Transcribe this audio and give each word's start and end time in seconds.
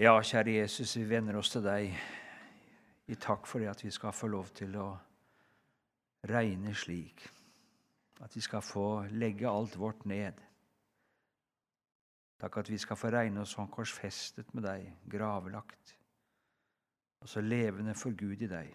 Ja, 0.00 0.14
kjære 0.24 0.54
Jesus, 0.54 0.94
vi 0.96 1.02
venner 1.04 1.36
oss 1.36 1.50
til 1.52 1.60
deg 1.60 1.90
i 3.12 3.16
takk 3.20 3.44
for 3.44 3.60
det 3.60 3.66
at 3.68 3.82
vi 3.84 3.90
skal 3.92 4.14
få 4.16 4.30
lov 4.32 4.46
til 4.56 4.72
å 4.80 4.86
regne 6.30 6.72
slik. 6.72 7.26
At 8.24 8.32
vi 8.32 8.40
skal 8.40 8.64
få 8.64 8.86
legge 9.12 9.44
alt 9.50 9.76
vårt 9.76 10.06
ned. 10.08 10.40
Takk 12.40 12.56
at 12.62 12.72
vi 12.72 12.80
skal 12.80 12.96
få 12.96 13.12
regne 13.12 13.44
oss 13.44 13.52
sånn 13.58 13.68
korsfestet 13.68 14.56
med 14.56 14.64
deg, 14.70 14.88
gravlagt, 15.04 15.92
og 17.20 17.28
så 17.28 17.44
levende 17.44 17.92
for 17.92 18.16
Gud 18.16 18.40
i 18.40 18.48
deg. 18.48 18.72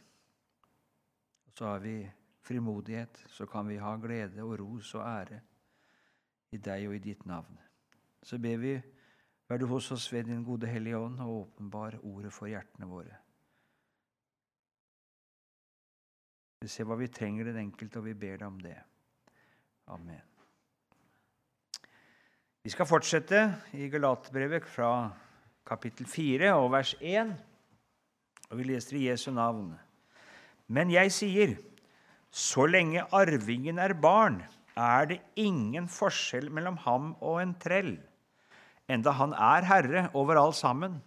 Og 1.49 1.57
så 1.57 1.71
har 1.71 1.81
vi 1.81 2.03
frimodighet, 2.45 3.25
så 3.33 3.49
kan 3.49 3.65
vi 3.65 3.81
ha 3.81 3.97
glede 3.97 4.45
og 4.45 4.59
ros 4.61 4.93
og 4.93 5.07
ære 5.09 5.41
i 6.53 6.61
deg 6.61 6.85
og 6.85 6.99
i 6.99 7.07
ditt 7.09 7.25
navn. 7.25 7.57
Så 8.21 8.37
ber 8.37 8.61
vi 8.61 8.77
Vær 9.45 9.61
du 9.61 9.67
hos 9.69 9.91
oss 9.93 10.07
ved 10.09 10.25
din 10.25 10.43
gode 10.45 10.67
Hellige 10.67 10.97
Ånd 10.97 11.19
og 11.21 11.33
åpenbar 11.43 11.99
ordet 12.01 12.31
for 12.33 12.49
hjertene 12.49 12.87
våre. 12.89 13.13
Vi 16.63 16.69
ser 16.71 16.87
hva 16.89 16.97
vi 16.97 17.11
trenger 17.13 17.51
den 17.51 17.59
enkelte, 17.61 18.01
og 18.01 18.07
vi 18.07 18.15
ber 18.17 18.39
deg 18.39 18.47
om 18.47 18.57
det. 18.63 18.77
Amen. 19.93 20.23
Vi 22.65 22.73
skal 22.73 22.89
fortsette 22.89 23.43
i 23.77 23.85
Galatebrevet 23.93 24.65
fra 24.65 24.89
kapittel 25.67 26.09
4 26.09 26.55
og 26.57 26.71
vers 26.73 26.95
1, 26.97 27.35
og 28.49 28.57
vi 28.57 28.65
leser 28.71 28.97
i 28.97 29.03
Jesu 29.11 29.29
navn. 29.29 29.75
Men 30.73 30.89
jeg 30.89 31.13
sier, 31.13 31.53
så 32.33 32.65
lenge 32.65 33.05
arvingen 33.13 33.77
er 33.77 33.93
barn, 33.93 34.41
er 34.73 35.05
det 35.13 35.21
ingen 35.37 35.85
forskjell 35.85 36.49
mellom 36.49 36.81
ham 36.81 37.13
og 37.21 37.43
en 37.43 37.53
trell 37.61 37.93
enda 38.91 39.13
han 39.17 39.33
er 39.33 39.67
herre 39.67 40.07
over 40.13 40.39
alt 40.39 40.57
sammen. 40.59 40.99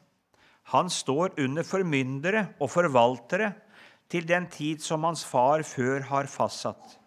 Han 0.74 0.90
står 0.92 1.38
under 1.40 1.64
formyndere 1.64 2.48
og 2.60 2.70
forvaltere 2.72 3.52
til 4.12 4.26
den 4.28 4.48
tid 4.52 4.82
som 4.84 5.04
hans 5.06 5.24
far 5.24 5.64
før 5.66 6.04
har 6.10 6.28
fastsatt. 6.30 6.98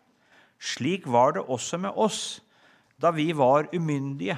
Slik 0.61 1.07
var 1.09 1.35
det 1.35 1.45
også 1.49 1.79
med 1.81 1.97
oss 1.97 2.41
da 3.01 3.09
vi 3.13 3.31
var 3.33 3.69
umyndige. 3.73 4.37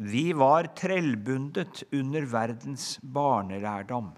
Vi 0.00 0.30
var 0.32 0.70
trellbundet 0.76 1.82
under 1.92 2.24
verdens 2.24 2.94
barnelærdom. 3.02 4.12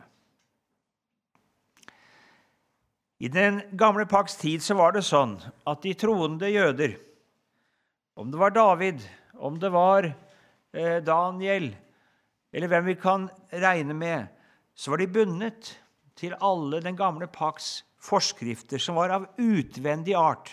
I 3.22 3.30
den 3.30 3.60
gamle 3.78 4.06
pakts 4.06 4.36
tid 4.38 4.62
så 4.62 4.74
var 4.78 4.94
det 4.94 5.04
sånn 5.06 5.36
at 5.66 5.82
de 5.82 5.94
troende 5.94 6.48
jøder, 6.50 6.96
om 8.18 8.30
det 8.30 8.38
var 8.38 8.54
David, 8.54 9.02
om 9.38 9.58
det 9.62 9.70
var 9.74 10.10
Daniel, 10.72 11.70
eller 12.52 12.68
hvem 12.68 12.86
vi 12.90 12.94
kan 13.00 13.26
regne 13.52 13.94
med, 13.96 14.26
så 14.74 14.92
var 14.92 15.02
de 15.02 15.12
bundet 15.12 15.74
til 16.16 16.36
alle 16.40 16.80
den 16.84 16.96
gamle 16.96 17.28
pakts 17.28 17.82
forskrifter 18.02 18.80
som 18.82 18.96
var 18.98 19.12
av 19.14 19.28
utvendig 19.40 20.14
art. 20.18 20.50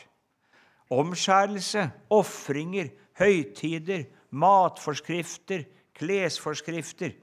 Omskjærelse, 0.89 1.85
ofringer, 2.13 2.89
høytider, 3.19 4.07
matforskrifter, 4.29 5.65
klesforskrifter. 5.97 7.13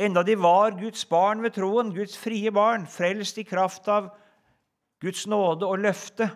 Enda 0.00 0.22
de 0.24 0.36
var 0.40 0.78
Guds 0.80 1.04
barn 1.04 1.42
ved 1.44 1.58
troen, 1.58 1.92
Guds 1.92 2.16
frie 2.16 2.52
barn, 2.54 2.86
frelst 2.88 3.38
i 3.38 3.44
kraft 3.44 3.88
av 3.92 4.08
Guds 5.00 5.26
nåde 5.28 5.68
og 5.68 5.82
løfte, 5.82 6.30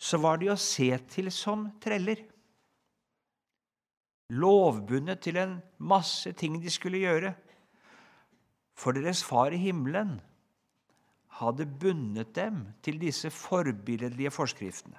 så 0.00 0.20
var 0.22 0.38
de 0.40 0.52
å 0.52 0.58
se 0.58 0.92
til 1.10 1.28
som 1.34 1.66
treller 1.82 2.22
lovbundet 4.30 5.20
til 5.24 5.38
en 5.40 5.58
masse 5.78 6.32
ting 6.38 6.58
de 6.62 6.70
skulle 6.70 7.02
gjøre. 7.02 7.34
For 8.78 8.96
deres 8.96 9.22
far 9.26 9.52
i 9.52 9.60
himmelen 9.60 10.18
hadde 11.40 11.66
bundet 11.66 12.34
dem 12.36 12.66
til 12.82 13.00
disse 13.00 13.30
forbilledlige 13.30 14.30
forskriftene. 14.30 14.98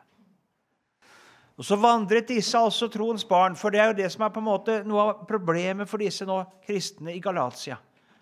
Og 1.58 1.66
Så 1.66 1.76
vandret 1.76 2.28
disse 2.28 2.58
altså 2.58 2.88
troens 2.90 3.26
barn, 3.26 3.56
for 3.56 3.70
det 3.70 3.80
er 3.80 3.88
jo 3.92 3.98
det 4.00 4.12
som 4.12 4.24
er 4.26 4.32
på 4.34 4.40
en 4.40 4.48
måte 4.48 4.80
noe 4.88 5.02
av 5.02 5.26
problemet 5.30 5.90
for 5.90 6.02
disse 6.02 6.26
nå 6.26 6.40
kristne 6.66 7.14
i 7.14 7.22
Galatia. 7.22 7.78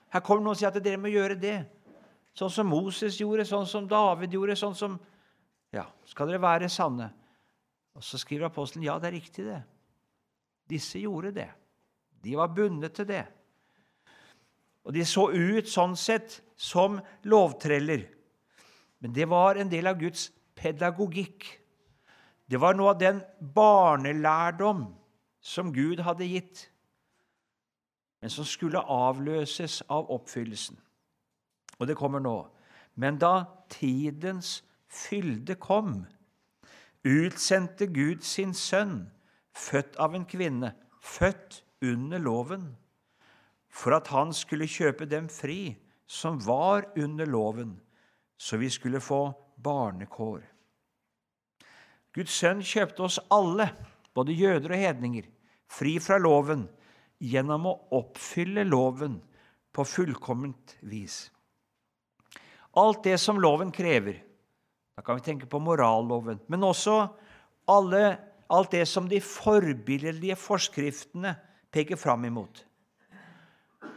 Her 0.09 0.23
kommer 0.25 0.43
noen 0.43 0.57
og 0.57 0.59
sier 0.59 0.73
at 0.73 0.83
dere 0.83 0.99
må 0.99 1.11
gjøre 1.13 1.37
det. 1.39 1.59
Sånn 2.35 2.51
som 2.51 2.67
Moses 2.67 3.19
gjorde, 3.21 3.45
sånn 3.45 3.67
som 3.69 3.87
David 3.87 4.33
gjorde, 4.33 4.57
sånn 4.59 4.75
som 4.75 4.99
Ja, 5.71 5.85
skal 6.05 6.27
dere 6.27 6.41
være 6.41 6.69
sanne? 6.69 7.11
Og 7.93 8.03
Så 8.03 8.17
skriver 8.17 8.47
apostelen 8.47 8.83
ja, 8.83 8.97
det 8.99 9.07
er 9.07 9.17
riktig, 9.19 9.45
det. 9.45 9.61
Disse 10.69 11.01
gjorde 11.01 11.33
det. 11.35 11.49
De 12.23 12.35
var 12.37 12.53
bundet 12.53 12.93
til 12.97 13.07
det. 13.09 13.25
Og 14.85 14.93
de 14.93 15.05
så 15.05 15.27
ut 15.31 15.69
sånn 15.69 15.95
sett 15.99 16.39
som 16.59 16.99
lovtreller. 17.29 18.05
Men 18.99 19.13
det 19.15 19.27
var 19.31 19.59
en 19.59 19.71
del 19.71 19.87
av 19.89 19.99
Guds 19.99 20.29
pedagogikk. 20.59 21.45
Det 22.49 22.59
var 22.59 22.75
noe 22.75 22.93
av 22.93 22.99
den 22.99 23.21
barnelærdom 23.39 24.87
som 25.39 25.71
Gud 25.73 26.01
hadde 26.03 26.27
gitt, 26.27 26.65
men 28.19 28.31
som 28.33 28.47
skulle 28.47 28.81
avløses 28.81 29.79
av 29.87 30.09
oppfyllelsen. 30.11 30.75
Og 31.79 31.87
det 31.87 31.95
kommer 31.95 32.19
nå. 32.19 32.35
Men 32.99 33.19
da 33.21 33.45
tidens 33.71 34.59
fylde 34.91 35.55
kom, 35.55 36.01
utsendte 37.07 37.87
Gud 37.87 38.25
sin 38.27 38.51
sønn 38.57 39.05
født 39.55 39.97
av 40.01 40.15
en 40.15 40.25
kvinne, 40.29 40.73
født 41.01 41.63
under 41.85 42.21
loven, 42.21 42.69
for 43.69 43.95
at 43.95 44.09
han 44.13 44.33
skulle 44.35 44.69
kjøpe 44.69 45.07
dem 45.09 45.29
fri 45.31 45.77
som 46.09 46.39
var 46.41 46.87
under 46.97 47.29
loven, 47.29 47.75
så 48.37 48.57
vi 48.57 48.69
skulle 48.73 49.01
få 49.03 49.29
barnekår. 49.61 50.41
Guds 52.15 52.33
sønn 52.33 52.63
kjøpte 52.65 53.05
oss 53.05 53.19
alle, 53.31 53.69
både 54.17 54.33
jøder 54.33 54.73
og 54.73 54.81
hedninger, 54.81 55.27
fri 55.69 55.99
fra 56.01 56.17
loven 56.17 56.65
gjennom 57.21 57.67
å 57.69 57.75
oppfylle 57.99 58.63
loven 58.65 59.19
på 59.75 59.85
fullkomment 59.85 60.77
vis. 60.81 61.27
Alt 62.79 63.03
det 63.05 63.17
som 63.21 63.39
loven 63.41 63.71
krever. 63.75 64.17
Da 64.97 65.03
kan 65.05 65.19
vi 65.19 65.25
tenke 65.25 65.47
på 65.49 65.61
moralloven, 65.63 66.41
men 66.47 66.65
også 66.65 66.95
alle 67.69 68.17
alt 68.49 68.71
det 68.71 68.85
som 68.89 69.09
de 69.09 69.19
forbilledlige 69.21 70.35
forskriftene 70.39 71.35
peker 71.73 71.99
fram 71.99 72.25
imot. 72.25 72.63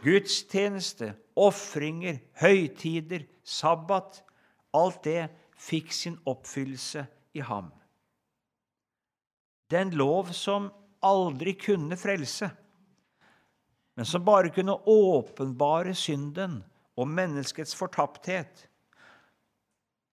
Gudstjeneste, 0.02 1.12
ofringer, 1.38 2.20
høytider, 2.42 3.24
sabbat 3.44 4.22
Alt 4.72 5.02
det 5.04 5.26
fikk 5.60 5.92
sin 5.92 6.14
oppfyllelse 6.24 7.04
i 7.36 7.42
ham. 7.44 7.68
Den 9.68 9.92
lov 9.96 10.32
som 10.36 10.70
aldri 11.04 11.52
kunne 11.60 11.96
frelse, 12.00 12.48
men 13.96 14.08
som 14.08 14.24
bare 14.24 14.52
kunne 14.54 14.78
åpenbare 14.88 15.92
synden 15.96 16.62
og 16.96 17.08
menneskets 17.08 17.76
fortapthet. 17.76 18.66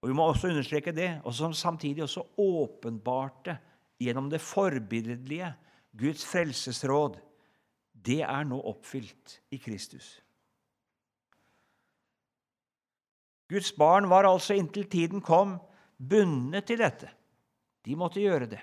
Og 0.02 0.10
Vi 0.10 0.16
må 0.16 0.28
også 0.28 0.52
understreke 0.52 0.92
det, 0.96 1.22
og 1.24 1.34
som 1.34 1.54
samtidig 1.54 2.04
også 2.04 2.24
åpenbarte 2.38 3.58
gjennom 4.00 4.30
det 4.32 4.42
forbilledlige 4.44 5.52
Guds 6.00 6.24
frelsesråd, 6.26 7.20
det 7.92 8.22
er 8.24 8.48
nå 8.48 8.60
oppfylt 8.72 9.40
i 9.52 9.60
Kristus. 9.60 10.20
Guds 13.50 13.72
barn 13.76 14.08
var 14.10 14.30
altså 14.30 14.56
inntil 14.56 14.86
tiden 14.90 15.24
kom, 15.26 15.58
bundet 15.98 16.70
til 16.70 16.80
dette. 16.80 17.10
De 17.84 17.96
måtte 17.98 18.22
gjøre 18.22 18.48
det. 18.52 18.62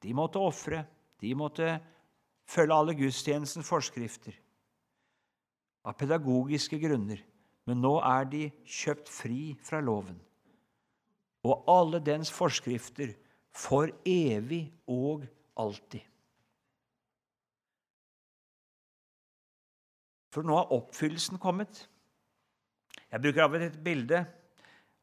De 0.00 0.14
måtte 0.14 0.38
ofre. 0.40 0.84
De 1.18 1.32
måtte 1.34 1.72
følge 2.48 2.76
alle 2.76 2.94
gudstjenestens 2.94 3.66
forskrifter. 3.66 4.36
Av 5.84 5.96
pedagogiske 5.98 6.78
grunner. 6.78 7.20
Men 7.66 7.82
nå 7.82 7.98
er 8.00 8.28
de 8.30 8.44
kjøpt 8.64 9.10
fri 9.10 9.42
fra 9.60 9.82
loven. 9.84 10.16
Og 11.44 11.66
alle 11.68 12.00
dens 12.00 12.30
forskrifter 12.32 13.12
for 13.58 13.90
evig 14.06 14.68
og 14.86 15.26
alltid. 15.58 16.04
For 20.34 20.46
nå 20.46 20.58
har 20.58 20.74
oppfyllelsen 20.76 21.40
kommet. 21.42 21.86
Jeg 23.08 23.22
bruker 23.24 23.42
av 23.42 23.56
og 23.56 23.62
til 23.62 23.70
et 23.70 23.80
bilde 23.84 24.20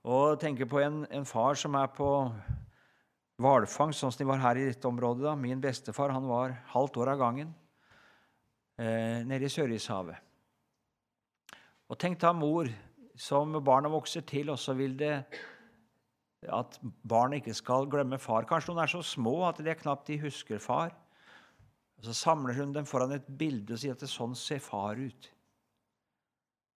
og 0.05 0.37
tenker 0.39 0.69
på 0.69 0.79
en, 0.85 1.01
en 1.09 1.25
far 1.25 1.57
som 1.57 1.75
er 1.79 1.89
på 1.91 2.09
hvalfangst, 3.41 3.99
sånn 3.99 4.13
som 4.13 4.21
de 4.21 4.29
var 4.29 4.43
her 4.43 4.59
i 4.61 4.67
dette 4.69 4.87
området. 4.87 5.25
da. 5.25 5.33
Min 5.35 5.63
bestefar 5.63 6.13
han 6.13 6.29
var 6.29 6.53
halvt 6.71 6.99
år 7.01 7.11
av 7.15 7.23
gangen 7.23 7.49
eh, 8.77 9.25
nede 9.25 9.49
i 9.49 9.51
Sørishavet. 9.51 10.21
Og 11.89 11.99
tenk 12.01 12.21
da 12.21 12.31
mor 12.33 12.69
som 13.17 13.57
barna 13.65 13.89
vokser 13.91 14.23
til, 14.27 14.53
og 14.53 14.61
så 14.61 14.73
vil 14.77 14.95
det 14.99 15.17
at 16.53 16.77
barn 17.07 17.35
ikke 17.37 17.53
skal 17.55 17.87
glemme 17.89 18.19
far. 18.21 18.47
Kanskje 18.49 18.71
noen 18.71 18.83
er 18.83 18.91
så 18.91 19.01
små 19.05 19.37
at 19.47 19.61
de 19.63 19.75
knapt 19.79 20.07
de 20.09 20.19
husker 20.21 20.61
far. 20.61 20.93
Og 21.97 22.05
Så 22.05 22.13
samler 22.13 22.57
hun 22.57 22.73
dem 22.73 22.85
foran 22.85 23.15
et 23.15 23.27
bilde 23.37 23.73
og 23.73 23.81
sier 23.81 23.95
at 23.95 24.03
det 24.03 24.11
sånn 24.11 24.35
ser 24.37 24.59
far 24.63 24.99
ut. 24.99 25.29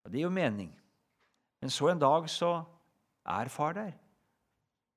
Og 0.05 0.11
det 0.11 0.21
gir 0.21 0.27
jo 0.27 0.33
mening. 0.33 0.71
Men 1.61 1.73
så 1.73 1.89
en 1.91 1.99
dag 1.99 2.29
så 2.29 2.51
er 3.27 3.49
far 3.51 3.73
der, 3.75 3.95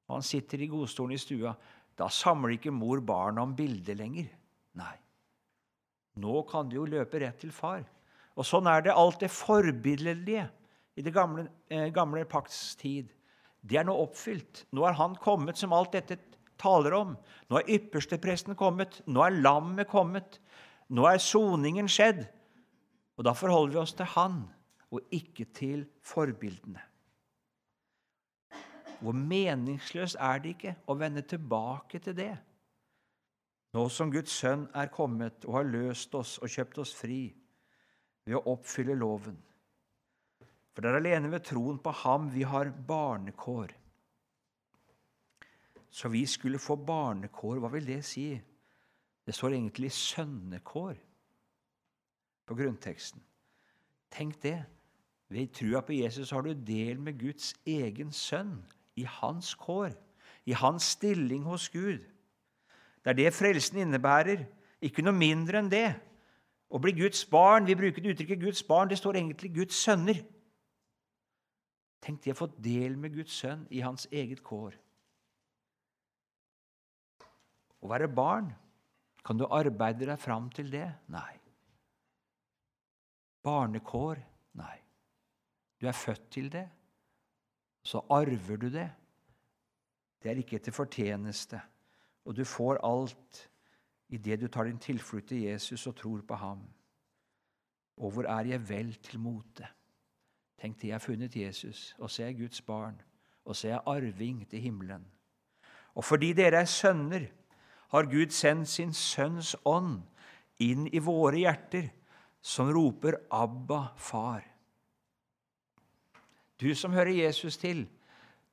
og 0.07 0.19
han 0.19 0.27
sitter 0.27 0.61
i 0.61 0.69
godstolen 0.71 1.17
i 1.17 1.19
stua. 1.19 1.55
Da 1.99 2.09
samler 2.13 2.55
ikke 2.55 2.73
mor 2.75 3.01
barna 3.03 3.43
om 3.43 3.55
bildet 3.57 3.99
lenger. 3.99 4.29
Nei. 4.79 4.95
Nå 6.21 6.43
kan 6.51 6.69
du 6.69 6.77
jo 6.77 6.87
løpe 6.89 7.21
rett 7.23 7.41
til 7.41 7.53
far. 7.55 7.83
Og 8.39 8.47
sånn 8.47 8.69
er 8.71 8.85
det 8.85 8.97
alt 8.97 9.21
det 9.23 9.31
forbilledlige 9.35 10.47
i 10.99 11.05
det 11.05 11.13
gamle, 11.15 11.47
eh, 11.71 11.89
gamle 11.95 12.25
pakts 12.29 12.77
tid. 12.81 13.11
Det 13.61 13.79
er 13.81 13.87
nå 13.87 13.95
oppfylt. 14.03 14.65
Nå 14.73 14.85
er 14.89 14.97
han 14.99 15.17
kommet 15.21 15.61
som 15.61 15.75
alt 15.77 15.93
dette 15.97 16.19
taler 16.61 16.97
om. 16.97 17.15
Nå 17.49 17.61
er 17.61 17.73
ypperstepresten 17.77 18.57
kommet. 18.59 19.01
Nå 19.07 19.25
er 19.25 19.41
lammet 19.41 19.89
kommet. 19.91 20.41
Nå 20.89 21.07
er 21.09 21.21
soningen 21.23 21.89
skjedd. 21.91 22.25
Og 23.19 23.27
da 23.29 23.35
forholder 23.37 23.75
vi 23.75 23.83
oss 23.83 23.93
til 23.97 24.09
han, 24.15 24.39
og 24.91 25.13
ikke 25.13 25.45
til 25.55 25.85
forbildene. 26.03 26.81
Hvor 29.01 29.17
meningsløst 29.17 30.17
er 30.21 30.41
det 30.41 30.55
ikke 30.57 30.75
å 30.89 30.97
vende 31.01 31.23
tilbake 31.25 32.01
til 32.05 32.17
det? 32.17 32.33
Nå 33.77 33.85
som 33.93 34.11
Guds 34.13 34.33
sønn 34.35 34.67
er 34.77 34.91
kommet 34.93 35.47
og 35.47 35.61
har 35.61 35.69
løst 35.69 36.15
oss 36.19 36.39
og 36.43 36.51
kjøpt 36.51 36.81
oss 36.83 36.93
fri 36.97 37.23
ved 38.27 38.37
å 38.37 38.57
oppfylle 38.57 38.97
loven. 38.99 39.39
For 40.73 40.83
det 40.83 40.91
er 40.91 41.01
alene 41.01 41.31
ved 41.33 41.45
troen 41.47 41.79
på 41.83 41.93
ham 42.05 42.29
vi 42.35 42.43
har 42.47 42.71
barnekår. 42.89 43.75
Så 45.91 46.09
vi 46.09 46.23
skulle 46.27 46.59
få 46.63 46.77
barnekår, 46.77 47.59
hva 47.59 47.71
vil 47.73 47.87
det 47.87 48.05
si? 48.07 48.29
Det 49.27 49.35
står 49.35 49.57
egentlig 49.57 49.91
sønnekår 49.93 50.95
på 52.47 52.55
grunnteksten. 52.55 53.23
Tenk 54.11 54.39
det. 54.43 54.59
Ved 55.31 55.53
trua 55.55 55.83
på 55.87 55.95
Jesus 55.95 56.31
har 56.35 56.43
du 56.43 56.55
del 56.55 56.99
med 56.99 57.19
Guds 57.19 57.53
egen 57.67 58.11
sønn, 58.13 58.57
i 58.99 59.05
hans 59.07 59.55
kår, 59.55 59.93
i 60.47 60.53
hans 60.59 60.83
stilling 60.97 61.45
hos 61.47 61.69
Gud. 61.71 62.03
Det 63.05 63.13
er 63.13 63.19
det 63.19 63.35
frelsen 63.35 63.79
innebærer, 63.79 64.43
ikke 64.83 65.05
noe 65.07 65.15
mindre 65.15 65.61
enn 65.61 65.71
det. 65.71 65.93
Å 66.71 66.79
bli 66.83 66.93
Guds 66.95 67.23
barn 67.27 67.67
Vi 67.67 67.75
bruker 67.79 68.03
det 68.03 68.15
uttrykket 68.15 68.43
Guds 68.43 68.63
barn. 68.63 68.91
Det 68.91 68.99
står 68.99 69.19
egentlig 69.19 69.53
Guds 69.55 69.79
sønner. 69.79 70.19
Tenk 72.01 72.23
de 72.23 72.33
har 72.33 72.39
fått 72.39 72.57
del 72.65 72.97
med 72.97 73.15
Guds 73.15 73.35
sønn 73.43 73.67
i 73.71 73.83
hans 73.85 74.07
eget 74.13 74.43
kår. 74.45 74.77
Å 77.81 77.89
være 77.89 78.09
barn, 78.13 78.51
kan 79.25 79.41
du 79.41 79.47
arbeide 79.47 80.09
deg 80.09 80.21
fram 80.21 80.49
til 80.53 80.71
det? 80.73 80.87
Nei. 81.13 81.33
Barnekår? 83.45 84.21
Nei. 84.61 84.77
Du 85.81 85.89
er 85.89 85.97
født 85.97 86.31
til 86.33 86.51
det. 86.53 86.67
Så 87.85 88.03
arver 88.13 88.61
du 88.61 88.69
det. 88.73 88.89
Det 90.21 90.33
er 90.33 90.41
ikke 90.41 90.59
etter 90.61 90.77
fortjeneste. 90.77 91.61
Og 92.29 92.37
du 92.37 92.45
får 92.45 92.83
alt 92.85 93.47
idet 94.13 94.41
du 94.41 94.49
tar 94.49 94.69
din 94.69 94.81
tilflukt 94.81 95.31
til 95.31 95.47
Jesus 95.47 95.87
og 95.87 95.97
tror 95.97 96.25
på 96.27 96.37
ham. 96.37 96.65
Og 98.01 98.13
hvor 98.13 98.29
er 98.29 98.53
jeg 98.53 98.69
vel 98.69 98.93
til 99.05 99.21
mote? 99.21 99.69
Tenk 100.61 100.77
til 100.79 100.91
jeg 100.91 100.95
har 100.95 101.05
funnet 101.05 101.37
Jesus, 101.37 101.95
og 101.99 102.11
så 102.11 102.23
er 102.23 102.27
jeg 102.27 102.43
Guds 102.43 102.61
barn, 102.61 103.01
og 103.45 103.57
så 103.57 103.69
er 103.69 103.73
jeg 103.73 103.87
arving 103.87 104.43
til 104.51 104.61
himmelen. 104.61 105.07
Og 105.95 106.05
fordi 106.05 106.33
dere 106.37 106.61
er 106.61 106.69
sønner, 106.69 107.27
har 107.91 108.07
Gud 108.07 108.31
sendt 108.31 108.69
sin 108.69 108.93
Sønns 108.95 109.57
ånd 109.65 110.03
inn 110.63 110.87
i 110.93 111.01
våre 111.03 111.41
hjerter, 111.41 111.89
som 112.43 112.71
roper 112.73 113.17
'Abba, 113.31 113.97
far'. 113.97 114.47
Du 116.61 116.75
som 116.75 116.93
hører 116.93 117.25
Jesus 117.25 117.57
til, 117.57 117.89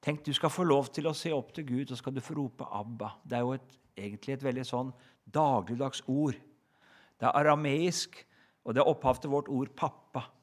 tenk 0.01 0.25
du 0.25 0.33
skal 0.33 0.49
få 0.49 0.63
lov 0.63 0.85
til 0.85 1.07
å 1.07 1.13
se 1.13 1.31
opp 1.31 1.53
til 1.53 1.67
Gud, 1.67 1.91
og 1.91 1.97
skal 1.97 2.15
du 2.15 2.21
få 2.21 2.33
rope 2.33 2.63
'Abba'. 2.63 3.19
Det 3.23 3.33
er 3.33 3.39
jo 3.39 3.53
et, 3.53 3.79
egentlig 3.97 4.33
et 4.33 4.43
veldig 4.43 4.65
sånn 4.65 4.93
dagligdags 5.33 6.03
ord. 6.07 6.33
Det 7.19 7.27
er 7.27 7.35
arameisk, 7.35 8.25
og 8.63 8.73
det 8.73 8.81
er 8.81 8.87
opphav 8.87 9.21
til 9.21 9.29
vårt 9.29 9.49
ord 9.49 9.67
'pappa'. 9.75 10.36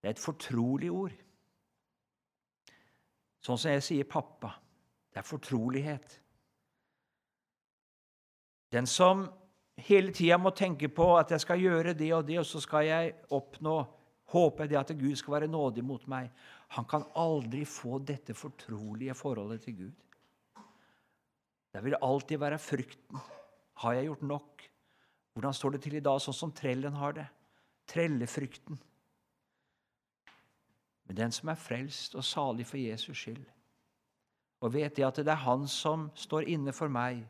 Det 0.00 0.08
er 0.08 0.14
et 0.14 0.22
fortrolig 0.22 0.90
ord. 0.92 1.14
Sånn 3.40 3.58
som 3.58 3.70
jeg 3.70 3.82
sier 3.82 4.04
'pappa'. 4.04 4.54
Det 5.10 5.18
er 5.18 5.26
fortrolighet. 5.26 6.20
Den 8.72 8.86
som 8.86 9.28
hele 9.76 10.12
tida 10.12 10.38
må 10.38 10.50
tenke 10.50 10.88
på 10.88 11.16
at 11.16 11.30
jeg 11.30 11.40
skal 11.40 11.60
gjøre 11.60 11.94
det 11.94 12.12
og 12.12 12.26
det, 12.26 12.38
og 12.38 12.46
så 12.46 12.60
skal 12.60 12.86
jeg 12.86 13.14
oppnå 13.30 13.84
Håper 14.26 14.66
det 14.66 14.74
at 14.74 14.90
Gud 14.98 15.14
skal 15.14 15.36
være 15.36 15.46
nådig 15.46 15.84
mot 15.86 16.02
meg. 16.10 16.32
Han 16.74 16.84
kan 16.90 17.04
aldri 17.14 17.60
få 17.62 18.00
dette 18.02 18.34
fortrolige 18.34 19.14
forholdet 19.14 19.62
til 19.62 19.76
Gud. 19.76 20.64
Det 21.70 21.84
vil 21.84 21.94
alltid 22.02 22.40
være 22.42 22.58
frykten. 22.58 23.20
Har 23.84 23.92
jeg 23.92 24.08
gjort 24.08 24.22
nok? 24.22 24.64
Hvordan 25.32 25.54
står 25.54 25.76
det 25.76 25.82
til 25.84 25.94
i 25.94 26.02
dag, 26.02 26.18
sånn 26.24 26.34
som 26.34 26.52
trellen 26.56 26.98
har 26.98 27.14
det? 27.14 27.26
Trellefrykten. 27.86 28.80
Men 31.06 31.16
den 31.16 31.32
som 31.32 31.48
er 31.48 31.60
frelst 31.60 32.14
og 32.14 32.24
salig 32.24 32.66
for 32.66 32.80
Jesus 32.80 33.18
skyld, 33.18 33.44
og 34.60 34.72
vet 34.74 34.98
jeg 34.98 35.06
at 35.06 35.16
det 35.16 35.28
er 35.28 35.44
Han 35.44 35.66
som 35.68 36.10
står 36.14 36.48
inne 36.48 36.72
for 36.72 36.88
meg 36.88 37.26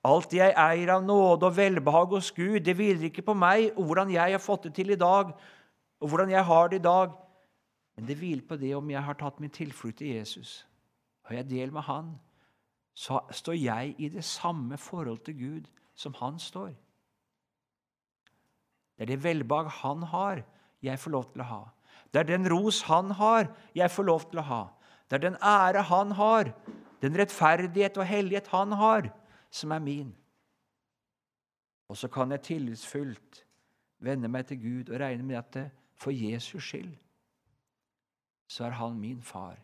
Alt 0.00 0.32
jeg 0.32 0.54
eier 0.56 0.94
av 0.94 1.02
nåde 1.04 1.44
og 1.44 1.56
velbehag 1.56 2.14
hos 2.14 2.30
Gud, 2.32 2.62
det 2.64 2.72
hviler 2.76 3.10
ikke 3.10 3.24
på 3.26 3.34
meg 3.36 3.66
og 3.74 3.84
hvordan 3.84 4.12
jeg 4.14 4.32
har 4.32 4.40
fått 4.40 4.70
det 4.70 4.72
til 4.78 4.94
i 4.94 4.96
dag, 4.96 5.34
og 6.00 6.08
hvordan 6.08 6.30
jeg 6.32 6.44
har 6.44 6.70
det 6.72 6.78
i 6.80 6.86
dag, 6.86 7.12
men 7.96 8.08
det 8.08 8.16
hviler 8.16 8.46
på 8.48 8.56
det 8.56 8.72
om 8.78 8.90
jeg 8.90 9.02
har 9.04 9.18
tatt 9.20 9.40
min 9.44 9.52
tilflukt 9.52 9.98
til 10.00 10.14
Jesus. 10.14 10.64
Har 11.28 11.36
jeg 11.36 11.50
del 11.50 11.72
med 11.72 11.84
Han, 11.84 12.14
så 12.96 13.20
står 13.30 13.58
jeg 13.60 13.94
i 13.98 14.08
det 14.08 14.24
samme 14.24 14.78
forhold 14.80 15.20
til 15.24 15.36
Gud 15.36 15.68
som 15.94 16.16
Han 16.16 16.38
står. 16.38 16.72
Det 18.96 19.04
er 19.04 19.12
det 19.12 19.24
velbehag 19.24 19.68
Han 19.82 20.02
har, 20.02 20.42
jeg 20.82 20.98
får 20.98 21.10
lov 21.10 21.28
til 21.32 21.44
å 21.44 21.50
ha. 21.50 21.60
Det 22.10 22.22
er 22.22 22.28
den 22.32 22.48
ros 22.50 22.82
han 22.88 23.12
har, 23.14 23.50
jeg 23.74 23.90
får 23.90 24.06
lov 24.06 24.24
til 24.30 24.42
å 24.42 24.46
ha. 24.48 24.62
Det 25.06 25.18
er 25.18 25.26
den 25.28 25.38
ære 25.42 25.84
han 25.90 26.14
har, 26.18 26.52
den 27.02 27.16
rettferdighet 27.18 27.98
og 27.98 28.06
hellighet 28.06 28.50
han 28.52 28.74
har, 28.78 29.10
som 29.50 29.72
er 29.74 29.82
min. 29.82 30.10
Og 31.90 31.98
så 31.98 32.10
kan 32.10 32.30
jeg 32.30 32.46
tillitsfullt 32.46 33.44
vende 33.98 34.30
meg 34.30 34.46
til 34.48 34.60
Gud 34.62 34.92
og 34.92 35.00
regne 35.02 35.26
med 35.26 35.38
at 35.40 35.54
det, 35.54 35.68
for 36.00 36.14
Jesus 36.14 36.64
skyld 36.64 36.92
så 38.50 38.64
er 38.66 38.74
han 38.74 38.96
min 38.98 39.20
far. 39.22 39.60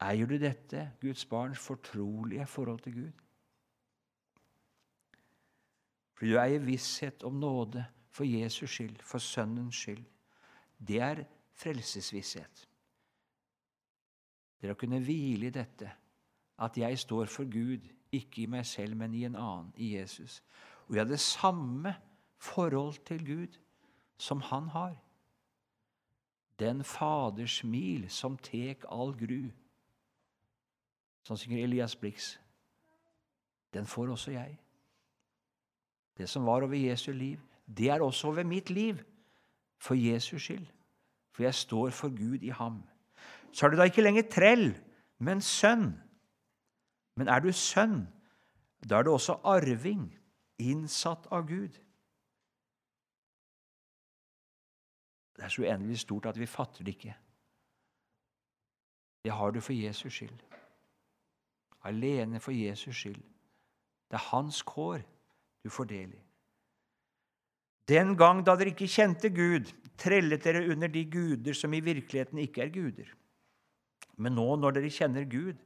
Eier 0.00 0.28
du 0.30 0.38
dette, 0.40 0.86
Guds 1.02 1.26
barns 1.28 1.60
fortrolige 1.60 2.46
forhold 2.46 2.80
til 2.80 2.94
Gud? 2.94 3.24
For 6.16 6.24
du 6.24 6.38
eier 6.40 6.64
visshet 6.64 7.26
om 7.26 7.36
nåde 7.42 7.84
for 8.18 8.26
Jesus 8.26 8.70
skyld, 8.70 8.96
for 9.06 9.22
Sønnens 9.22 9.76
skyld. 9.76 10.04
Det 10.88 11.00
er 11.00 11.22
frelsesvisshet. 11.58 12.64
Dere 14.58 14.72
har 14.72 14.74
å 14.74 14.80
kunne 14.80 14.98
hvile 15.02 15.48
i 15.48 15.54
dette, 15.54 15.90
at 16.58 16.78
jeg 16.78 16.98
står 16.98 17.30
for 17.30 17.46
Gud, 17.50 17.86
ikke 18.10 18.42
i 18.42 18.50
meg 18.50 18.66
selv, 18.66 18.96
men 18.98 19.14
i 19.14 19.22
en 19.28 19.36
annen, 19.38 19.70
i 19.76 19.92
Jesus. 19.94 20.40
Og 20.88 20.96
jeg 20.96 21.04
har 21.04 21.10
det 21.10 21.20
samme 21.22 21.94
forhold 22.42 22.98
til 23.06 23.22
Gud 23.26 23.58
som 24.18 24.40
han 24.40 24.68
har. 24.74 24.96
Den 26.58 26.82
Faders 26.84 27.60
smil 27.60 28.08
som 28.10 28.38
tek 28.42 28.82
all 28.90 29.12
gru. 29.14 29.50
Sånn 31.22 31.38
synger 31.38 31.62
Elias 31.62 31.94
Blix. 31.94 32.32
Den 33.74 33.86
får 33.86 34.10
også 34.16 34.34
jeg. 34.34 34.56
Det 36.18 36.26
som 36.26 36.48
var 36.48 36.66
over 36.66 36.74
Jesu 36.74 37.12
liv, 37.12 37.38
det 37.76 37.90
er 37.90 38.00
også 38.00 38.28
over 38.28 38.44
mitt 38.44 38.70
liv, 38.70 38.96
for 39.78 39.94
Jesus 39.94 40.42
skyld. 40.42 40.66
For 41.32 41.42
jeg 41.42 41.54
står 41.54 41.90
for 41.90 42.08
Gud 42.08 42.42
i 42.42 42.48
ham. 42.48 42.82
Så 43.52 43.66
er 43.66 43.70
du 43.70 43.76
da 43.76 43.82
ikke 43.82 44.02
lenger 44.02 44.22
trell, 44.30 44.72
men 45.18 45.40
sønn. 45.40 45.92
Men 47.16 47.28
er 47.28 47.40
du 47.40 47.52
sønn, 47.52 48.08
da 48.88 48.98
er 48.98 49.02
du 49.02 49.12
også 49.12 49.38
arving, 49.44 50.08
innsatt 50.58 51.26
av 51.30 51.46
Gud. 51.46 51.78
Det 55.36 55.44
er 55.44 55.48
så 55.48 55.62
uendelig 55.62 55.98
stort 55.98 56.26
at 56.26 56.38
vi 56.38 56.46
fatter 56.46 56.84
det 56.84 56.94
ikke. 56.96 57.16
Det 59.24 59.32
har 59.32 59.50
du 59.50 59.60
for 59.60 59.72
Jesus 59.72 60.12
skyld. 60.12 60.38
Alene 61.84 62.40
for 62.40 62.50
Jesus 62.50 62.96
skyld. 62.96 63.22
Det 64.10 64.18
er 64.18 64.30
hans 64.30 64.62
kår 64.62 65.02
du 65.64 65.70
får 65.70 65.84
del 65.84 66.14
i. 66.14 66.27
Den 67.88 68.16
gang 68.20 68.42
da 68.44 68.54
dere 68.58 68.74
ikke 68.74 68.90
kjente 68.90 69.30
Gud, 69.32 69.70
trellet 69.98 70.44
dere 70.44 70.66
under 70.68 70.90
de 70.92 71.04
guder 71.08 71.56
som 71.56 71.72
i 71.72 71.80
virkeligheten 71.84 72.40
ikke 72.42 72.66
er 72.66 72.74
guder. 72.74 73.08
Men 74.18 74.36
nå 74.36 74.48
når 74.60 74.76
dere 74.76 74.92
kjenner 74.92 75.24
Gud, 75.30 75.56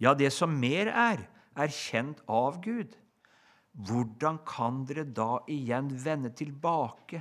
ja, 0.00 0.14
det 0.16 0.32
som 0.34 0.52
mer 0.56 0.90
er, 0.90 1.22
er 1.54 1.74
kjent 1.74 2.22
av 2.28 2.60
Gud. 2.64 2.96
hvordan 3.70 4.40
kan 4.44 4.80
dere 4.84 5.04
da 5.04 5.38
igjen 5.46 5.92
vende 6.04 6.32
tilbake 6.34 7.20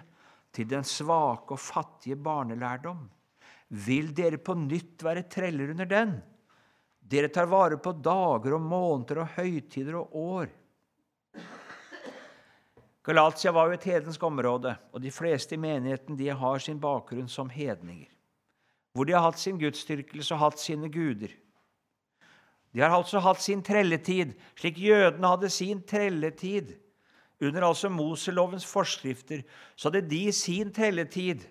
til 0.52 0.66
den 0.68 0.84
svake 0.84 1.54
og 1.54 1.62
fattige 1.62 2.18
barnelærdom? 2.18 3.04
Vil 3.86 4.10
dere 4.18 4.40
på 4.42 4.56
nytt 4.58 5.04
være 5.06 5.28
treller 5.30 5.70
under 5.76 5.86
den? 5.86 6.16
Dere 7.00 7.30
tar 7.30 7.46
vare 7.46 7.78
på 7.78 7.94
dager 7.94 8.56
og 8.58 8.66
måneder 8.66 9.22
og 9.24 9.36
høytider 9.38 10.00
og 10.02 10.16
år. 10.16 10.50
Galatia 13.10 13.50
var 13.50 13.66
jo 13.66 13.74
et 13.74 13.86
hedensk 13.90 14.24
område, 14.24 14.76
og 14.94 15.02
de 15.02 15.10
fleste 15.10 15.56
i 15.56 15.62
menigheten 15.62 16.18
de 16.18 16.28
har 16.30 16.60
sin 16.62 16.78
bakgrunn 16.78 17.30
som 17.32 17.48
hedninger. 17.50 18.06
Hvor 18.94 19.08
de 19.08 19.16
har 19.16 19.24
hatt 19.26 19.40
sin 19.42 19.58
gudsdyrkelse 19.58 20.36
og 20.36 20.44
hatt 20.44 20.62
sine 20.62 20.92
guder. 20.94 21.32
De 22.70 22.84
har 22.84 22.94
altså 22.94 23.18
hatt 23.26 23.42
sin 23.42 23.64
trelletid, 23.66 24.36
slik 24.60 24.78
jødene 24.78 25.32
hadde 25.32 25.50
sin 25.50 25.82
trelletid. 25.82 26.76
Under 27.42 27.66
altså 27.66 27.90
Moselovens 27.90 28.68
forskrifter 28.70 29.42
så 29.76 29.90
hadde 29.90 30.10
de 30.10 30.32
sin 30.32 30.70
trelletid 30.74 31.48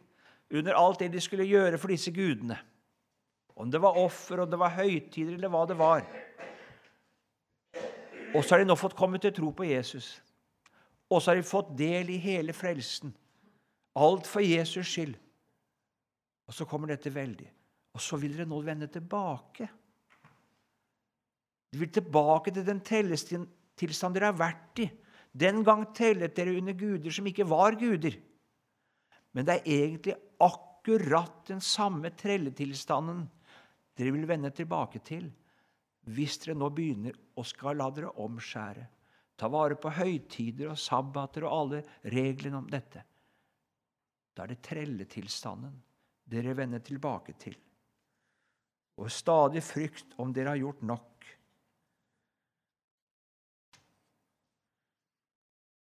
under 0.54 0.78
alt 0.78 1.02
det 1.02 1.10
de 1.12 1.20
skulle 1.20 1.48
gjøre 1.48 1.78
for 1.78 1.90
disse 1.90 2.14
gudene. 2.14 2.60
Om 3.58 3.74
det 3.74 3.82
var 3.82 3.98
offer, 3.98 4.44
om 4.44 4.50
det 4.50 4.62
var 4.62 4.76
høytider, 4.78 5.34
eller 5.34 5.50
hva 5.50 5.66
det 5.66 5.78
var. 5.78 6.06
Og 8.30 8.44
så 8.44 8.54
har 8.54 8.62
de 8.62 8.70
nå 8.70 8.78
fått 8.78 8.94
komme 8.94 9.18
til 9.18 9.34
tro 9.34 9.50
på 9.50 9.66
Jesus. 9.66 10.20
Og 11.08 11.22
så 11.22 11.30
har 11.30 11.40
de 11.40 11.46
fått 11.46 11.72
del 11.78 12.10
i 12.12 12.18
hele 12.20 12.52
frelsen. 12.56 13.14
Alt 13.98 14.28
for 14.28 14.44
Jesus 14.44 14.88
skyld. 14.90 15.16
Og 16.48 16.56
så 16.56 16.66
kommer 16.68 16.92
dette 16.92 17.12
veldig. 17.12 17.48
Og 17.96 18.02
så 18.02 18.18
vil 18.20 18.36
dere 18.36 18.48
nå 18.48 18.60
vende 18.64 18.88
tilbake. 18.92 19.68
De 21.72 21.80
vil 21.80 21.90
tilbake 21.92 22.52
til 22.54 22.64
den 22.64 22.80
tellestilstand 22.84 24.16
dere 24.16 24.30
har 24.30 24.38
vært 24.38 24.84
i. 24.84 24.88
Den 25.38 25.60
gang 25.64 25.84
tellet 25.96 26.36
dere 26.36 26.56
under 26.56 26.76
guder 26.76 27.12
som 27.14 27.26
ikke 27.28 27.46
var 27.48 27.76
guder. 27.80 28.16
Men 29.36 29.48
det 29.48 29.58
er 29.58 29.74
egentlig 29.74 30.16
akkurat 30.40 31.42
den 31.50 31.60
samme 31.64 32.12
trelletilstanden 32.16 33.26
dere 33.98 34.14
vil 34.14 34.28
vende 34.28 34.50
tilbake 34.54 35.02
til 35.04 35.28
hvis 36.08 36.38
dere 36.40 36.56
nå 36.56 36.70
begynner 36.72 37.16
å 37.36 37.44
skal 37.44 37.76
la 37.76 37.90
dere 37.92 38.14
omskjære, 38.22 38.86
ta 39.38 39.48
vare 39.52 39.78
på 39.78 39.92
høytider 39.94 40.72
og 40.72 40.80
sabbater 40.82 41.46
og 41.46 41.54
alle 41.54 41.82
reglene 42.10 42.58
om 42.58 42.66
dette. 42.70 43.04
Da 44.34 44.44
er 44.44 44.52
det 44.52 44.62
trelletilstanden 44.66 45.76
dere 46.28 46.56
vender 46.58 46.82
tilbake 46.84 47.34
til. 47.38 47.54
Og 48.98 49.10
stadig 49.14 49.62
frykt 49.62 50.16
om 50.18 50.32
dere 50.34 50.52
har 50.52 50.60
gjort 50.60 50.82
nok. 50.82 51.28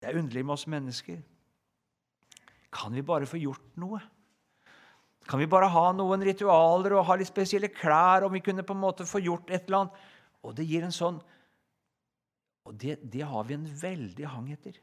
Det 0.01 0.09
er 0.09 0.21
underlig 0.21 0.45
med 0.45 0.55
oss 0.55 0.67
mennesker. 0.71 1.21
Kan 2.73 2.95
vi 2.95 3.03
bare 3.05 3.29
få 3.29 3.41
gjort 3.41 3.77
noe? 3.81 4.01
Kan 5.29 5.41
vi 5.41 5.49
bare 5.51 5.69
ha 5.71 5.91
noen 5.93 6.23
ritualer 6.25 6.95
og 6.97 7.05
ha 7.09 7.17
litt 7.19 7.29
spesielle 7.29 7.69
klær, 7.73 8.25
om 8.25 8.33
vi 8.33 8.43
kunne 8.45 8.65
på 8.67 8.77
en 8.77 8.85
måte 8.85 9.09
få 9.09 9.21
gjort 9.23 9.51
et 9.51 9.67
eller 9.69 9.85
annet? 9.85 10.01
Og 10.41 10.57
det 10.57 10.65
gir 10.69 10.87
en 10.87 10.95
sånn 10.95 11.21
Og 12.71 12.79
det, 12.79 13.01
det 13.13 13.27
har 13.27 13.43
vi 13.49 13.57
en 13.57 13.67
veldig 13.83 14.27
hang 14.31 14.53
etter. 14.55 14.79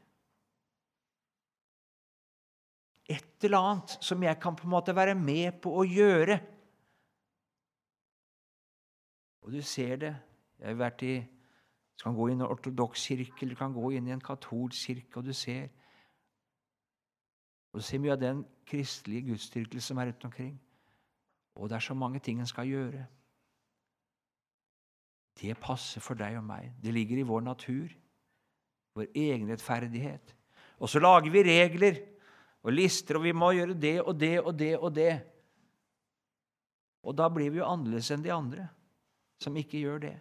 Et 3.08 3.44
eller 3.48 3.64
annet 3.64 3.94
som 4.04 4.22
jeg 4.22 4.36
kan 4.42 4.56
på 4.56 4.66
en 4.68 4.74
måte 4.74 4.92
være 4.92 5.14
med 5.16 5.62
på 5.64 5.72
å 5.80 5.86
gjøre. 5.88 6.36
Og 9.46 9.56
du 9.56 9.62
ser 9.64 9.96
det. 10.04 10.14
Jeg 10.60 10.74
har 10.74 10.80
vært 10.84 11.08
i 11.08 11.16
Du 11.98 12.04
kan 12.04 12.14
gå 12.14 12.28
inn 12.28 12.38
i 12.38 12.44
en 12.44 12.52
ortodoks 12.52 13.08
kirke 13.08 13.42
eller 13.42 13.56
du 13.56 13.58
kan 13.58 13.72
gå 13.74 13.88
inn 13.96 14.06
i 14.06 14.12
en 14.14 14.20
katolsk 14.22 14.86
kirke, 14.86 15.18
og 15.18 15.24
du 15.26 15.32
ser 15.34 15.66
og 17.72 17.80
Du 17.80 17.84
ser 17.84 17.98
mye 17.98 18.12
av 18.14 18.20
den 18.20 18.44
kristelige 18.66 19.32
gudsdyrkelse 19.32 19.90
som 19.90 19.98
er 19.98 20.12
rundt 20.12 20.24
omkring. 20.24 20.54
Og 21.56 21.68
det 21.68 21.76
er 21.76 21.84
så 21.84 21.94
mange 21.94 22.20
ting 22.20 22.40
en 22.40 22.46
skal 22.46 22.68
gjøre. 22.68 23.06
Det 25.38 25.54
passer 25.62 26.02
for 26.02 26.18
deg 26.18 26.38
og 26.40 26.46
meg. 26.48 26.72
Det 26.82 26.92
ligger 26.94 27.20
i 27.20 27.26
vår 27.26 27.44
natur, 27.46 27.92
vår 28.98 29.10
egenrettferdighet. 29.14 30.34
Og 30.82 30.90
så 30.90 31.02
lager 31.02 31.30
vi 31.30 31.44
regler 31.46 32.00
og 32.66 32.74
lister, 32.74 33.18
og 33.18 33.26
vi 33.26 33.34
må 33.36 33.52
gjøre 33.54 33.76
det 33.78 33.96
og 34.02 34.14
det 34.18 34.36
og 34.42 34.52
det 34.58 34.72
og 34.78 34.94
det. 34.94 35.12
Og 37.06 37.14
da 37.16 37.28
blir 37.30 37.52
vi 37.54 37.62
jo 37.62 37.68
annerledes 37.68 38.10
enn 38.14 38.24
de 38.24 38.34
andre 38.34 38.66
som 39.38 39.56
ikke 39.56 39.80
gjør 39.84 40.02
det. 40.08 40.16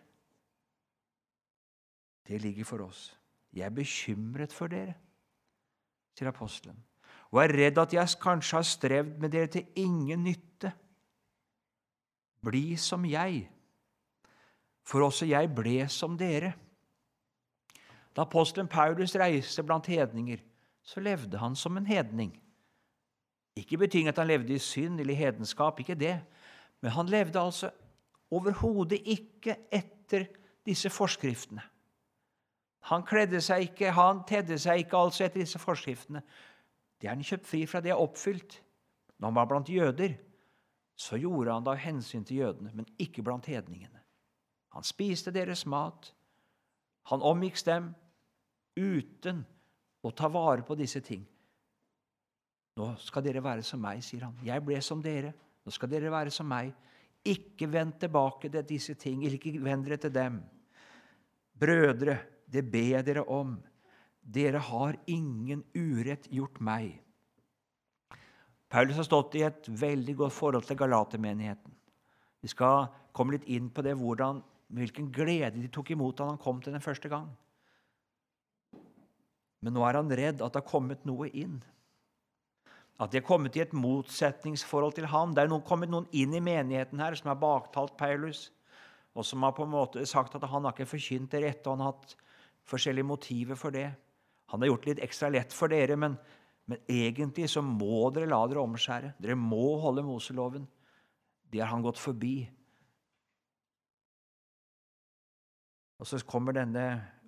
Det 2.28 2.42
ligger 2.44 2.68
for 2.68 2.86
oss. 2.86 3.10
Jeg 3.56 3.66
er 3.66 3.74
bekymret 3.74 4.54
for 4.54 4.70
dere, 4.70 4.94
sier 6.14 6.30
apostelen 6.30 6.78
og 7.32 7.42
er 7.44 7.54
redd 7.56 7.80
at 7.82 7.94
jeg 7.96 8.20
kanskje 8.22 8.58
har 8.60 8.68
strevd 8.68 9.18
med 9.22 9.34
dere 9.34 9.50
til 9.52 9.80
ingen 9.80 10.24
nytte. 10.24 10.72
Bli 12.46 12.78
som 12.80 13.04
jeg, 13.08 13.48
for 14.88 15.04
også 15.04 15.28
jeg 15.28 15.52
ble 15.56 15.82
som 15.92 16.16
dere. 16.20 16.54
Da 18.16 18.24
apostelen 18.24 18.70
Paulus 18.72 19.16
reiste 19.20 19.64
blant 19.64 19.90
hedninger, 19.92 20.40
så 20.84 21.04
levde 21.04 21.38
han 21.38 21.56
som 21.56 21.78
en 21.78 21.86
hedning. 21.86 22.32
Ikke 23.58 23.78
betinget 23.78 24.16
at 24.16 24.22
han 24.24 24.30
levde 24.30 24.54
i 24.56 24.62
synd 24.62 25.00
eller 25.00 25.14
i 25.14 25.20
hedenskap, 25.20 25.80
ikke 25.80 25.98
det, 26.00 26.16
men 26.82 26.92
han 26.92 27.10
levde 27.10 27.42
altså 27.42 27.72
overhodet 28.32 29.02
ikke 29.06 29.56
etter 29.72 30.28
disse 30.66 30.90
forskriftene. 30.90 31.62
Han 32.88 33.04
kledde 33.04 33.42
seg 33.44 33.68
ikke, 33.68 33.92
han 33.92 34.22
tedde 34.28 34.56
seg 34.62 34.86
ikke 34.86 34.98
altså 34.98 35.26
etter 35.26 35.44
disse 35.44 35.60
forskriftene, 35.60 36.22
det 36.98 37.10
er 37.10 37.14
han 37.14 37.26
kjøpt 37.26 37.46
fri 37.46 37.66
fra, 37.70 37.82
det 37.84 37.92
er 37.94 38.02
oppfylt. 38.02 38.62
Når 39.18 39.28
han 39.28 39.36
var 39.36 39.50
blant 39.50 39.70
jøder, 39.70 40.16
så 40.98 41.18
gjorde 41.22 41.54
han 41.54 41.66
det 41.66 41.74
av 41.76 41.82
hensyn 41.82 42.26
til 42.26 42.42
jødene, 42.42 42.72
men 42.74 42.88
ikke 42.98 43.22
blant 43.26 43.46
hedningene. 43.46 43.97
Han 44.78 44.86
spiste 44.86 45.34
deres 45.34 45.66
mat. 45.66 46.12
Han 47.10 47.24
omgikk 47.26 47.58
dem 47.66 47.90
uten 48.78 49.40
å 50.06 50.12
ta 50.14 50.30
vare 50.30 50.62
på 50.62 50.76
disse 50.78 51.02
ting. 51.02 51.24
Nå 52.78 52.92
skal 53.02 53.24
dere 53.26 53.42
være 53.42 53.64
som 53.66 53.82
meg, 53.82 54.04
sier 54.06 54.28
han. 54.28 54.36
Jeg 54.46 54.62
ble 54.62 54.78
som 54.86 55.02
dere. 55.02 55.32
Nå 55.66 55.74
skal 55.74 55.90
dere 55.90 56.12
være 56.14 56.34
som 56.34 56.46
meg. 56.46 56.76
Ikke 57.26 57.66
vend 57.74 57.96
tilbake 58.04 58.52
til 58.54 58.68
disse 58.70 58.94
ting. 59.02 59.24
Ikke 59.26 59.56
vend 59.66 59.88
dere 59.88 59.98
til 60.04 60.14
dem. 60.14 60.38
Brødre, 61.58 62.20
det 62.46 62.62
ber 62.70 62.92
jeg 63.00 63.08
dere 63.08 63.24
om. 63.34 63.56
Dere 64.22 64.62
har 64.62 65.00
ingen 65.10 65.64
urett 65.74 66.30
gjort 66.30 66.62
meg. 66.62 66.92
Paulus 68.70 69.00
har 69.00 69.08
stått 69.08 69.40
i 69.40 69.46
et 69.48 69.72
veldig 69.72 70.16
godt 70.22 70.38
forhold 70.38 70.70
til 70.70 70.78
Galatermenigheten. 70.78 71.74
Vi 72.44 72.52
skal 72.52 72.92
komme 73.16 73.34
litt 73.34 73.50
inn 73.50 73.72
på 73.74 73.82
det, 73.82 73.96
hvordan, 73.98 74.44
hvilken 74.74 75.12
glede 75.14 75.56
de 75.62 75.70
tok 75.72 75.94
imot 75.94 76.18
da 76.20 76.28
han 76.32 76.40
kom 76.42 76.60
til 76.62 76.76
den 76.76 76.84
første 76.84 77.10
gang. 77.12 77.30
Men 79.64 79.74
nå 79.74 79.84
er 79.88 79.98
han 80.00 80.12
redd 80.12 80.44
at 80.44 80.54
det 80.54 80.62
har 80.62 80.70
kommet 80.70 81.06
noe 81.08 81.30
inn. 81.32 81.58
At 82.98 83.14
de 83.14 83.20
har 83.20 83.28
kommet 83.28 83.56
i 83.58 83.62
et 83.62 83.74
motsetningsforhold 83.78 84.98
til 84.98 85.08
ham. 85.12 85.34
Det 85.34 85.44
er 85.44 85.52
noen, 85.52 85.66
kommet 85.66 85.92
noen 85.92 86.08
inn 86.18 86.34
i 86.34 86.44
menigheten 86.44 87.02
her 87.02 87.18
som 87.18 87.32
har 87.32 87.40
baktalt 87.42 87.98
Paulus, 87.98 88.48
og 89.18 89.26
som 89.26 89.46
har 89.46 89.54
på 89.58 89.66
en 89.66 89.74
måte 89.74 90.06
sagt 90.10 90.36
at 90.38 90.46
han 90.50 90.66
har 90.66 90.76
ikke 90.76 90.90
forkynt 90.94 91.32
det 91.34 91.44
rette, 91.46 91.66
og 91.66 91.78
han 91.78 91.86
har 91.86 91.96
hatt 91.96 92.18
forskjellige 92.68 93.08
motiver 93.08 93.58
for 93.58 93.74
det. 93.74 93.88
Han 94.52 94.62
har 94.62 94.72
gjort 94.72 94.86
det 94.86 94.94
litt 94.96 95.06
ekstra 95.08 95.30
lett 95.34 95.54
for 95.54 95.74
dere, 95.74 95.98
men, 96.00 96.18
men 96.70 96.82
egentlig 96.90 97.50
så 97.52 97.64
må 97.66 98.08
dere 98.14 98.30
la 98.30 98.42
dere 98.50 98.66
omskjære. 98.66 99.16
Dere 99.22 99.38
må 99.40 99.78
holde 99.84 100.06
Moseloven. 100.06 100.68
Det 101.52 101.62
har 101.64 101.72
han 101.72 101.86
gått 101.86 102.00
forbi. 102.02 102.48
Og 106.00 106.08
så 106.08 106.20
kommer 106.26 106.54
denne 106.54 106.88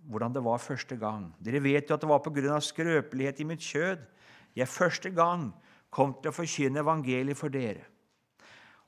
hvordan 0.10 0.34
det 0.34 0.44
var 0.44 0.62
første 0.62 0.96
gang. 0.98 1.30
Dere 1.44 1.62
vet 1.64 1.90
jo 1.90 1.96
at 1.96 2.02
det 2.02 2.10
var 2.10 2.22
pga. 2.24 2.60
skrøpelighet 2.60 3.40
i 3.40 3.44
mitt 3.46 3.62
kjød 3.62 4.06
jeg 4.56 4.68
første 4.68 5.10
gang 5.14 5.52
kom 5.94 6.14
til 6.22 6.32
å 6.32 6.36
forkynne 6.36 6.82
evangeliet 6.82 7.38
for 7.38 7.54
dere. 7.54 7.86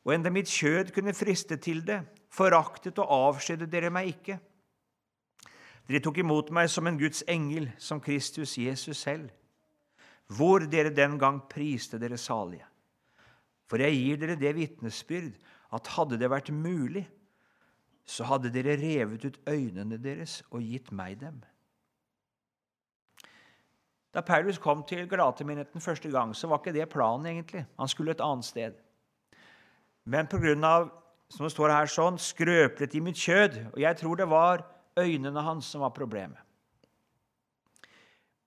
Og 0.06 0.16
enda 0.16 0.32
mitt 0.34 0.50
kjød 0.50 0.94
kunne 0.96 1.14
friste 1.14 1.58
til 1.62 1.84
det, 1.86 2.02
foraktet 2.34 2.98
og 3.02 3.12
avskjedde 3.12 3.70
dere 3.70 3.92
meg 3.94 4.16
ikke. 4.16 4.40
Dere 5.88 6.02
tok 6.02 6.22
imot 6.22 6.52
meg 6.54 6.70
som 6.72 6.88
en 6.88 6.98
Guds 6.98 7.24
engel, 7.30 7.70
som 7.78 8.02
Kristus 8.02 8.58
Jesus 8.58 9.02
selv, 9.04 9.30
hvor 10.32 10.64
dere 10.66 10.94
den 10.96 11.18
gang 11.20 11.42
priste 11.50 12.00
dere 12.02 12.18
salige. 12.18 12.66
For 13.70 13.82
jeg 13.82 13.98
gir 13.98 14.20
dere 14.22 14.38
det 14.40 14.56
vitnesbyrd 14.56 15.34
at 15.76 15.90
hadde 15.96 16.20
det 16.20 16.30
vært 16.32 16.52
mulig, 16.52 17.06
så 18.06 18.26
hadde 18.28 18.52
dere 18.54 18.78
revet 18.80 19.26
ut 19.26 19.40
øynene 19.48 19.98
deres 20.02 20.42
og 20.52 20.62
gitt 20.62 20.92
meg 20.92 21.20
dem. 21.22 21.42
Da 24.14 24.22
Paulus 24.22 24.58
kom 24.58 24.84
til 24.84 25.08
Galatermenigheten 25.10 25.82
første 25.82 26.12
gang, 26.12 26.36
så 26.36 26.48
var 26.48 26.60
ikke 26.60 26.74
det 26.74 26.90
planen. 26.90 27.26
egentlig. 27.26 27.66
Han 27.80 27.88
skulle 27.88 28.12
et 28.12 28.22
annet 28.22 28.46
sted. 28.46 28.74
Men 30.06 30.28
pga. 30.28 30.90
som 31.30 31.46
det 31.46 31.52
står 31.52 31.70
her 31.72 31.86
sånn, 31.86 32.18
skrøplet 32.20 32.96
i 32.96 33.00
mitt 33.00 33.16
kjød 33.16 33.72
Og 33.74 33.80
jeg 33.80 33.98
tror 33.98 34.16
det 34.16 34.30
var 34.30 34.66
øynene 35.00 35.42
hans 35.42 35.66
som 35.66 35.82
var 35.82 35.90
problemet. 35.90 36.38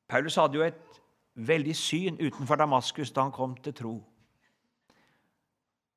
Paulus 0.08 0.36
hadde 0.36 0.54
jo 0.54 0.62
et 0.62 1.00
veldig 1.34 1.76
syn 1.76 2.18
utenfor 2.20 2.56
Damaskus 2.56 3.10
da 3.10 3.22
han 3.22 3.32
kom 3.32 3.56
til 3.56 3.74
tro. 3.74 3.94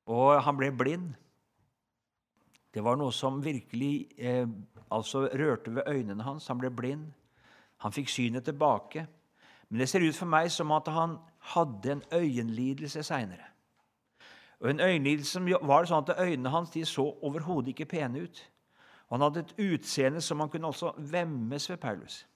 Og 0.07 0.43
han 0.43 0.57
ble 0.57 0.71
blind. 0.71 1.13
Det 2.77 2.83
var 2.85 2.97
noe 2.99 3.09
som 3.09 3.39
virkelig 3.41 4.05
eh, 4.21 4.45
altså 4.93 5.23
rørte 5.33 5.71
ved 5.73 5.87
øynene 5.89 6.23
hans. 6.23 6.45
Han 6.47 6.59
ble 6.61 6.69
blind. 6.69 7.07
Han 7.81 7.93
fikk 7.93 8.11
synet 8.13 8.45
tilbake. 8.45 9.07
Men 9.69 9.81
det 9.81 9.87
ser 9.89 10.05
ut 10.05 10.15
for 10.15 10.29
meg 10.29 10.51
som 10.53 10.69
at 10.75 10.85
han 10.93 11.15
hadde 11.55 11.95
en 11.95 12.03
øyenlidelse 12.13 13.01
seinere. 13.03 13.47
Og 14.59 14.69
en 14.69 14.81
øyenlidelse 14.81 15.41
var 15.65 15.89
sånn 15.89 16.05
at 16.05 16.21
Øynene 16.21 16.53
hans 16.53 16.69
de 16.73 16.85
så 16.85 17.07
overhodet 17.25 17.73
ikke 17.73 17.89
pene 17.97 18.23
ut. 18.25 18.43
Og 19.07 19.17
Han 19.17 19.25
hadde 19.25 19.39
et 19.39 19.55
utseende 19.73 20.21
som 20.21 20.39
han 20.39 20.49
kunne 20.49 20.67
også 20.69 20.93
vemmes 20.97 21.69
ved 21.69 21.77
Paulus. 21.77 22.27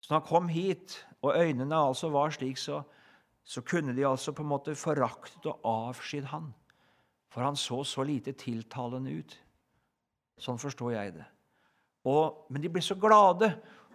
Så 0.00 0.12
når 0.12 0.20
han 0.20 0.28
kom 0.28 0.48
hit, 0.48 1.06
og 1.22 1.32
øynene 1.36 1.76
altså 1.76 2.08
var 2.12 2.30
slik, 2.30 2.58
så, 2.58 2.82
så 3.44 3.60
kunne 3.60 3.96
de 3.96 4.06
altså 4.06 4.32
på 4.32 4.42
en 4.42 4.48
måte 4.48 4.74
foraktet 4.74 5.46
og 5.46 5.60
avskydd 5.64 6.24
han. 6.24 6.52
For 7.32 7.42
han 7.42 7.56
så 7.56 7.82
så 7.84 8.04
lite 8.06 8.34
tiltalende 8.38 9.14
ut. 9.18 9.38
Sånn 10.40 10.58
forstår 10.58 10.92
jeg 10.94 11.14
det. 11.16 11.24
Og, 12.10 12.46
men 12.52 12.62
de 12.62 12.70
ble 12.72 12.82
så 12.84 12.96
glade 13.00 13.48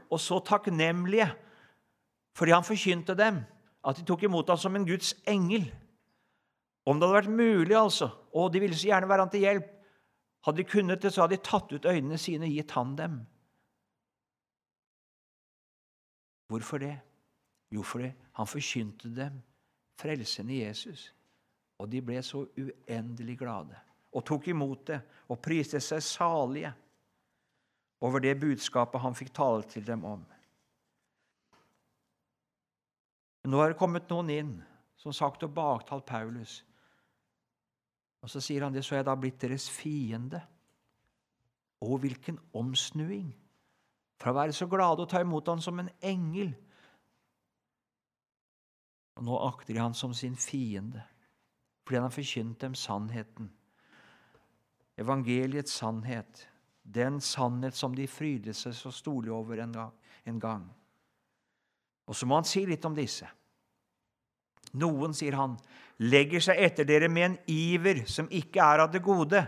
og 0.10 0.20
så 0.22 0.40
takknemlige 0.46 1.30
fordi 2.40 2.54
han 2.56 2.64
forkynte 2.64 3.16
dem, 3.20 3.42
at 3.84 3.98
de 3.98 4.06
tok 4.08 4.22
imot 4.24 4.48
ham 4.48 4.60
som 4.62 4.76
en 4.78 4.86
Guds 4.88 5.10
engel. 5.28 5.66
Om 6.88 6.96
det 6.96 7.08
hadde 7.08 7.18
vært 7.18 7.34
mulig, 7.36 7.76
altså, 7.76 8.08
og 8.32 8.54
de 8.54 8.62
ville 8.64 8.78
så 8.78 8.88
gjerne 8.88 9.10
være 9.10 9.26
han 9.26 9.32
til 9.34 9.44
hjelp, 9.44 9.66
hadde 10.48 10.62
de 10.62 10.66
kunnet 10.70 11.04
det, 11.04 11.12
så 11.12 11.26
hadde 11.26 11.36
de 11.36 11.44
tatt 11.44 11.74
ut 11.74 11.90
øynene 11.90 12.20
sine 12.22 12.48
og 12.48 12.56
gitt 12.56 12.72
han 12.78 12.94
dem. 12.96 13.18
Hvorfor 16.48 16.80
det? 16.82 16.96
Jo, 17.76 17.84
fordi 17.84 18.14
han 18.40 18.48
forkynte 18.48 19.12
dem 19.14 19.42
frelsen 20.00 20.50
i 20.50 20.64
Jesus. 20.64 21.10
Og 21.80 21.88
de 21.92 22.02
ble 22.04 22.20
så 22.26 22.44
uendelig 22.58 23.38
glade 23.40 23.78
og 24.10 24.26
tok 24.26 24.50
imot 24.52 24.88
det 24.90 25.00
og 25.30 25.40
priste 25.44 25.80
seg 25.84 26.02
salige 26.04 26.72
over 28.06 28.24
det 28.24 28.34
budskapet 28.40 29.04
han 29.04 29.16
fikk 29.18 29.32
tale 29.36 29.68
til 29.70 29.86
dem 29.86 30.06
om. 30.08 30.24
Nå 33.50 33.60
har 33.62 33.72
det 33.72 33.80
kommet 33.80 34.10
noen 34.12 34.32
inn 34.34 34.56
som 35.00 35.16
sagt 35.16 35.44
og 35.48 35.54
baktalt 35.56 36.06
Paulus. 36.06 36.60
Og 38.22 38.30
Så 38.30 38.42
sier 38.44 38.66
han 38.66 38.74
det, 38.74 38.84
så 38.84 38.96
er 38.96 39.00
jeg 39.00 39.08
da 39.08 39.16
blitt 39.16 39.40
deres 39.42 39.70
fiende. 39.72 40.42
Å, 41.80 41.88
hvilken 42.04 42.40
omsnuing! 42.52 43.30
Fra 44.20 44.34
å 44.34 44.36
være 44.36 44.56
så 44.56 44.68
glade 44.68 45.06
og 45.06 45.08
ta 45.08 45.22
imot 45.24 45.48
han 45.48 45.64
som 45.64 45.80
en 45.80 45.92
engel. 46.04 46.52
Og 49.16 49.24
nå 49.24 49.40
akter 49.48 49.78
de 49.78 49.80
han 49.80 49.96
som 49.96 50.12
sin 50.16 50.36
fiende, 50.36 51.06
fordi 51.90 51.98
han 51.98 52.06
har 52.06 52.14
forkynt 52.14 52.60
dem 52.62 52.76
sannheten. 52.78 53.48
Evangeliets 55.02 55.74
sannhet, 55.80 56.44
den 56.84 57.18
sannhet 57.18 57.74
som 57.74 57.96
de 57.98 58.06
frydet 58.06 58.54
seg 58.54 58.76
så 58.78 58.92
storlig 58.94 59.32
over 59.34 59.58
en 59.66 60.38
gang. 60.38 60.68
Og 62.06 62.14
så 62.14 62.30
må 62.30 62.38
han 62.38 62.46
si 62.46 62.62
litt 62.70 62.86
om 62.86 62.94
disse. 62.94 63.26
Noen, 64.78 65.18
sier 65.18 65.34
han, 65.34 65.58
legger 66.06 66.46
seg 66.46 66.62
etter 66.62 66.86
dere 66.86 67.10
med 67.10 67.26
en 67.26 67.42
iver 67.50 68.04
som 68.06 68.30
ikke 68.30 68.62
er 68.62 68.86
av 68.86 68.94
det 68.94 69.02
gode, 69.02 69.42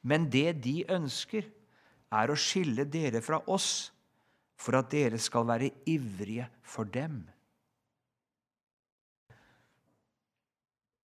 men 0.00 0.30
det 0.32 0.56
de 0.64 0.78
ønsker, 0.96 1.44
er 2.08 2.32
å 2.32 2.40
skille 2.40 2.88
dere 2.88 3.20
fra 3.20 3.42
oss, 3.52 3.90
for 4.56 4.80
at 4.80 4.88
dere 4.96 5.20
skal 5.20 5.44
være 5.44 5.74
ivrige 5.92 6.48
for 6.64 6.88
dem. 6.88 7.26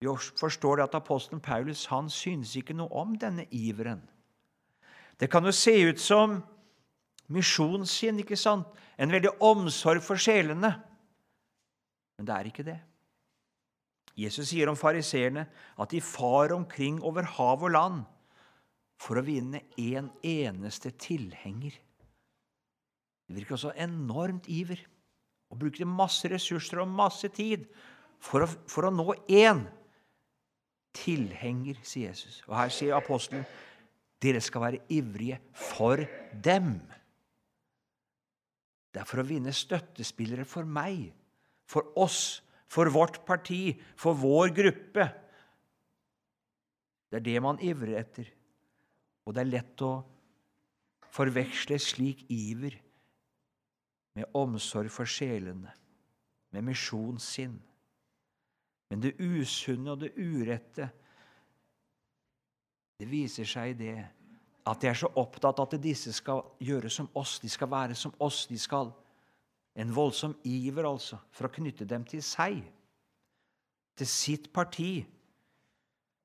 Vi 0.02 0.10
forstår 0.40 0.82
at 0.82 0.94
apostelen 0.98 1.40
Paulus 1.40 1.84
han 1.86 2.08
synes 2.10 2.56
ikke 2.58 2.74
noe 2.74 2.90
om 2.98 3.14
denne 3.14 3.44
iveren. 3.54 4.00
Det 5.14 5.28
kan 5.30 5.44
jo 5.46 5.52
se 5.54 5.76
ut 5.86 6.00
som 6.02 6.40
misjonssinn, 7.30 8.18
ikke 8.24 8.38
sant? 8.38 8.66
En 8.98 9.12
veldig 9.14 9.36
omsorg 9.38 10.02
for 10.02 10.18
sjelene. 10.18 10.72
Men 12.18 12.26
det 12.26 12.34
er 12.34 12.48
ikke 12.50 12.66
det. 12.66 12.80
Jesus 14.18 14.50
sier 14.50 14.68
om 14.68 14.76
fariseerne 14.76 15.46
at 15.80 15.92
de 15.94 16.00
far 16.04 16.52
omkring 16.52 16.98
over 17.06 17.28
hav 17.38 17.62
og 17.62 17.72
land 17.72 18.02
for 19.00 19.18
å 19.18 19.24
vinne 19.24 19.62
en 19.78 20.10
eneste 20.26 20.92
tilhenger. 21.00 21.76
Det 23.28 23.38
virker 23.38 23.56
også 23.56 23.72
enormt 23.80 24.50
iver 24.50 24.82
og 25.52 25.62
brukte 25.62 25.86
masse 25.88 26.26
ressurser 26.32 26.82
og 26.82 26.90
masse 26.90 27.30
tid 27.32 27.64
for 28.22 28.44
å, 28.44 28.50
for 28.66 28.88
å 28.88 28.92
nå 28.94 29.06
én 29.30 29.62
tilhenger, 30.96 31.78
sier 31.86 32.10
Jesus. 32.12 32.40
Og 32.48 32.56
her 32.58 32.72
sier 32.72 32.96
apostelen 32.96 33.46
dere 34.22 34.40
skal 34.44 34.62
være 34.62 34.82
ivrige 34.94 35.40
for 35.56 36.04
dem. 36.44 36.76
Det 38.92 39.00
er 39.02 39.08
for 39.08 39.22
å 39.22 39.26
vinne 39.26 39.54
støttespillere 39.56 40.44
for 40.46 40.68
meg, 40.68 41.08
for 41.66 41.90
oss, 41.98 42.42
for 42.70 42.88
vårt 42.92 43.22
parti, 43.26 43.72
for 43.98 44.16
vår 44.16 44.52
gruppe. 44.54 45.08
Det 47.10 47.18
er 47.20 47.26
det 47.26 47.42
man 47.44 47.60
ivrer 47.64 47.98
etter. 48.00 48.28
Og 49.26 49.34
det 49.34 49.42
er 49.42 49.52
lett 49.52 49.84
å 49.84 49.92
forveksle 51.12 51.78
slik 51.82 52.24
iver 52.32 52.78
med 54.16 54.28
omsorg 54.36 54.92
for 54.92 55.08
sjelene, 55.08 55.72
med 56.52 56.66
misjonssinn. 56.68 57.56
Men 58.92 59.00
det 59.00 59.14
usunne 59.24 59.94
og 59.94 60.02
det 60.02 60.10
urette, 60.20 60.84
det 63.00 63.06
viser 63.08 63.48
seg 63.48 63.70
i 63.70 63.76
det 63.78 63.94
at 64.68 64.82
de 64.82 64.90
er 64.90 64.98
så 65.00 65.08
opptatt 65.16 65.62
av 65.62 65.70
at 65.70 65.80
disse 65.80 66.12
skal 66.12 66.42
gjøre 66.60 66.90
som 66.92 67.08
oss, 67.16 67.38
de 67.40 67.48
skal 67.48 67.70
være 67.72 67.96
som 67.96 68.12
oss. 68.20 68.44
de 68.46 68.58
skal 68.60 68.92
en 69.80 69.94
voldsom 69.96 70.34
iver 70.44 70.84
altså 70.84 71.16
for 71.32 71.48
å 71.48 71.54
knytte 71.54 71.86
dem 71.88 72.04
til 72.04 72.20
seg, 72.22 72.60
til 73.96 74.10
sitt 74.10 74.52
parti. 74.52 75.00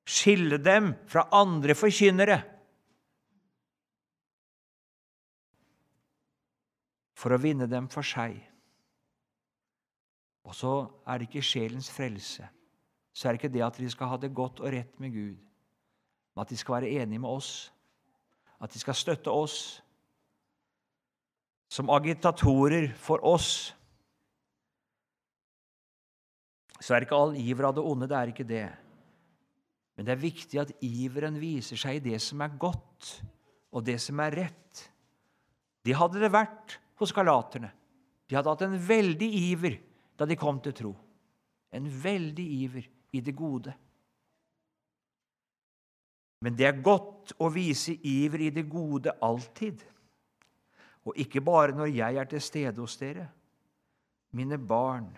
Skille 0.04 0.60
dem 0.60 0.92
fra 1.08 1.24
andre 1.32 1.72
forkynnere. 1.76 2.36
For 7.16 7.32
å 7.32 7.40
vinne 7.40 7.66
dem 7.66 7.88
for 7.88 8.04
seg. 8.04 8.36
Og 10.44 10.54
så 10.56 10.76
er 11.08 11.18
det 11.18 11.30
ikke 11.30 11.48
sjelens 11.48 11.88
frelse. 11.92 12.44
Så 13.18 13.26
er 13.26 13.34
det 13.34 13.40
ikke 13.40 13.50
det 13.50 13.64
at 13.66 13.78
de 13.80 13.88
skal 13.90 14.12
ha 14.12 14.16
det 14.22 14.30
godt 14.30 14.60
og 14.62 14.70
rett 14.70 15.00
med 15.02 15.10
Gud, 15.10 15.38
men 16.30 16.42
at 16.44 16.50
de 16.52 16.56
skal 16.58 16.76
være 16.76 17.02
enige 17.02 17.18
med 17.18 17.30
oss, 17.30 17.72
at 18.62 18.70
de 18.70 18.78
skal 18.78 18.94
støtte 18.94 19.32
oss 19.32 19.56
som 21.68 21.90
agitatorer 21.90 22.92
for 22.94 23.24
oss, 23.26 23.72
så 26.78 26.94
er 26.94 27.02
det 27.02 27.08
ikke 27.08 27.18
all 27.18 27.34
iver 27.42 27.66
av 27.66 27.74
det 27.74 27.82
onde. 27.90 28.06
Det 28.06 28.14
er 28.16 28.30
ikke 28.30 28.46
det. 28.46 28.66
Men 29.98 30.06
det 30.06 30.12
er 30.14 30.20
viktig 30.22 30.60
at 30.62 30.70
iveren 30.86 31.40
viser 31.42 31.80
seg 31.80 31.98
i 31.98 32.04
det 32.04 32.20
som 32.22 32.44
er 32.46 32.54
godt, 32.54 33.08
og 33.74 33.82
det 33.82 33.96
som 34.00 34.22
er 34.22 34.36
rett. 34.44 34.84
De 35.82 35.96
hadde 35.98 36.22
det 36.22 36.30
vært 36.30 36.76
hos 37.02 37.10
galaterne. 37.16 37.72
De 38.30 38.38
hadde 38.38 38.54
hatt 38.54 38.62
en 38.62 38.78
veldig 38.78 39.28
iver 39.40 39.80
da 40.14 40.26
de 40.28 40.38
kom 40.38 40.62
til 40.62 40.76
tro. 40.78 40.94
En 41.74 41.90
veldig 41.90 42.46
iver 42.62 42.86
i 43.12 43.20
det 43.24 43.34
gode. 43.36 43.74
Men 46.44 46.54
det 46.54 46.66
er 46.68 46.82
godt 46.82 47.32
å 47.42 47.48
vise 47.50 47.96
iver 48.06 48.46
i 48.46 48.50
det 48.54 48.68
gode 48.70 49.16
alltid 49.24 49.82
og 51.08 51.16
ikke 51.16 51.40
bare 51.40 51.72
når 51.72 51.88
jeg 51.88 52.20
er 52.20 52.28
til 52.28 52.42
stede 52.42 52.80
hos 52.80 52.96
dere. 53.00 53.24
Mine 54.36 54.58
barn, 54.60 55.08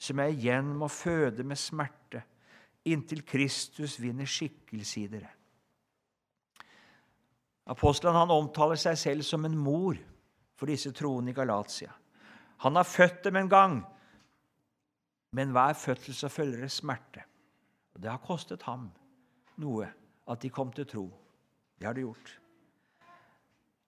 som 0.00 0.20
jeg 0.22 0.38
igjen 0.38 0.70
må 0.78 0.88
føde 0.88 1.44
med 1.44 1.60
smerte, 1.60 2.22
inntil 2.88 3.20
Kristus 3.28 3.98
vinner 4.00 4.28
skikkelse 4.28 5.00
i 5.02 5.10
dere. 5.12 5.32
Apostelen 7.68 8.16
han 8.16 8.32
omtaler 8.32 8.80
seg 8.80 8.96
selv 9.00 9.24
som 9.24 9.44
en 9.44 9.56
mor 9.56 10.00
for 10.56 10.68
disse 10.68 10.92
troende 10.96 11.32
i 11.32 11.36
Galatia. 11.36 11.92
Han 12.64 12.76
har 12.76 12.88
født 12.88 13.24
dem 13.28 13.36
en 13.40 13.48
gang, 13.48 13.78
men 15.36 15.52
hver 15.52 15.76
fødsel 15.76 16.16
så 16.16 16.28
følger 16.32 16.64
det 16.64 16.72
smerte. 16.72 17.24
Og 17.94 18.02
Det 18.02 18.10
har 18.10 18.22
kostet 18.22 18.62
ham 18.66 18.88
noe 19.60 19.88
at 20.30 20.42
de 20.42 20.50
kom 20.50 20.72
til 20.72 20.86
tro. 20.88 21.04
Det 21.78 21.86
har 21.86 21.94
det 21.94 22.06
gjort. 22.06 22.32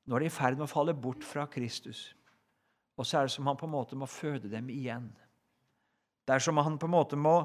Nå 0.06 0.16
er 0.16 0.22
de 0.22 0.28
i 0.30 0.32
ferd 0.32 0.58
med 0.58 0.68
å 0.68 0.70
falle 0.70 0.94
bort 0.94 1.24
fra 1.26 1.46
Kristus. 1.50 2.12
Og 2.96 3.06
så 3.06 3.18
er 3.18 3.26
det 3.26 3.34
som 3.34 3.46
han 3.50 3.58
på 3.58 3.66
en 3.66 3.74
måte 3.74 3.98
må 3.98 4.06
føde 4.08 4.50
dem 4.50 4.68
igjen. 4.70 5.08
Det 6.26 6.34
er 6.34 6.42
som 6.42 6.58
han 6.58 6.78
på 6.78 6.88
en 6.88 6.94
måte 6.96 7.18
må 7.18 7.38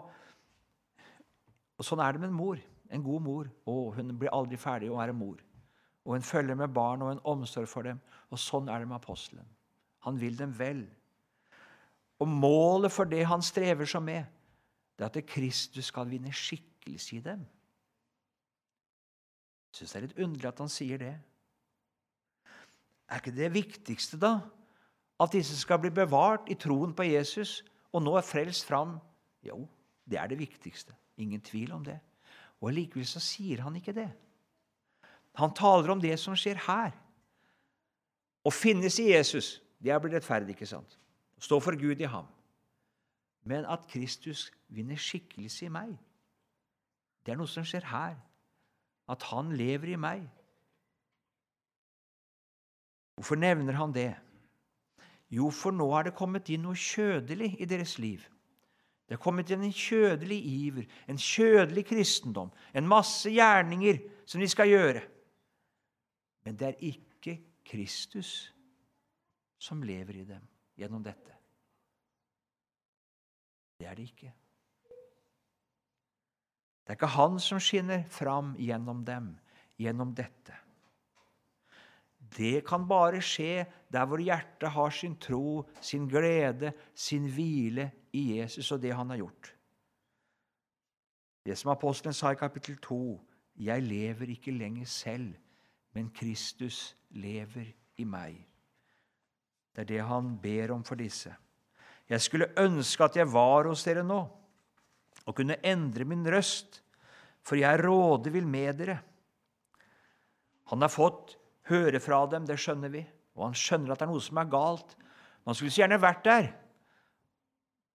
Og 1.81 1.85
Sånn 1.85 2.01
er 2.03 2.13
det 2.13 2.21
med 2.21 2.29
en 2.29 2.37
mor. 2.37 2.59
En 2.93 3.01
god 3.01 3.23
mor. 3.25 3.47
Å, 3.65 3.75
hun 3.95 4.13
blir 4.19 4.29
aldri 4.29 4.59
ferdig 4.61 4.91
å 4.91 4.99
være 4.99 5.15
mor. 5.17 5.39
Og 6.05 6.13
hun 6.13 6.25
følger 6.25 6.57
med 6.57 6.73
barn 6.73 7.01
og 7.01 7.09
en 7.15 7.23
omsorg 7.25 7.69
for 7.69 7.87
dem. 7.87 7.97
Og 8.29 8.37
sånn 8.37 8.69
er 8.69 8.83
det 8.83 8.89
med 8.89 8.99
apostelen. 8.99 9.47
Han 10.05 10.19
vil 10.21 10.37
dem 10.37 10.53
vel. 10.53 10.83
Og 12.21 12.29
målet 12.29 12.93
for 12.93 13.09
det 13.09 13.23
han 13.25 13.41
strever 13.41 13.89
så 13.89 14.01
med, 14.03 14.29
det 15.01 15.09
at 15.09 15.25
Kristus 15.25 15.89
skal 15.89 16.09
vinne 16.09 16.33
skikkelse 16.35 17.17
i 17.17 17.23
dem. 17.25 17.43
Jeg 19.71 19.79
syns 19.79 19.93
det 19.93 19.99
er 19.99 20.05
litt 20.05 20.19
underlig 20.19 20.49
at 20.49 20.61
han 20.61 20.71
sier 20.71 21.01
det. 21.01 21.13
Er 23.11 23.19
ikke 23.19 23.35
det 23.35 23.53
viktigste, 23.53 24.19
da? 24.19 24.37
At 25.21 25.33
disse 25.33 25.57
skal 25.57 25.79
bli 25.81 25.91
bevart 25.93 26.49
i 26.51 26.57
troen 26.59 26.93
på 26.95 27.05
Jesus 27.07 27.61
og 27.91 28.03
nå 28.03 28.15
er 28.17 28.25
frelst 28.25 28.67
fram? 28.67 28.95
Jo, 29.43 29.65
det 30.07 30.19
er 30.19 30.31
det 30.31 30.39
viktigste. 30.39 30.95
Ingen 31.17 31.41
tvil 31.43 31.73
om 31.75 31.83
det. 31.85 31.97
Og 32.61 32.73
Likevel 32.73 33.07
så 33.07 33.19
sier 33.23 33.63
han 33.65 33.75
ikke 33.75 33.95
det. 33.95 34.09
Han 35.39 35.53
taler 35.55 35.91
om 35.93 36.01
det 36.01 36.17
som 36.19 36.35
skjer 36.37 36.59
her. 36.67 36.93
Å 38.41 38.51
finnes 38.53 38.97
i 38.99 39.11
Jesus, 39.11 39.59
det 39.79 39.91
er 39.91 39.99
å 39.99 40.03
bli 40.03 40.13
rettferdig, 40.13 40.55
ikke 40.55 40.69
sant? 40.69 40.97
Stå 41.41 41.59
for 41.61 41.77
Gud 41.77 42.01
i 42.01 42.09
ham. 42.09 42.27
Men 43.47 43.65
at 43.69 43.87
Kristus 43.89 44.49
vinner 44.71 44.99
skikkelse 44.99 45.67
i 45.67 45.73
meg, 45.73 45.93
det 47.21 47.33
er 47.33 47.39
noe 47.39 47.49
som 47.49 47.65
skjer 47.67 47.85
her. 47.91 48.17
At 49.11 49.25
han 49.29 49.51
lever 49.57 49.91
i 49.93 49.99
meg. 49.99 50.23
Hvorfor 53.17 53.37
nevner 53.37 53.75
han 53.77 53.93
det? 53.93 54.13
Jo, 55.31 55.49
for 55.53 55.75
nå 55.75 55.87
er 55.95 56.07
det 56.07 56.17
kommet 56.17 56.49
inn 56.51 56.63
noe 56.65 56.79
kjødelig 56.79 57.53
i 57.61 57.67
deres 57.69 57.97
liv. 58.01 58.23
Det 59.07 59.17
er 59.17 59.21
kommet 59.21 59.51
inn 59.51 59.65
en 59.67 59.75
kjødelig 59.75 60.37
iver, 60.47 60.87
en 61.11 61.19
kjødelig 61.19 61.83
kristendom, 61.89 62.51
en 62.73 62.87
masse 62.87 63.29
gjerninger 63.29 63.99
som 64.25 64.41
de 64.41 64.47
skal 64.49 64.71
gjøre. 64.71 65.01
Men 66.47 66.57
det 66.57 66.69
er 66.69 66.85
ikke 66.87 67.37
Kristus 67.67 68.31
som 69.61 69.83
lever 69.85 70.23
i 70.23 70.25
dem 70.25 70.47
gjennom 70.79 71.03
dette. 71.05 71.35
Det 73.77 73.89
er 73.89 73.99
det 73.99 74.07
ikke. 74.09 74.31
Det 76.91 76.97
er 76.97 77.05
ikke 77.05 77.15
han 77.15 77.37
som 77.39 77.59
skinner 77.63 78.01
fram 78.11 78.49
gjennom 78.59 79.05
dem, 79.07 79.29
gjennom 79.79 80.09
dette. 80.11 80.57
Det 82.35 82.65
kan 82.67 82.83
bare 82.83 83.21
skje 83.23 83.63
der 83.87 84.09
hvor 84.11 84.19
hjertet 84.19 84.73
har 84.75 84.91
sin 84.91 85.15
tro, 85.15 85.61
sin 85.79 86.09
glede, 86.11 86.73
sin 86.91 87.29
hvile 87.31 87.85
i 88.11 88.25
Jesus 88.41 88.73
og 88.75 88.81
det 88.83 88.91
han 88.91 89.07
har 89.07 89.21
gjort. 89.21 89.53
Det 91.47 91.55
som 91.55 91.71
apostelen 91.71 92.13
sa 92.13 92.33
i 92.35 92.41
kapittel 92.41 92.75
2.: 92.83 92.99
Jeg 93.55 93.87
lever 93.87 94.35
ikke 94.35 94.51
lenger 94.51 94.85
selv, 94.85 95.31
men 95.93 96.11
Kristus 96.11 96.97
lever 97.09 97.71
i 97.95 98.03
meg. 98.03 98.35
Det 99.71 99.87
er 99.87 99.91
det 99.95 100.03
han 100.11 100.35
ber 100.43 100.75
om 100.75 100.83
for 100.83 100.99
disse. 100.99 101.31
Jeg 102.09 102.21
skulle 102.21 102.51
ønske 102.59 103.03
at 103.03 103.15
jeg 103.15 103.31
var 103.31 103.71
hos 103.71 103.87
dere 103.87 104.03
nå 104.03 104.40
og 105.27 105.37
kunne 105.37 105.59
endre 105.65 106.05
min 106.07 106.25
røst, 106.27 106.81
for 107.41 107.57
jeg 107.57 107.79
råder 107.81 107.87
rådevill 107.87 108.47
med 108.47 108.81
dere. 108.81 108.97
Han 110.71 110.81
har 110.81 110.91
fått 110.93 111.35
høre 111.71 111.99
fra 112.01 112.23
dem, 112.31 112.45
det 112.47 112.59
skjønner 112.61 112.91
vi, 112.93 113.01
og 113.35 113.49
han 113.49 113.57
skjønner 113.57 113.93
at 113.93 114.01
det 114.01 114.07
er 114.07 114.11
noe 114.13 114.23
som 114.23 114.39
er 114.41 114.51
galt. 114.51 114.95
Man 115.45 115.57
skulle 115.57 115.73
så 115.73 115.83
gjerne 115.83 116.01
vært 116.01 116.25
der. 116.27 116.49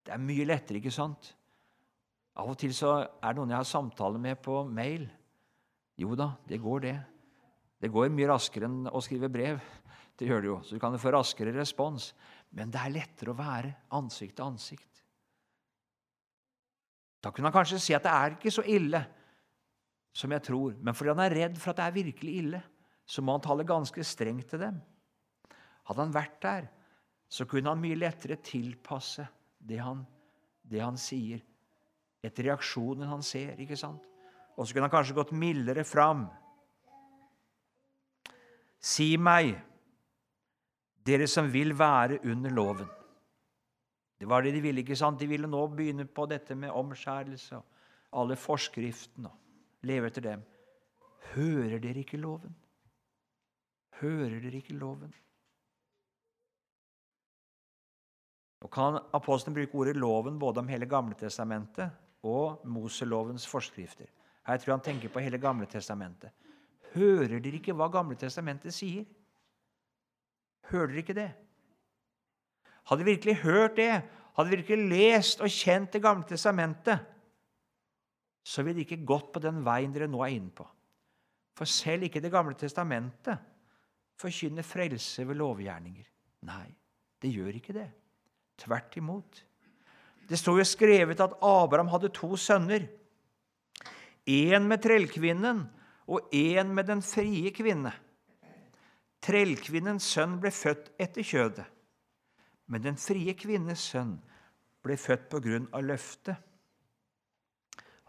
Det 0.07 0.15
er 0.15 0.23
mye 0.23 0.47
lettere, 0.47 0.81
ikke 0.81 0.95
sant? 0.95 1.33
Av 2.37 2.51
og 2.53 2.59
til 2.61 2.75
så 2.77 2.99
er 3.01 3.33
det 3.33 3.39
noen 3.39 3.55
jeg 3.55 3.63
har 3.63 3.69
samtale 3.69 4.21
med 4.21 4.43
på 4.45 4.61
mail. 4.69 5.07
Jo 5.97 6.13
da, 6.19 6.35
det 6.47 6.61
går, 6.61 6.85
det. 6.85 6.97
Det 7.81 7.91
går 7.93 8.13
mye 8.13 8.29
raskere 8.29 8.69
enn 8.69 8.91
å 8.91 9.01
skrive 9.05 9.31
brev. 9.33 9.63
Det 10.17 10.29
gjør 10.29 10.45
det 10.45 10.51
jo, 10.51 10.59
så 10.65 10.77
du 10.77 10.83
kan 10.83 10.97
få 11.01 11.13
raskere 11.15 11.55
respons. 11.57 12.11
Men 12.57 12.73
det 12.73 12.81
er 12.83 12.95
lettere 12.95 13.33
å 13.33 13.39
være 13.39 13.73
ansikt 13.97 14.37
til 14.37 14.47
ansikt. 14.51 14.96
Da 17.27 17.33
kunne 17.35 17.51
han 17.51 17.57
kanskje 17.57 17.81
si 17.83 17.95
at 17.97 18.05
det 18.07 18.13
er 18.15 18.35
ikke 18.37 18.55
så 18.55 18.63
ille 18.71 19.01
som 20.15 20.31
jeg 20.31 20.45
tror, 20.47 20.77
men 20.79 20.95
fordi 20.95 21.11
han 21.11 21.25
er 21.25 21.35
redd 21.35 21.57
for 21.59 21.73
at 21.73 21.81
det 21.81 21.87
er 21.89 21.97
virkelig 21.97 22.35
ille, 22.39 22.61
så 23.03 23.23
må 23.23 23.35
han 23.35 23.43
tale 23.43 23.67
ganske 23.67 24.05
strengt 24.07 24.47
til 24.53 24.63
dem. 24.63 24.79
Hadde 25.91 26.05
han 26.05 26.15
vært 26.15 26.39
der, 26.43 26.69
så 27.29 27.45
kunne 27.51 27.73
han 27.73 27.83
mye 27.83 27.99
lettere 27.99 28.39
tilpasse 28.39 29.27
det 29.59 29.81
han, 29.83 30.05
det 30.63 30.81
han 30.81 30.99
sier, 31.01 31.43
etter 32.23 32.47
reaksjonen 32.47 33.11
han 33.11 33.27
ser. 33.27 33.59
ikke 33.59 33.79
sant? 33.79 34.07
Og 34.55 34.63
så 34.63 34.73
kunne 34.73 34.87
han 34.87 34.95
kanskje 34.95 35.19
gått 35.19 35.35
mildere 35.35 35.83
fram. 35.85 36.29
Si 38.79 39.17
meg, 39.19 39.51
dere 41.07 41.27
som 41.31 41.51
vil 41.51 41.75
være 41.75 42.23
under 42.23 42.55
loven. 42.55 42.96
Det 44.19 44.29
var 44.29 44.43
det 44.43 44.55
de 44.55 44.61
ville. 44.61 44.81
ikke 44.81 44.97
sant? 44.97 45.21
De 45.21 45.29
ville 45.29 45.49
nå 45.49 45.67
begynne 45.69 46.07
på 46.07 46.27
dette 46.27 46.55
med 46.55 46.71
omskjærelse 46.71 47.57
og 47.57 47.65
alle 48.23 48.37
forskriftene 48.37 49.29
og 49.29 49.87
leve 49.89 50.09
etter 50.09 50.25
dem. 50.25 50.43
Hører 51.35 51.79
dere 51.79 52.01
ikke 52.01 52.21
loven? 52.21 52.57
Hører 54.01 54.41
dere 54.41 54.61
ikke 54.61 54.77
loven? 54.77 55.13
Og 58.65 58.71
kan 58.73 58.99
apostelen 59.15 59.55
bruke 59.55 59.75
ordet 59.75 59.97
'loven' 59.97 60.39
både 60.39 60.59
om 60.59 60.69
hele 60.69 60.87
Gamle 60.87 61.15
Testamentet 61.15 61.91
og 62.23 62.67
Moselovens 62.67 63.47
forskrifter. 63.47 64.07
Her 64.47 64.57
tror 64.57 64.73
jeg 64.73 64.79
han 64.79 64.85
tenker 64.85 65.09
på 65.09 65.21
hele 65.21 65.39
Gamle 65.39 65.67
Testamentet. 65.67 66.31
Hører 66.95 67.39
dere 67.39 67.59
ikke 67.61 67.73
hva 67.73 67.89
Gamle 67.93 68.17
Testamentet 68.17 68.75
sier? 68.75 69.05
Hører 70.71 70.87
dere 70.87 71.03
ikke 71.05 71.15
det? 71.15 71.31
Hadde 72.87 73.03
de 73.03 73.11
virkelig 73.11 73.37
hørt 73.43 73.77
det, 73.81 73.91
hadde 74.37 74.51
de 74.51 74.59
virkelig 74.61 74.89
lest 74.91 75.43
og 75.43 75.51
kjent 75.51 75.93
Det 75.93 76.03
gamle 76.03 76.27
testamentet, 76.29 77.03
så 78.47 78.63
ville 78.63 78.79
de 78.79 78.87
ikke 78.87 79.07
gått 79.07 79.33
på 79.35 79.43
den 79.43 79.65
veien 79.67 79.93
dere 79.95 80.07
nå 80.07 80.21
er 80.23 80.37
inne 80.37 80.53
på. 80.55 80.67
For 81.57 81.67
selv 81.67 82.07
ikke 82.07 82.23
Det 82.23 82.31
gamle 82.31 82.55
testamentet 82.55 83.43
forkynner 84.21 84.65
frelse 84.65 85.27
ved 85.27 85.41
lovgjerninger. 85.41 86.07
Nei, 86.47 86.69
det 87.21 87.33
gjør 87.33 87.59
ikke 87.59 87.75
det. 87.77 87.89
Tvert 88.57 88.97
imot. 88.97 89.43
Det 90.27 90.39
står 90.39 90.61
jo 90.61 90.67
skrevet 90.67 91.21
at 91.21 91.37
Abraham 91.45 91.91
hadde 91.93 92.15
to 92.15 92.37
sønner. 92.41 92.87
Én 94.27 94.67
med 94.67 94.83
trellkvinnen 94.83 95.67
og 96.07 96.33
én 96.35 96.73
med 96.75 96.89
den 96.89 97.03
frie 97.03 97.53
kvinne. 97.55 97.93
Trellkvinnens 99.23 100.07
sønn 100.07 100.39
ble 100.43 100.53
født 100.55 100.93
etter 101.03 101.27
kjødet, 101.27 101.67
men 102.67 102.83
den 102.83 102.99
frie 102.99 103.35
kvinnes 103.39 103.83
sønn 103.93 104.17
ble 104.87 104.97
født 104.99 105.29
på 105.31 105.41
grunn 105.43 105.69
av 105.75 105.85
løftet. 105.87 106.37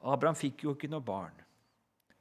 Abraham 0.08 0.38
fikk 0.38 0.66
jo 0.66 0.74
ikke 0.76 0.90
noe 0.92 1.06
barn. 1.06 1.36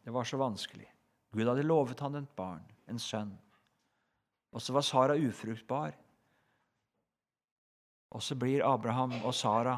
Det 0.04 0.12
var 0.14 0.24
så 0.28 0.38
vanskelig. 0.40 0.86
Gud 1.32 1.48
hadde 1.48 1.66
lovet 1.66 2.00
han 2.00 2.16
et 2.16 2.32
barn, 2.36 2.64
en 2.88 3.00
sønn. 3.00 3.34
Og 4.56 4.62
så 4.62 4.72
var 4.72 4.86
Sara 4.86 5.16
ufruktbar. 5.20 5.96
Og 8.16 8.22
så 8.22 8.36
blir 8.38 8.64
Abraham 8.64 9.12
og 9.22 9.34
Sara 9.36 9.76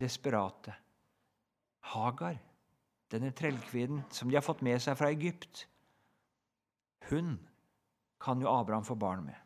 desperate. 0.00 0.74
Hagar, 1.92 2.38
denne 3.12 3.32
trellkvinnen 3.36 4.04
som 4.14 4.30
de 4.30 4.38
har 4.38 4.44
fått 4.46 4.62
med 4.64 4.80
seg 4.80 4.96
fra 4.96 5.10
Egypt, 5.12 5.66
hun 7.10 7.34
kan 8.22 8.40
jo 8.40 8.48
Abraham 8.48 8.86
få 8.86 8.94
barn 8.94 9.26
med. 9.26 9.36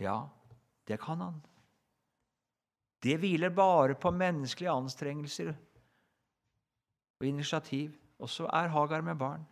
Ja, 0.00 0.24
det 0.88 0.98
kan 1.00 1.20
han. 1.20 1.40
Det 3.02 3.16
hviler 3.18 3.50
bare 3.50 3.94
på 3.94 4.10
menneskelige 4.10 4.70
anstrengelser 4.70 5.54
og 7.20 7.26
initiativ. 7.26 7.90
Og 8.18 8.30
så 8.30 8.46
er 8.46 8.68
Hagar 8.70 9.00
med 9.00 9.16
barn. 9.18 9.46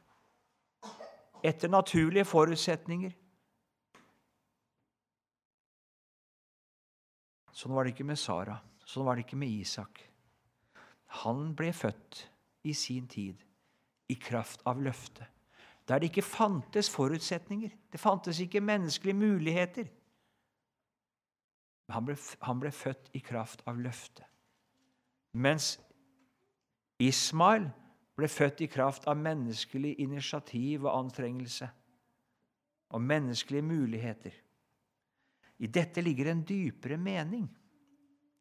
Etter 1.43 1.69
naturlige 1.69 2.25
forutsetninger. 2.25 3.11
Sånn 7.51 7.75
var 7.75 7.85
det 7.85 7.97
ikke 7.97 8.07
med 8.07 8.19
Sara. 8.21 8.55
Sånn 8.87 9.05
var 9.09 9.19
det 9.19 9.27
ikke 9.27 9.41
med 9.41 9.51
Isak. 9.51 9.99
Han 11.25 11.51
ble 11.59 11.73
født 11.75 12.23
i 12.71 12.75
sin 12.75 13.09
tid 13.11 13.43
i 14.11 14.15
kraft 14.15 14.63
av 14.71 14.79
løftet. 14.83 15.27
Der 15.89 15.99
det 15.99 16.13
ikke 16.13 16.23
fantes 16.23 16.91
forutsetninger. 16.93 17.73
Det 17.91 17.99
fantes 17.99 18.39
ikke 18.41 18.63
menneskelige 18.63 19.19
muligheter. 19.19 19.91
Han 21.91 22.07
ble, 22.07 22.17
han 22.47 22.61
ble 22.63 22.71
født 22.75 23.11
i 23.19 23.23
kraft 23.25 23.63
av 23.69 23.79
løftet. 23.81 24.27
Mens 25.33 25.77
Ismail 27.01 27.69
ble 28.19 28.29
født 28.29 28.65
i 28.67 28.69
kraft 28.71 29.07
av 29.09 29.19
menneskelig 29.19 29.95
initiativ 30.03 30.85
og 30.85 30.93
anstrengelse 30.93 31.71
og 32.91 33.03
menneskelige 33.03 33.65
muligheter. 33.65 34.35
I 35.61 35.69
dette 35.69 36.03
ligger 36.03 36.31
en 36.31 36.43
dypere 36.47 36.99
mening, 37.01 37.47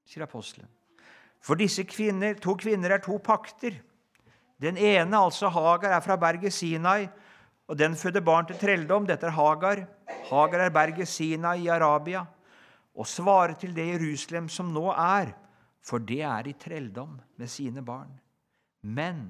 sier 0.07 0.25
apostelen. 0.25 0.69
For 1.39 1.59
disse 1.59 1.85
kvinner, 1.87 2.35
to 2.41 2.55
kvinner 2.59 2.95
er 2.95 3.03
to 3.03 3.17
pakter. 3.23 3.77
Den 4.59 4.75
ene, 4.75 5.15
altså 5.15 5.47
Hagar, 5.53 5.93
er 5.95 6.03
fra 6.03 6.17
berget 6.19 6.53
Sinai, 6.53 7.07
og 7.69 7.77
den 7.79 7.95
føder 7.95 8.23
barn 8.25 8.49
til 8.49 8.59
trelldom. 8.59 9.05
Dette 9.07 9.29
er 9.29 9.35
Hagar. 9.37 9.85
Hagar 10.27 10.65
er 10.65 10.73
berget 10.73 11.07
Sinai 11.07 11.61
i 11.63 11.71
Arabia. 11.71 12.25
Og 12.99 13.07
svare 13.07 13.55
til 13.59 13.71
det 13.75 13.85
Jerusalem 13.93 14.49
som 14.51 14.73
nå 14.75 14.89
er, 14.91 15.31
for 15.79 16.03
det 16.03 16.19
er 16.27 16.49
i 16.51 16.55
trelldom 16.59 17.15
med 17.39 17.47
sine 17.51 17.83
barn. 17.85 18.11
Men 18.83 19.29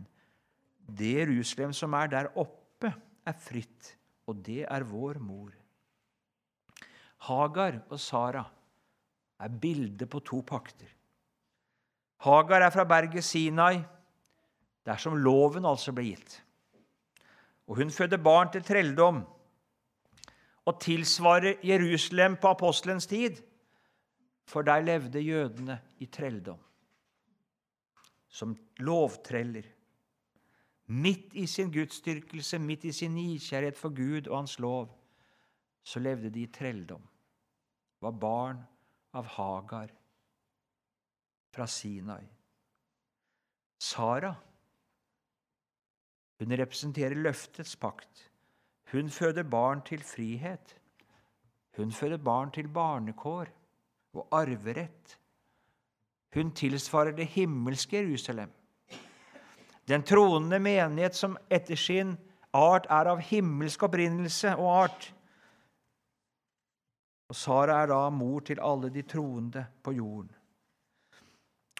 det 0.89 1.13
Jerusalem 1.19 1.73
som 1.77 1.93
er 1.93 2.09
der 2.09 2.31
oppe, 2.33 2.89
er 3.29 3.35
fritt, 3.37 3.93
og 4.25 4.39
det 4.45 4.63
er 4.65 4.87
vår 4.89 5.19
mor. 5.21 5.51
Hagar 7.29 7.81
og 7.91 7.99
Sara 8.01 8.41
er 9.39 9.49
bildet 9.61 10.09
på 10.09 10.21
to 10.25 10.41
pakter. 10.41 10.89
Hagar 12.25 12.65
er 12.65 12.73
fra 12.73 12.87
berget 12.89 13.23
Sinai, 13.23 13.83
der 14.85 14.97
som 14.97 15.17
loven 15.17 15.67
altså 15.67 15.93
ble 15.93 16.07
gitt. 16.09 16.39
Og 17.69 17.77
hun 17.77 17.93
føder 17.93 18.17
barn 18.17 18.49
til 18.51 18.65
trelldom 18.65 19.21
og 20.65 20.81
tilsvarer 20.81 21.61
Jerusalem 21.63 22.39
på 22.41 22.49
apostelens 22.49 23.05
tid, 23.07 23.37
for 24.49 24.65
der 24.65 24.81
levde 24.81 25.21
jødene 25.21 25.77
i 26.01 26.05
trelldom. 26.05 26.59
Som 28.27 28.55
lovtreller. 28.79 29.67
Midt 30.85 31.33
i 31.37 31.45
sin 31.45 31.71
gudsdyrkelse, 31.71 32.59
midt 32.59 32.83
i 32.89 32.91
sin 32.91 33.13
nidkjærhet 33.13 33.77
for 33.77 33.93
Gud 33.93 34.27
og 34.27 34.37
Hans 34.37 34.57
lov, 34.59 34.89
så 35.83 35.99
levde 35.99 36.29
de 36.33 36.41
i 36.41 36.51
trelldom. 36.51 37.01
Var 38.01 38.11
barn 38.11 38.63
av 39.13 39.25
Hagar 39.25 39.93
fra 41.53 41.67
Sinai. 41.67 42.25
Sara 43.79 44.33
hun 46.39 46.55
representerer 46.55 47.19
løftets 47.19 47.75
pakt. 47.75 48.29
Hun 48.93 49.09
føder 49.11 49.43
barn 49.43 49.81
til 49.85 50.03
frihet. 50.03 50.75
Hun 51.75 51.91
føder 51.91 52.17
barn 52.17 52.51
til 52.51 52.67
barnekår 52.67 53.51
og 54.13 54.27
arverett. 54.31 55.17
Hun 56.33 56.51
tilsvarer 56.51 57.15
det 57.17 57.27
himmelske 57.33 57.97
Jerusalem. 57.97 58.49
Den 59.89 60.03
troende 60.05 60.59
menighet 60.59 61.15
som 61.15 61.37
etter 61.49 61.75
sin 61.75 62.13
art 62.53 62.85
er 62.89 63.09
av 63.09 63.21
himmelsk 63.25 63.87
opprinnelse 63.87 64.53
og 64.57 64.69
art. 64.83 65.07
Og 67.29 67.37
Sara 67.37 67.81
er 67.83 67.89
da 67.89 68.03
mor 68.13 68.43
til 68.45 68.61
alle 68.61 68.91
de 68.93 69.01
troende 69.01 69.65
på 69.83 69.93
jorden. 69.97 70.29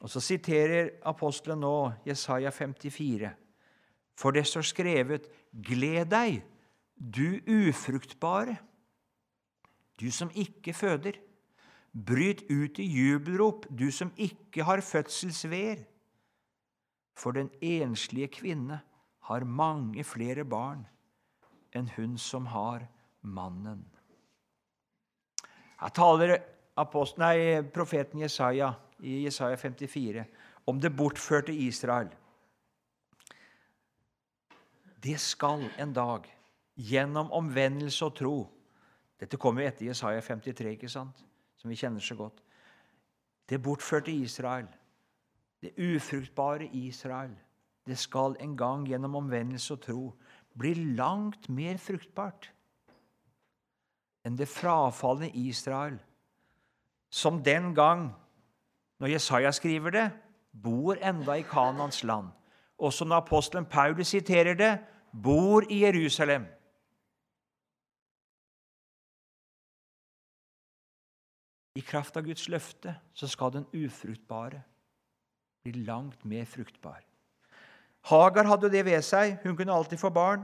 Og 0.02 0.10
Så 0.10 0.20
siterer 0.20 0.90
apostelen 1.06 1.60
nå 1.60 1.92
Jesaja 2.08 2.50
54. 2.50 3.30
For 4.18 4.32
det 4.32 4.48
står 4.48 4.62
skrevet:" 4.62 5.30
Gled 5.52 6.06
deg, 6.06 6.44
du 6.96 7.40
ufruktbare, 7.48 8.58
du 10.00 10.12
som 10.12 10.30
ikke 10.36 10.74
føder. 10.74 11.14
Bryt 12.06 12.46
ut 12.50 12.80
i 12.80 12.86
jubelrop, 12.86 13.66
du 13.70 13.90
som 13.92 14.12
ikke 14.16 14.64
har 14.64 14.82
fødselsveer. 14.86 15.82
For 17.20 17.36
den 17.36 17.50
enslige 17.62 18.30
kvinne 18.40 18.80
har 19.28 19.44
mange 19.44 20.04
flere 20.08 20.46
barn 20.48 20.86
enn 21.76 21.90
hun 21.98 22.16
som 22.18 22.48
har 22.50 22.86
mannen. 23.22 23.84
Her 25.80 25.92
taler 25.96 26.38
apostel, 26.80 27.22
nei, 27.22 27.60
profeten 27.76 28.24
Jesaja 28.24 28.72
i 29.04 29.26
Jesaja 29.26 29.60
54 29.60 30.24
om 30.72 30.80
det 30.80 30.96
bortførte 30.96 31.54
Israel 31.54 32.10
det 35.04 35.20
skal 35.20 35.64
en 35.80 35.94
dag, 35.94 36.26
gjennom 36.76 37.32
omvendelse 37.32 38.06
og 38.06 38.16
tro 38.16 38.38
Dette 39.20 39.36
kommer 39.36 39.66
etter 39.68 39.90
Jesaja 39.90 40.22
53, 40.24 40.70
ikke 40.78 40.88
sant? 40.88 41.26
Som 41.60 41.70
vi 41.72 41.78
kjenner 41.80 42.04
så 42.04 42.16
godt. 42.16 42.40
Det 43.50 43.62
bortførte 43.62 44.12
Israel, 44.12 44.68
det 45.62 45.76
ufruktbare 45.78 46.70
Israel, 46.80 47.36
det 47.88 47.98
skal 47.98 48.38
en 48.40 48.56
gang 48.58 48.88
gjennom 48.88 49.18
omvendelse 49.20 49.74
og 49.74 49.82
tro 49.84 50.02
bli 50.60 50.74
langt 50.96 51.50
mer 51.50 51.78
fruktbart 51.82 52.52
enn 54.28 54.36
det 54.38 54.50
frafalne 54.52 55.30
Israel, 55.40 55.96
som 57.10 57.40
den 57.44 57.72
gang, 57.74 58.10
når 59.00 59.14
Jesaja 59.16 59.52
skriver 59.56 59.96
det, 59.96 60.10
bor 60.54 61.00
enda 61.02 61.38
i 61.40 61.46
Kanans 61.48 62.04
land 62.04 62.28
også 62.80 63.06
når 63.06 63.16
apostelen 63.16 63.66
Paulus 63.66 64.08
siterer 64.08 64.54
det, 64.54 64.78
bor 65.24 65.64
i 65.70 65.84
Jerusalem. 65.84 66.46
I 71.80 71.84
kraft 71.86 72.18
av 72.20 72.26
Guds 72.28 72.50
løfte 72.52 72.96
så 73.16 73.30
skal 73.30 73.54
den 73.56 73.68
ufruktbare 73.72 74.62
bli 75.64 75.86
langt 75.88 76.26
mer 76.28 76.48
fruktbar. 76.50 77.02
Hagar 78.10 78.48
hadde 78.48 78.72
det 78.74 78.84
ved 78.88 79.04
seg. 79.06 79.38
Hun 79.44 79.56
kunne 79.56 79.76
alltid 79.76 80.00
få 80.02 80.12
barn. 80.12 80.44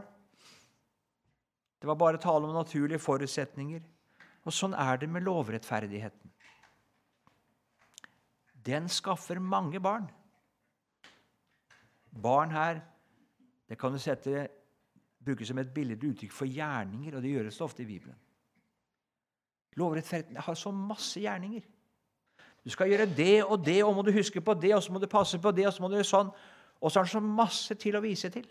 Det 1.80 1.89
var 1.89 2.00
bare 2.00 2.21
tale 2.21 2.48
om 2.48 2.56
naturlige 2.56 3.02
forutsetninger. 3.04 3.84
Og 4.45 4.54
sånn 4.54 4.76
er 4.78 5.00
det 5.02 5.10
med 5.10 5.26
lovrettferdigheten. 5.26 6.32
Den 8.65 8.89
skaffer 8.89 9.39
mange 9.39 9.82
barn. 9.82 10.08
Barn 12.15 12.54
her 12.54 12.82
det 13.69 13.80
kan 13.82 13.93
du 13.93 13.98
sette, 13.98 14.48
bruke 15.26 15.45
som 15.45 15.58
et 15.58 15.71
billedlig 15.74 16.12
uttrykk 16.13 16.34
for 16.34 16.45
gjerninger, 16.45 17.15
og 17.17 17.24
det 17.24 17.32
gjøres 17.32 17.62
ofte 17.65 17.82
i 17.82 17.88
Bibelen. 17.89 18.17
Lovrettferdigheten 19.76 20.44
har 20.44 20.58
så 20.60 20.72
masse 20.72 21.20
gjerninger. 21.20 21.64
Du 22.66 22.72
skal 22.74 22.90
gjøre 22.90 23.06
det 23.06 23.44
og 23.44 23.60
det, 23.66 23.84
og 23.84 23.96
må 23.96 24.02
du 24.02 24.14
huske 24.16 24.42
på 24.42 24.54
det, 24.58 24.74
og 24.76 24.84
så 24.84 24.94
må 24.94 25.00
du 25.00 25.08
passe 25.12 25.40
på 25.40 25.52
det, 25.52 25.68
og 25.68 25.74
så 25.74 25.84
må 25.84 25.90
du 25.92 25.98
gjøre 26.00 26.10
sånn. 26.10 26.32
Og 26.82 26.92
så 26.92 27.00
har 27.00 27.08
det 27.08 27.14
så 27.14 27.22
masse 27.22 27.76
til 27.80 27.98
å 27.98 28.04
vise 28.04 28.32
til. 28.34 28.48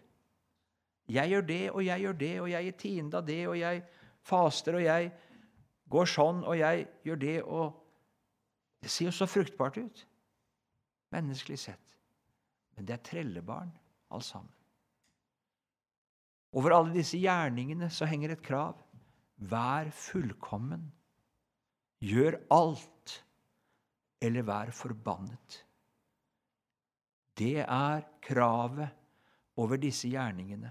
Jeg 1.11 1.33
gjør 1.33 1.47
det, 1.49 1.63
og 1.71 1.85
jeg 1.85 2.01
gjør 2.01 2.19
det, 2.21 2.35
og 2.41 2.51
jeg 2.51 2.65
gir 2.65 2.77
tiende 2.81 3.19
av 3.19 3.27
det, 3.27 3.41
og 3.49 3.57
jeg 3.59 3.83
faster, 4.25 4.79
og 4.79 4.85
jeg 4.85 5.11
går 5.93 6.11
sånn, 6.15 6.45
og 6.45 6.59
jeg 6.59 6.87
gjør 7.05 7.25
det, 7.25 7.39
og 7.43 7.81
Det 8.85 8.91
ser 8.93 9.07
jo 9.07 9.13
så 9.17 9.25
fruktbart 9.25 9.79
ut, 9.81 10.01
menneskelig 11.09 11.57
sett. 11.57 11.95
Men 12.77 12.85
det 12.85 12.93
er 12.93 13.07
trellebarn, 13.07 13.71
alt 14.13 14.27
sammen. 14.27 14.51
Over 16.53 16.75
alle 16.77 16.93
disse 16.93 17.17
gjerningene 17.17 17.89
så 17.89 18.05
henger 18.05 18.35
et 18.35 18.43
krav. 18.45 18.77
Vær 19.41 19.89
fullkommen. 19.89 20.85
Gjør 22.05 22.37
alt, 22.53 23.14
eller 24.21 24.45
vær 24.45 24.73
forbannet. 24.77 25.61
Det 27.38 27.64
er 27.64 28.05
kravet 28.23 28.88
over 29.57 29.81
disse 29.81 30.09
gjerningene. 30.09 30.71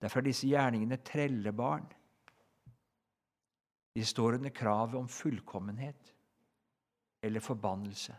Derfor 0.00 0.20
er 0.20 0.28
disse 0.30 0.48
gjerningene 0.48 0.98
trellebarn. 1.04 1.86
De 3.94 4.04
står 4.04 4.38
under 4.38 4.50
kravet 4.50 4.94
om 4.98 5.08
fullkommenhet 5.08 6.14
eller 7.22 7.40
forbannelse. 7.40 8.16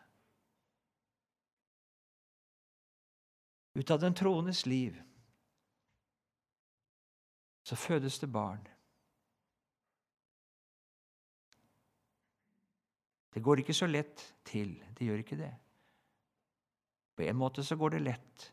Ut 3.73 3.91
av 3.91 3.99
den 3.99 4.13
troendes 4.13 4.65
liv 4.65 4.99
så 7.63 7.75
fødes 7.75 8.19
det 8.19 8.29
barn. 8.31 8.67
Det 13.33 13.41
går 13.41 13.63
ikke 13.63 13.73
så 13.73 13.87
lett 13.89 14.21
til. 14.45 14.75
Det 14.93 15.07
gjør 15.07 15.23
ikke 15.23 15.39
det. 15.39 15.53
På 17.15 17.25
en 17.25 17.37
måte 17.37 17.63
så 17.65 17.77
går 17.79 17.97
det 17.97 18.05
lett 18.09 18.49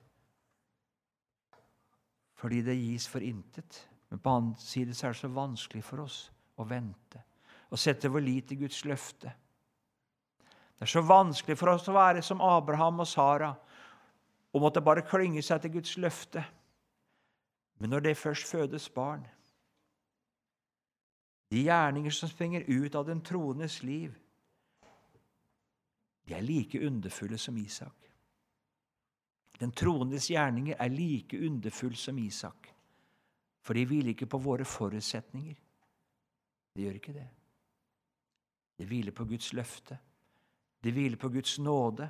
fordi 2.41 2.63
det 2.65 2.73
gis 2.73 3.05
for 3.05 3.21
intet. 3.21 3.83
Men 4.09 4.19
på 4.19 4.33
annen 4.33 4.55
side 4.57 4.95
så 4.97 5.07
er 5.07 5.13
det 5.13 5.21
så 5.21 5.29
vanskelig 5.29 5.83
for 5.85 6.07
oss 6.07 6.23
å 6.57 6.65
vente 6.65 7.21
og 7.71 7.79
sette 7.79 8.09
vår 8.11 8.25
lit 8.25 8.49
til 8.51 8.63
Guds 8.65 8.81
løfte. 8.89 9.31
Det 10.75 10.87
er 10.87 10.91
så 10.91 11.03
vanskelig 11.07 11.59
for 11.61 11.71
oss 11.75 11.87
å 11.93 11.95
være 11.95 12.23
som 12.25 12.41
Abraham 12.43 13.05
og 13.05 13.07
Sara 13.07 13.53
og 14.51 14.65
måtte 14.65 14.83
bare 14.83 15.05
klynge 15.07 15.43
seg 15.45 15.61
til 15.63 15.77
Guds 15.77 15.93
løfte. 16.01 16.43
Men 17.79 17.93
når 17.95 18.09
det 18.09 18.17
først 18.19 18.49
fødes 18.51 18.89
barn 18.91 19.29
De 21.51 21.63
gjerninger 21.67 22.11
som 22.15 22.31
springer 22.31 22.67
ut 22.69 22.95
av 22.95 23.07
den 23.07 23.21
troendes 23.27 23.83
liv, 23.83 24.15
de 26.31 26.37
er 26.37 26.47
like 26.47 26.87
underfulle 26.87 27.39
som 27.39 27.57
Isak. 27.57 28.07
Den 29.61 29.73
troendes 29.73 30.29
gjerninger 30.31 30.77
er 30.79 30.89
like 30.89 31.47
underfull 31.47 31.97
som 31.97 32.19
Isak, 32.19 32.69
for 33.61 33.75
de 33.75 33.85
hviler 33.87 34.15
ikke 34.15 34.31
på 34.31 34.39
våre 34.39 34.65
forutsetninger. 34.65 35.57
De 36.77 36.83
gjør 36.83 37.01
ikke 37.01 37.13
det. 37.13 37.27
De 38.79 38.87
hviler 38.87 39.13
på 39.13 39.25
Guds 39.25 39.53
løfte. 39.53 39.99
De 40.85 40.93
hviler 40.93 41.17
på 41.17 41.29
Guds 41.29 41.59
nåde. 41.59 42.09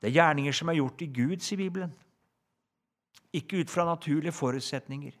Det 0.00 0.10
er 0.10 0.18
gjerninger 0.20 0.52
som 0.52 0.68
er 0.68 0.76
gjort 0.76 1.02
i 1.02 1.06
Gud, 1.06 1.40
sier 1.40 1.58
Bibelen. 1.58 1.94
Ikke 3.32 3.64
ut 3.64 3.70
fra 3.70 3.88
naturlige 3.88 4.36
forutsetninger. 4.36 5.16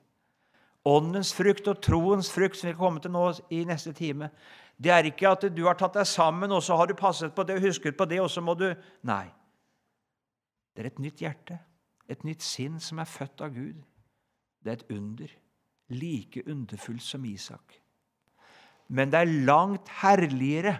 Åndens 0.84 1.32
frukt 1.34 1.66
og 1.66 1.80
troens 1.82 2.30
frukt, 2.30 2.56
som 2.56 2.68
vi 2.68 2.76
kommer 2.76 3.00
til 3.00 3.10
nå 3.10 3.24
i 3.50 3.64
neste 3.64 3.92
time, 3.92 4.30
Det 4.76 4.92
er 4.92 5.08
ikke 5.08 5.30
at 5.30 5.46
du 5.56 5.62
har 5.64 5.78
tatt 5.78 5.96
deg 5.96 6.06
sammen, 6.08 6.52
og 6.52 6.62
så 6.62 6.76
har 6.76 6.88
du 6.88 6.94
passet 6.98 7.32
på 7.34 7.44
det 7.48 7.56
og 7.56 7.64
husket 7.64 7.96
på 7.96 8.04
det, 8.08 8.20
og 8.20 8.30
så 8.30 8.42
må 8.44 8.54
du 8.54 8.68
Nei. 9.08 9.26
Det 10.76 10.84
er 10.84 10.90
et 10.90 11.00
nytt 11.00 11.22
hjerte, 11.24 11.56
et 12.08 12.24
nytt 12.28 12.44
sinn 12.44 12.76
som 12.80 13.00
er 13.00 13.08
født 13.08 13.40
av 13.40 13.54
Gud. 13.54 13.78
Det 14.60 14.72
er 14.72 14.76
et 14.76 14.90
under, 14.92 15.30
like 15.88 16.42
underfullt 16.44 17.02
som 17.02 17.24
Isak. 17.24 17.78
Men 18.88 19.10
det 19.10 19.22
er 19.22 19.32
langt 19.48 19.88
herligere. 20.02 20.76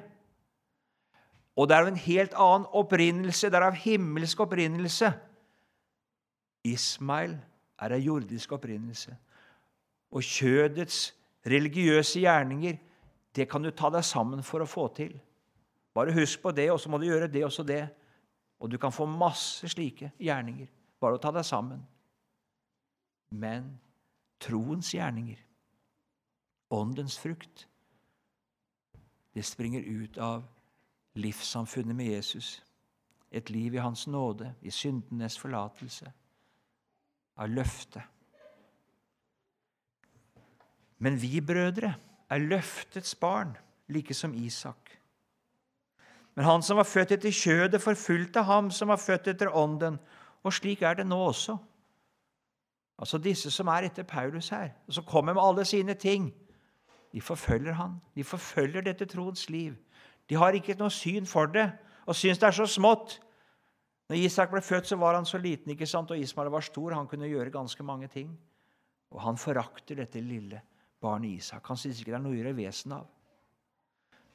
Og 1.57 1.69
det 1.69 1.77
er 1.77 1.87
av 1.87 1.89
en 1.89 2.03
helt 2.05 2.35
annen 2.37 2.67
opprinnelse. 2.77 3.49
Det 3.49 3.57
er 3.57 3.69
av 3.71 3.79
himmelsk 3.81 4.43
opprinnelse. 4.45 5.11
Ismail 6.67 7.39
er 7.81 7.95
av 7.97 8.03
jordisk 8.03 8.53
opprinnelse. 8.53 9.17
Og 10.13 10.23
kjødets 10.23 11.15
religiøse 11.47 12.21
gjerninger 12.21 12.77
det 13.37 13.49
kan 13.51 13.63
du 13.63 13.71
ta 13.71 13.91
deg 13.93 14.05
sammen 14.05 14.43
for 14.45 14.65
å 14.65 14.69
få 14.69 14.89
til. 14.97 15.13
Bare 15.97 16.15
husk 16.17 16.43
på 16.43 16.53
det, 16.57 16.71
og 16.73 16.81
så 16.81 16.91
må 16.93 16.99
du 17.01 17.07
gjøre 17.09 17.29
det 17.33 17.45
og 17.45 17.53
så 17.53 17.65
det. 17.67 17.85
Og 18.61 18.71
du 18.73 18.79
kan 18.81 18.93
få 18.93 19.07
masse 19.09 19.69
slike 19.69 20.11
gjerninger. 20.21 20.69
Bare 21.01 21.19
å 21.19 21.21
ta 21.21 21.33
deg 21.33 21.45
sammen. 21.45 21.83
Men 23.37 23.75
troens 24.41 24.95
gjerninger, 24.95 25.41
åndens 26.73 27.19
frukt, 27.21 27.67
det 29.37 29.45
springer 29.45 29.85
ut 29.85 30.19
av 30.19 30.47
livssamfunnet 31.21 31.97
med 31.97 32.13
Jesus. 32.15 32.63
Et 33.31 33.51
liv 33.51 33.75
i 33.75 33.83
Hans 33.83 34.07
nåde, 34.09 34.55
i 34.63 34.73
syndenes 34.73 35.37
forlatelse, 35.39 36.13
av 37.37 37.53
løftet. 37.53 38.03
Men 40.99 41.21
vi 41.21 41.41
brødre 41.45 41.93
er 42.31 42.39
løftets 42.43 43.15
barn, 43.15 43.57
like 43.89 44.15
som 44.15 44.35
Isak. 44.35 44.99
Men 46.37 46.45
han 46.45 46.63
som 46.63 46.77
var 46.77 46.85
født 46.85 47.15
etter 47.17 47.33
kjødet, 47.33 47.83
forfulgte 47.83 48.43
ham 48.45 48.71
som 48.71 48.89
var 48.89 49.01
født 49.01 49.29
etter 49.33 49.53
ånden. 49.57 49.99
Og 50.45 50.53
slik 50.53 50.83
er 50.83 50.95
det 50.95 51.07
nå 51.07 51.17
også. 51.17 51.57
Altså 52.99 53.19
disse 53.19 53.51
som 53.51 53.69
er 53.69 53.89
etter 53.89 54.05
Paulus 54.09 54.49
her, 54.49 54.71
og 54.89 54.95
som 54.95 55.05
kommer 55.05 55.35
med 55.37 55.43
alle 55.43 55.65
sine 55.65 55.95
ting, 55.95 56.31
de 57.13 57.21
forfølger 57.21 57.73
han. 57.73 58.01
De 58.15 58.25
forfølger 58.25 58.85
dette 58.85 59.07
troens 59.07 59.49
liv. 59.51 59.75
De 60.29 60.35
har 60.35 60.53
ikke 60.53 60.77
noe 60.79 60.91
syn 60.91 61.27
for 61.27 61.47
det 61.47 61.71
og 62.07 62.15
syns 62.15 62.39
det 62.39 62.49
er 62.49 62.57
så 62.57 62.67
smått. 62.71 63.21
Når 64.09 64.21
Isak 64.23 64.53
ble 64.53 64.63
født, 64.63 64.87
så 64.87 64.97
var 64.97 65.17
han 65.17 65.27
så 65.27 65.39
liten, 65.39 65.73
ikke 65.73 65.87
sant? 65.87 66.11
og 66.11 66.19
Ismael 66.19 66.51
var 66.51 66.63
stor. 66.63 66.95
Han 66.95 67.09
kunne 67.11 67.27
gjøre 67.27 67.51
ganske 67.51 67.83
mange 67.83 68.09
ting. 68.09 68.31
Og 69.11 69.23
han 69.23 69.39
forakter 69.39 69.99
dette 69.99 70.21
lille 70.21 70.61
barnet 71.03 71.39
Isak. 71.41 71.67
Han 71.69 71.79
syns 71.81 72.01
ikke 72.01 72.13
det 72.15 72.19
er 72.19 72.25
noe 72.25 72.35
å 72.35 72.39
gjøre 72.39 72.57
vesen 72.57 72.97
av. 72.97 73.07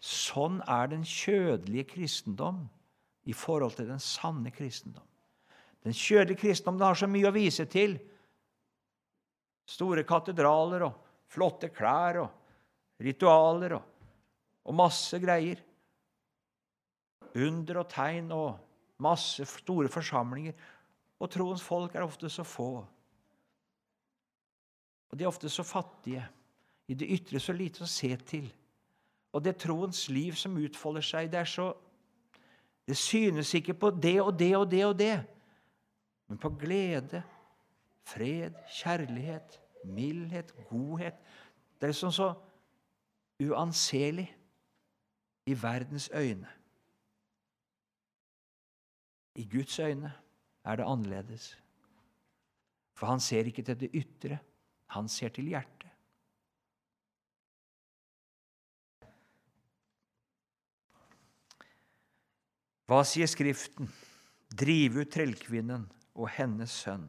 Sånn 0.01 0.59
er 0.65 0.89
den 0.89 1.03
kjødelige 1.05 1.91
kristendom 1.93 2.63
i 3.29 3.35
forhold 3.37 3.75
til 3.77 3.89
den 3.91 4.01
sanne 4.01 4.49
kristendom. 4.53 5.05
Den 5.85 5.93
kjødelige 5.97 6.41
kristendom 6.41 6.87
har 6.87 6.97
så 6.97 7.09
mye 7.09 7.29
å 7.29 7.35
vise 7.35 7.67
til. 7.69 7.97
Store 9.69 10.03
katedraler 10.07 10.85
og 10.87 10.97
flotte 11.31 11.69
klær 11.73 12.21
og 12.23 13.01
ritualer 13.01 13.77
og, 13.77 13.85
og 14.65 14.77
masse 14.77 15.21
greier. 15.21 15.61
Under 17.37 17.81
og 17.81 17.89
tegn 17.93 18.33
og 18.35 18.49
masse 19.01 19.45
store 19.53 19.89
forsamlinger. 19.89 20.57
Og 21.21 21.29
troens 21.29 21.61
folk 21.61 21.93
er 21.95 22.05
ofte 22.05 22.29
så 22.29 22.45
få. 22.45 22.71
Og 25.11 25.17
de 25.17 25.25
er 25.25 25.29
ofte 25.29 25.49
så 25.51 25.63
fattige. 25.65 26.23
I 26.91 26.97
det 26.97 27.07
ytre 27.15 27.39
så 27.39 27.55
lite 27.55 27.85
å 27.85 27.89
se 27.89 28.09
til. 28.27 28.49
Og 29.31 29.43
det 29.43 29.55
troens 29.63 30.09
liv 30.11 30.35
som 30.35 30.57
utfolder 30.59 31.05
seg, 31.05 31.31
det 31.31 31.39
er 31.39 31.49
så 31.49 31.71
Det 32.87 32.97
synes 32.97 33.53
ikke 33.53 33.77
på 33.77 33.91
det 33.93 34.17
og 34.19 34.33
det 34.39 34.55
og 34.57 34.65
det 34.71 34.85
og 34.85 34.95
det, 34.99 35.23
men 36.27 36.37
på 36.37 36.49
glede, 36.49 37.21
fred, 38.03 38.57
kjærlighet, 38.67 39.59
mildhet, 39.85 40.51
godhet. 40.67 41.15
Det 41.79 41.87
er 41.87 41.95
sånn 41.95 42.11
så 42.11 42.31
uanselig 43.39 44.25
i 45.45 45.55
verdens 45.61 46.09
øyne. 46.13 46.49
I 49.35 49.45
Guds 49.45 49.79
øyne 49.79 50.11
er 50.65 50.75
det 50.75 50.89
annerledes. 50.89 51.53
For 52.97 53.07
han 53.07 53.19
ser 53.19 53.47
ikke 53.47 53.63
til 53.63 53.79
det 53.79 53.93
ytre, 53.93 54.41
han 54.87 55.07
ser 55.07 55.29
til 55.29 55.53
hjertet. 55.53 55.80
Hva 62.91 63.05
sier 63.07 63.29
Skriften? 63.31 63.87
Driv 64.51 64.97
ut 64.99 65.11
trellkvinnen 65.13 65.85
og 66.19 66.27
hennes 66.35 66.73
sønn. 66.75 67.05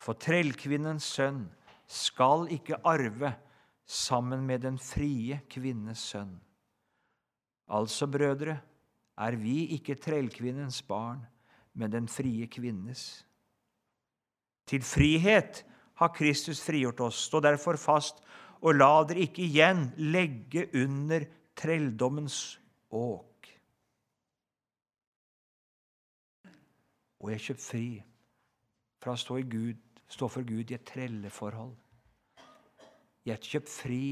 For 0.00 0.16
trellkvinnens 0.16 1.04
sønn 1.04 1.42
skal 1.84 2.46
ikke 2.56 2.78
arve 2.88 3.34
sammen 3.84 4.48
med 4.48 4.64
den 4.64 4.80
frie 4.80 5.42
kvinnes 5.52 6.00
sønn. 6.14 6.32
Altså, 7.68 8.08
brødre, 8.08 8.56
er 9.20 9.36
vi 9.36 9.68
ikke 9.76 10.00
trellkvinnens 10.00 10.80
barn, 10.88 11.26
men 11.76 11.92
den 11.92 12.08
frie 12.08 12.48
kvinnes. 12.48 13.26
Til 14.64 14.80
frihet 14.80 15.60
har 16.00 16.16
Kristus 16.16 16.64
frigjort 16.64 17.04
oss. 17.04 17.26
Stå 17.28 17.44
derfor 17.44 17.76
fast, 17.76 18.24
og 18.64 18.80
la 18.80 18.94
dere 19.04 19.28
ikke 19.28 19.44
igjen 19.44 19.90
legge 20.00 20.70
under 20.72 21.28
trelldommens 21.52 22.56
åk. 22.88 23.29
Og 27.20 27.30
jeg 27.30 27.38
er 27.38 27.46
kjøpt 27.50 27.64
fri 27.64 27.86
fra 29.00 29.14
å 29.14 29.20
stå, 29.20 29.38
Gud, 29.48 29.80
stå 30.10 30.28
for 30.28 30.46
Gud 30.46 30.72
i 30.72 30.76
et 30.76 30.86
trelleforhold. 30.88 31.74
Jeg 33.28 33.36
er 33.36 33.50
kjøpt 33.52 33.72
fri 33.72 34.04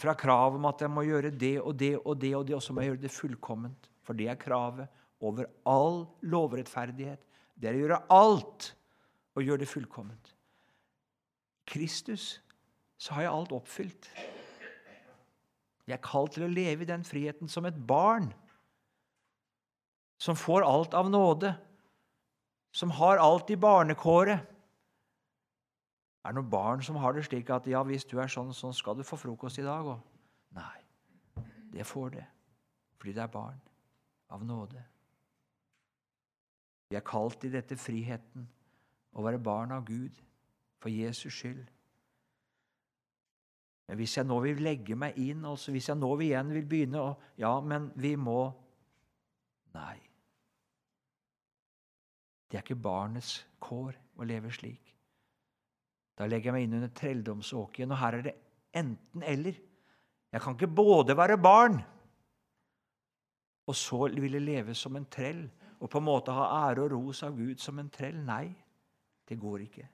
fra 0.00 0.16
kravet 0.18 0.58
om 0.58 0.64
at 0.66 0.80
jeg 0.82 0.90
må 0.90 1.04
gjøre 1.06 1.30
det 1.30 1.56
og 1.62 1.76
det 1.78 1.92
og 2.00 2.16
det, 2.18 2.32
og 2.34 2.46
det, 2.48 2.54
og 2.56 2.62
så 2.64 2.74
må 2.74 2.82
jeg 2.82 2.92
gjøre 2.92 3.02
det 3.04 3.14
fullkomment. 3.14 3.90
For 4.04 4.18
det 4.18 4.26
er 4.28 4.40
kravet 4.40 4.90
over 5.24 5.46
all 5.70 6.02
lovrettferdighet. 6.26 7.22
Det 7.54 7.70
er 7.70 7.78
å 7.78 7.82
gjøre 7.84 8.00
alt 8.12 8.72
og 9.34 9.46
gjøre 9.46 9.62
det 9.62 9.70
fullkomment. 9.70 10.32
Kristus, 11.64 12.40
så 12.98 13.14
har 13.16 13.26
jeg 13.26 13.34
alt 13.34 13.54
oppfylt. 13.54 14.10
Jeg 15.84 15.96
er 15.96 16.04
kalt 16.04 16.34
til 16.36 16.46
å 16.46 16.50
leve 16.50 16.84
i 16.84 16.88
den 16.88 17.04
friheten 17.06 17.50
som 17.50 17.66
et 17.68 17.76
barn 17.76 18.30
som 20.20 20.36
får 20.38 20.64
alt 20.64 20.94
av 20.96 21.10
nåde 21.12 21.52
som 22.74 22.90
har 22.98 23.22
alt 23.22 23.50
i 23.54 23.56
barnekåret. 23.60 24.50
Er 26.24 26.32
det 26.32 26.40
noen 26.40 26.50
barn 26.50 26.82
som 26.82 26.96
har 26.98 27.14
det 27.14 27.26
slik 27.28 27.50
at 27.52 27.68
ja, 27.70 27.82
hvis 27.86 28.06
du 28.08 28.16
er 28.18 28.30
sånn, 28.32 28.54
sånn 28.56 28.74
skal 28.74 28.96
du 28.96 29.04
få 29.06 29.18
frokost 29.20 29.60
i 29.60 29.66
dag? 29.66 29.86
Og 29.94 30.56
nei, 30.56 31.44
det 31.74 31.86
får 31.86 32.16
det 32.16 32.24
fordi 33.04 33.12
det 33.18 33.20
er 33.20 33.32
barn 33.34 33.58
av 34.32 34.44
nåde. 34.48 34.80
Vi 36.88 36.96
er 36.96 37.04
kalt 37.04 37.44
i 37.44 37.50
dette 37.52 37.76
friheten 37.76 38.46
å 39.12 39.24
være 39.26 39.42
barn 39.44 39.74
av 39.76 39.84
Gud 39.84 40.16
for 40.80 40.88
Jesus 40.88 41.36
skyld. 41.36 41.66
Men 43.84 44.00
hvis 44.00 44.16
jeg 44.16 44.24
nå 44.24 44.38
vil 44.40 44.62
legge 44.64 44.96
meg 44.96 45.18
inn, 45.20 45.44
altså 45.44 45.74
hvis 45.74 45.90
jeg 45.90 46.00
nå 46.00 46.14
igjen 46.24 46.54
vil 46.56 46.64
begynne 46.64 47.04
å 47.04 47.12
Ja, 47.36 47.58
men 47.60 47.90
vi 48.00 48.14
må 48.16 48.54
Nei. 49.74 49.98
Det 52.48 52.58
er 52.58 52.64
ikke 52.64 52.80
barnets 52.80 53.38
kår 53.62 53.96
å 54.20 54.26
leve 54.28 54.52
slik. 54.54 54.92
Da 56.14 56.28
legger 56.30 56.52
jeg 56.52 56.56
meg 56.56 56.66
inn 56.66 56.78
under 56.78 56.92
trelldomsåken, 56.94 57.90
og 57.90 57.98
her 57.98 58.18
er 58.18 58.26
det 58.28 58.34
enten-eller. 58.76 59.56
Jeg 60.34 60.42
kan 60.42 60.54
ikke 60.54 60.70
både 60.70 61.16
være 61.18 61.40
barn 61.40 61.80
og 63.64 63.76
så 63.76 64.06
ville 64.12 64.42
leve 64.42 64.74
som 64.76 64.96
en 64.98 65.06
trell 65.08 65.44
og 65.80 65.90
på 65.90 66.00
en 66.00 66.06
måte 66.06 66.32
ha 66.34 66.68
ære 66.68 66.84
og 66.84 66.92
ros 66.92 67.22
av 67.24 67.36
Gud 67.36 67.60
som 67.60 67.78
en 67.80 67.90
trell. 67.92 68.16
Nei, 68.24 68.48
det 69.28 69.38
går 69.40 69.64
ikke. 69.66 69.88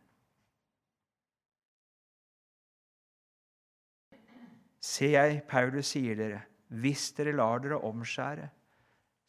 Se 4.80 5.10
jeg, 5.12 5.42
Paulus 5.48 5.90
sier 5.92 6.16
dere, 6.16 6.40
hvis 6.80 7.10
dere 7.16 7.34
lar 7.36 7.60
dere 7.62 7.80
omskjære, 7.84 8.46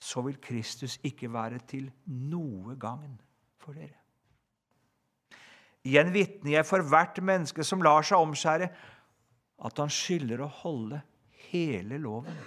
så 0.02 0.24
vil 0.26 0.40
Kristus 0.42 0.98
ikke 1.06 1.30
være 1.30 1.60
til 1.70 1.92
noe 2.10 2.76
gagn 2.82 3.14
for 3.62 3.78
dere. 3.78 4.00
Igjen 5.86 6.12
vitner 6.14 6.58
jeg 6.58 6.66
for 6.66 6.86
hvert 6.86 7.22
menneske 7.26 7.66
som 7.66 7.82
lar 7.86 8.06
seg 8.06 8.22
omskjære, 8.22 8.70
at 9.62 9.82
han 9.82 9.94
skylder 9.94 10.42
å 10.42 10.50
holde 10.62 11.02
hele 11.52 11.98
loven. 12.02 12.38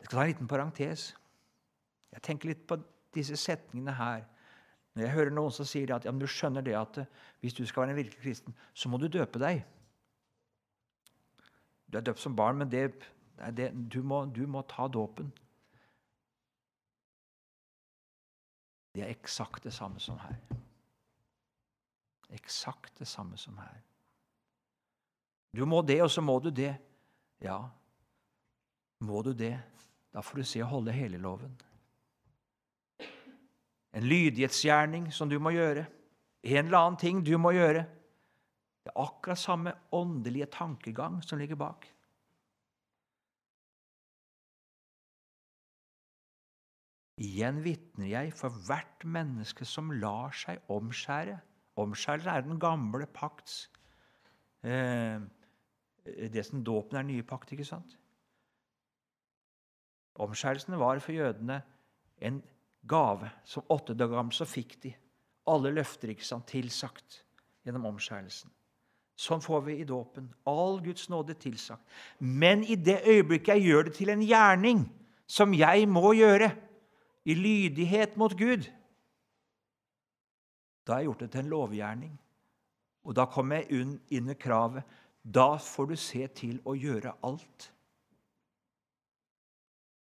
Jeg 0.00 0.08
skal 0.08 0.16
ta 0.18 0.24
en 0.24 0.32
liten 0.32 0.48
parentes. 0.48 1.06
Jeg 2.12 2.24
tenker 2.24 2.52
litt 2.52 2.64
på 2.68 2.76
disse 3.16 3.36
setningene 3.40 3.96
her. 3.96 4.24
Når 4.94 5.06
jeg 5.06 5.14
hører 5.16 5.34
noen 5.34 5.54
som 5.54 5.66
sier 5.66 5.94
at 5.96 6.04
ja, 6.06 6.12
du 6.12 6.26
skjønner 6.30 6.64
det 6.64 6.76
at 6.78 7.00
hvis 7.42 7.56
du 7.56 7.64
skal 7.66 7.84
være 7.84 7.96
en 7.96 8.00
virkelig 8.02 8.20
kristen, 8.22 8.56
så 8.76 8.88
må 8.88 9.00
du 9.00 9.08
døpe 9.08 9.40
deg. 9.42 9.64
Du 11.88 11.98
er 11.98 12.04
døpt 12.04 12.22
som 12.22 12.36
barn, 12.36 12.60
men 12.60 12.70
det, 12.70 12.92
det, 13.52 13.70
du, 13.74 14.02
må, 14.02 14.24
du 14.26 14.46
må 14.46 14.62
ta 14.68 14.86
dåpen. 14.88 15.32
Det 18.94 19.02
er 19.02 19.10
eksakt 19.10 19.64
det 19.66 19.74
samme 19.74 20.00
som 20.00 20.20
her. 20.22 20.36
Eksakt 22.34 22.98
det 22.98 23.08
samme 23.10 23.38
som 23.38 23.58
her. 23.58 23.80
Du 25.54 25.64
må 25.66 25.82
det, 25.82 26.00
og 26.02 26.10
så 26.10 26.22
må 26.22 26.38
du 26.42 26.50
det. 26.50 26.72
Ja, 27.42 27.58
må 29.04 29.22
du 29.22 29.32
det, 29.36 29.56
da 30.14 30.22
får 30.22 30.40
du 30.40 30.46
se 30.48 30.62
å 30.62 30.70
holde 30.70 30.94
hele 30.94 31.18
loven. 31.20 31.52
En 33.94 34.06
lydighetsgjerning 34.06 35.10
som 35.14 35.30
du 35.30 35.36
må 35.42 35.52
gjøre. 35.54 35.84
En 36.44 36.66
eller 36.66 36.78
annen 36.78 36.98
ting 37.00 37.22
du 37.24 37.34
må 37.38 37.52
gjøre. 37.54 37.84
Det 38.84 38.92
er 38.92 39.02
akkurat 39.04 39.40
samme 39.40 39.74
åndelige 39.94 40.50
tankegang 40.52 41.20
som 41.24 41.38
ligger 41.40 41.58
bak. 41.58 41.86
Igjen 47.22 47.60
vitner 47.62 48.08
jeg 48.10 48.32
for 48.34 48.54
hvert 48.66 49.04
menneske 49.06 49.66
som 49.68 49.92
lar 50.02 50.34
seg 50.34 50.62
omskjære. 50.72 51.36
Omskjærelse 51.78 52.30
er 52.30 52.46
den 52.46 52.58
gamle 52.62 53.06
pakts 53.10 53.68
eh, 54.62 55.22
Det 56.04 56.42
som 56.46 56.62
dåpen 56.66 56.98
er 56.98 57.06
nye 57.06 57.26
pakt, 57.26 57.52
ikke 57.54 57.66
sant? 57.66 57.96
Omskjærelsen 60.14 60.78
var 60.78 61.00
for 61.02 61.14
jødene 61.14 61.62
en 62.22 62.42
gave. 62.86 63.30
Som 63.44 63.66
åtte 63.70 63.94
dager 63.94 64.18
gammel 64.18 64.34
så 64.34 64.46
fikk 64.46 64.76
de 64.82 64.94
alle 65.50 65.74
løfter 65.74 66.12
ikke 66.12 66.26
sant, 66.26 66.46
tilsagt 66.48 67.22
gjennom 67.64 67.90
omskjærelsen. 67.92 68.50
Sånn 69.14 69.42
får 69.44 69.60
vi 69.68 69.78
i 69.78 69.86
dåpen. 69.86 70.26
All 70.50 70.80
Guds 70.82 71.08
nåde 71.12 71.36
tilsagt. 71.38 71.84
Men 72.18 72.64
i 72.66 72.74
det 72.74 73.02
øyeblikket 73.06 73.54
jeg 73.54 73.68
gjør 73.68 73.88
det 73.88 73.96
til 73.98 74.10
en 74.10 74.24
gjerning 74.24 74.86
som 75.30 75.54
jeg 75.54 75.86
må 75.88 76.12
gjøre, 76.18 76.50
i 77.24 77.34
lydighet 77.34 78.16
mot 78.20 78.32
Gud, 78.38 78.68
da 80.84 80.92
har 80.92 81.00
jeg 81.00 81.08
gjort 81.08 81.24
det 81.24 81.30
til 81.32 81.40
en 81.40 81.52
lovgjerning. 81.52 82.14
Og 83.04 83.16
da 83.16 83.24
kommer 83.28 83.62
jeg 83.62 83.84
inn 84.12 84.30
i 84.30 84.36
kravet. 84.36 84.84
Da 85.24 85.56
får 85.56 85.86
du 85.88 85.96
se 85.96 86.26
til 86.36 86.58
å 86.68 86.74
gjøre 86.76 87.14
alt. 87.24 87.70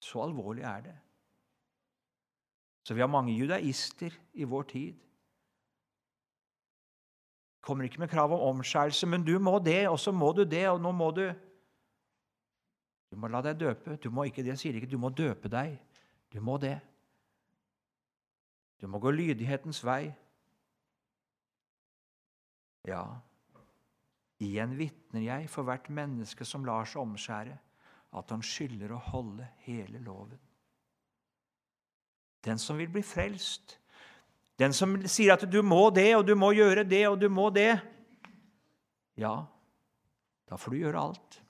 Så 0.00 0.22
alvorlig 0.22 0.62
er 0.66 0.84
det. 0.86 0.96
Så 2.86 2.94
vi 2.94 3.02
har 3.02 3.10
mange 3.10 3.34
judaister 3.34 4.14
i 4.38 4.46
vår 4.46 4.68
tid 4.70 5.00
kommer 7.60 7.84
ikke 7.84 8.00
med 8.00 8.10
krav 8.10 8.32
om 8.32 8.40
omskjærelse, 8.56 9.06
men 9.06 9.24
du 9.24 9.38
må 9.38 9.58
det, 9.58 9.88
og 9.88 9.98
så 10.00 10.12
må 10.12 10.32
du 10.32 10.44
det, 10.44 10.68
og 10.68 10.80
nå 10.80 10.92
må 10.92 11.10
du 11.10 11.30
Du 13.10 13.16
må 13.18 13.26
la 13.26 13.40
deg 13.42 13.56
døpe. 13.58 13.96
Du 13.96 14.06
må 14.14 14.22
ikke 14.22 14.44
det, 14.46 14.54
sier 14.54 14.76
ikke. 14.78 14.86
Du 14.86 14.98
må 15.02 15.08
døpe 15.10 15.48
deg. 15.50 15.72
Du 16.30 16.38
må 16.40 16.54
det. 16.62 16.76
Du 18.80 18.88
må 18.88 18.98
gå 18.98 19.12
lydighetens 19.12 19.82
vei. 19.84 20.08
Ja, 22.88 23.04
igjen 24.40 24.72
vitner 24.78 25.20
jeg 25.20 25.50
for 25.52 25.68
hvert 25.68 25.90
menneske 25.92 26.46
som 26.48 26.64
lar 26.64 26.88
seg 26.88 27.02
omskjære, 27.02 27.58
at 28.16 28.32
han 28.32 28.42
skylder 28.42 28.94
å 28.96 29.02
holde 29.10 29.44
hele 29.66 30.00
loven. 30.02 30.40
Den 32.40 32.58
som 32.58 32.80
vil 32.80 32.88
bli 32.88 33.02
frelst, 33.04 33.76
den 34.60 34.72
som 34.76 34.96
sier 35.08 35.36
at 35.36 35.44
du 35.48 35.60
må 35.64 35.88
det, 35.92 36.08
og 36.16 36.24
du 36.28 36.34
må 36.36 36.52
gjøre 36.56 36.84
det, 36.88 37.04
og 37.08 37.20
du 37.20 37.28
må 37.32 37.48
det 37.52 37.74
Ja, 39.20 39.44
da 40.48 40.56
får 40.56 40.72
du 40.72 40.80
gjøre 40.80 41.00
alt. 41.00 41.40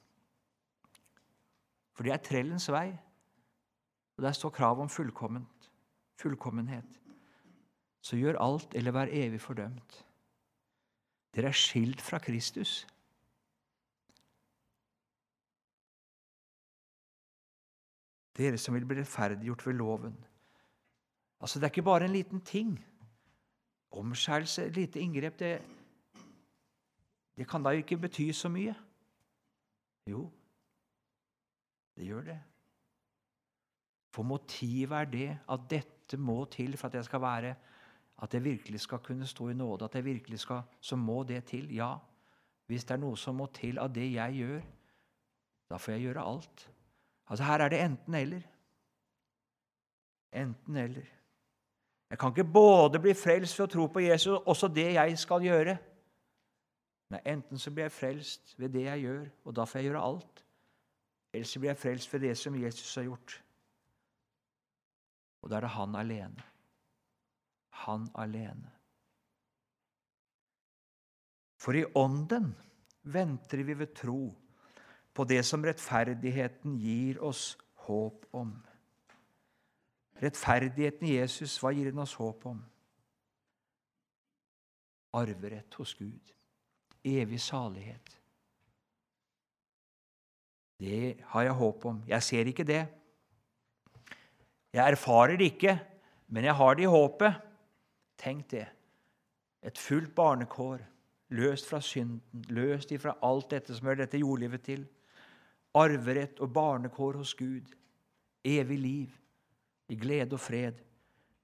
For 1.94 2.06
det 2.06 2.14
er 2.14 2.24
trellens 2.24 2.66
vei. 2.72 2.88
Og 4.18 4.24
der 4.24 4.34
står 4.34 4.54
krav 4.56 4.80
om 4.82 4.90
fullkommenhet. 4.90 6.90
Så 8.00 8.16
gjør 8.16 8.40
alt 8.40 8.74
eller 8.74 8.94
vær 8.96 9.12
evig 9.12 9.40
fordømt. 9.40 9.98
Dere 11.34 11.52
er 11.52 11.56
skilt 11.56 12.00
fra 12.02 12.18
Kristus. 12.18 12.86
Dere 18.36 18.58
som 18.58 18.74
vil 18.74 18.86
bli 18.88 18.98
rettferdiggjort 19.00 19.66
ved 19.66 19.78
loven. 19.78 20.16
Altså, 21.40 21.58
Det 21.58 21.64
er 21.64 21.70
ikke 21.70 21.82
bare 21.82 22.04
en 22.04 22.16
liten 22.16 22.40
ting. 22.40 22.86
Omskjærelse, 23.90 24.64
et 24.64 24.76
lite 24.76 25.00
inngrep, 25.00 25.38
det, 25.38 25.62
det 27.36 27.48
kan 27.48 27.62
da 27.62 27.70
ikke 27.74 27.98
bety 27.98 28.30
så 28.32 28.48
mye. 28.48 28.74
Jo, 30.06 30.30
det 31.96 32.06
gjør 32.06 32.22
det. 32.22 32.38
For 34.14 34.22
motivet 34.22 34.96
er 34.96 35.04
det 35.10 35.38
at 35.50 35.66
dette 35.70 36.16
må 36.16 36.44
til 36.50 36.76
for 36.76 36.88
at 36.88 36.94
jeg 36.94 37.04
skal 37.04 37.20
være 37.20 37.54
At 38.22 38.34
jeg 38.34 38.44
virkelig 38.44 38.80
skal 38.80 38.98
kunne 38.98 39.26
stå 39.26 39.48
i 39.48 39.54
nåde, 39.54 39.84
at 39.84 39.94
jeg 39.94 40.04
virkelig 40.04 40.38
skal, 40.38 40.62
så 40.80 40.96
må 40.96 41.22
det 41.22 41.44
til. 41.44 41.74
Ja, 41.74 41.94
hvis 42.66 42.84
det 42.84 42.94
er 42.94 43.02
noe 43.02 43.16
som 43.16 43.34
må 43.40 43.46
til 43.54 43.78
av 43.78 43.88
det 43.94 44.12
jeg 44.12 44.36
gjør, 44.42 44.60
da 45.70 45.78
får 45.78 45.92
jeg 45.92 46.04
gjøre 46.08 46.26
alt. 46.26 46.66
Altså 47.30 47.44
Her 47.44 47.64
er 47.64 47.68
det 47.72 47.80
enten-eller. 47.84 48.42
Enten-eller. 50.32 51.08
Jeg 52.10 52.18
kan 52.18 52.32
ikke 52.32 52.52
både 52.52 52.98
bli 52.98 53.14
frelst 53.14 53.58
ved 53.58 53.68
å 53.68 53.72
tro 53.72 53.86
på 53.86 54.02
Jesus 54.02 54.32
og 54.34 54.48
også 54.50 54.68
det 54.74 54.88
jeg 54.96 55.18
skal 55.18 55.46
gjøre. 55.46 55.76
Nei, 57.10 57.20
Enten 57.26 57.58
så 57.58 57.70
blir 57.74 57.86
jeg 57.86 57.94
frelst 57.94 58.54
ved 58.58 58.74
det 58.74 58.84
jeg 58.86 59.04
gjør, 59.04 59.24
og 59.44 59.56
da 59.56 59.66
får 59.66 59.78
jeg 59.78 59.90
gjøre 59.90 60.02
alt. 60.10 60.44
Eller 61.32 61.46
så 61.46 61.62
blir 61.62 61.70
jeg 61.70 61.78
frelst 61.78 62.12
ved 62.12 62.24
det 62.26 62.36
som 62.38 62.58
Jesus 62.58 62.94
har 62.98 63.06
gjort. 63.06 63.36
Og 65.42 65.50
da 65.50 65.58
er 65.58 65.66
det 65.66 65.74
han 65.74 65.94
alene. 65.96 66.49
Han 67.86 68.08
alene. 68.14 68.70
For 71.60 71.76
i 71.76 71.84
Ånden 71.94 72.52
venter 73.02 73.64
vi 73.64 73.76
ved 73.76 73.94
tro 73.96 74.22
på 75.12 75.26
det 75.28 75.42
som 75.44 75.64
rettferdigheten 75.64 76.76
gir 76.80 77.20
oss 77.24 77.56
håp 77.86 78.26
om. 78.36 78.52
Rettferdigheten 80.20 81.08
i 81.08 81.16
Jesus, 81.18 81.58
hva 81.60 81.72
gir 81.72 81.90
den 81.90 82.00
oss 82.00 82.14
håp 82.20 82.46
om? 82.48 82.60
Arverett 85.16 85.74
hos 85.80 85.94
Gud. 85.98 86.32
Evig 87.04 87.40
salighet. 87.40 88.16
Det 90.80 91.20
har 91.32 91.44
jeg 91.44 91.56
håp 91.60 91.84
om. 91.84 92.00
Jeg 92.08 92.24
ser 92.24 92.48
ikke 92.48 92.64
det. 92.64 92.82
Jeg 94.72 94.94
erfarer 94.94 95.36
det 95.36 95.50
ikke, 95.52 95.76
men 96.28 96.46
jeg 96.46 96.56
har 96.56 96.76
det 96.78 96.86
i 96.86 96.92
håpet. 96.92 97.49
Tenk 98.20 98.50
det. 98.50 98.66
Et 99.64 99.78
fullt 99.78 100.14
barnekår, 100.14 100.80
løst 101.36 101.68
fra 101.68 101.80
synden, 101.80 102.44
løst 102.52 102.92
ifra 102.92 103.16
alt 103.24 103.50
dette 103.50 103.76
som 103.76 103.88
hører 103.88 104.04
dette 104.04 104.20
jordlivet 104.20 104.64
til. 104.66 104.86
Arverett 105.74 106.40
og 106.40 106.52
barnekår 106.52 107.20
hos 107.20 107.34
Gud. 107.34 107.74
Evig 108.44 108.78
liv 108.78 109.16
i 109.88 109.96
glede 109.96 110.36
og 110.36 110.40
fred. 110.40 110.80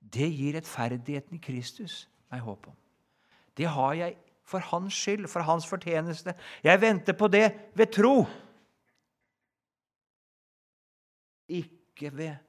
Det 0.00 0.28
gir 0.32 0.56
rettferdigheten 0.56 1.36
i 1.36 1.42
Kristus 1.42 2.06
meg 2.32 2.44
håp 2.44 2.68
om. 2.70 2.76
Det 3.56 3.68
har 3.72 3.94
jeg 3.96 4.16
for 4.46 4.62
hans 4.70 4.94
skyld, 4.94 5.26
for 5.28 5.42
hans 5.42 5.66
fortjeneste. 5.66 6.34
Jeg 6.64 6.80
venter 6.80 7.16
på 7.18 7.28
det 7.28 7.46
ved 7.74 7.86
tro. 7.92 8.24
Ikke 11.48 12.12
ved 12.16 12.45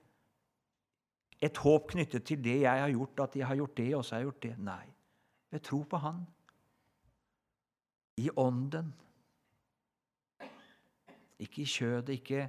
et 1.41 1.57
håp 1.61 1.91
knyttet 1.91 2.25
til 2.25 2.41
det 2.43 2.61
jeg 2.63 2.81
har 2.81 2.89
gjort, 2.89 3.19
at 3.27 3.35
jeg 3.35 3.47
har 3.47 3.55
gjort 3.59 3.77
det, 3.77 3.89
og 3.95 4.05
så 4.05 4.15
har 4.15 4.21
jeg 4.21 4.29
gjort 4.31 4.43
det. 4.43 4.53
Nei, 4.65 4.85
ved 5.51 5.63
tro 5.63 5.81
på 5.89 5.99
Han. 6.01 6.23
I 8.17 8.29
Ånden. 8.35 8.93
Ikke 11.39 11.61
i 11.61 11.69
kjødet, 11.69 12.15
ikke 12.17 12.47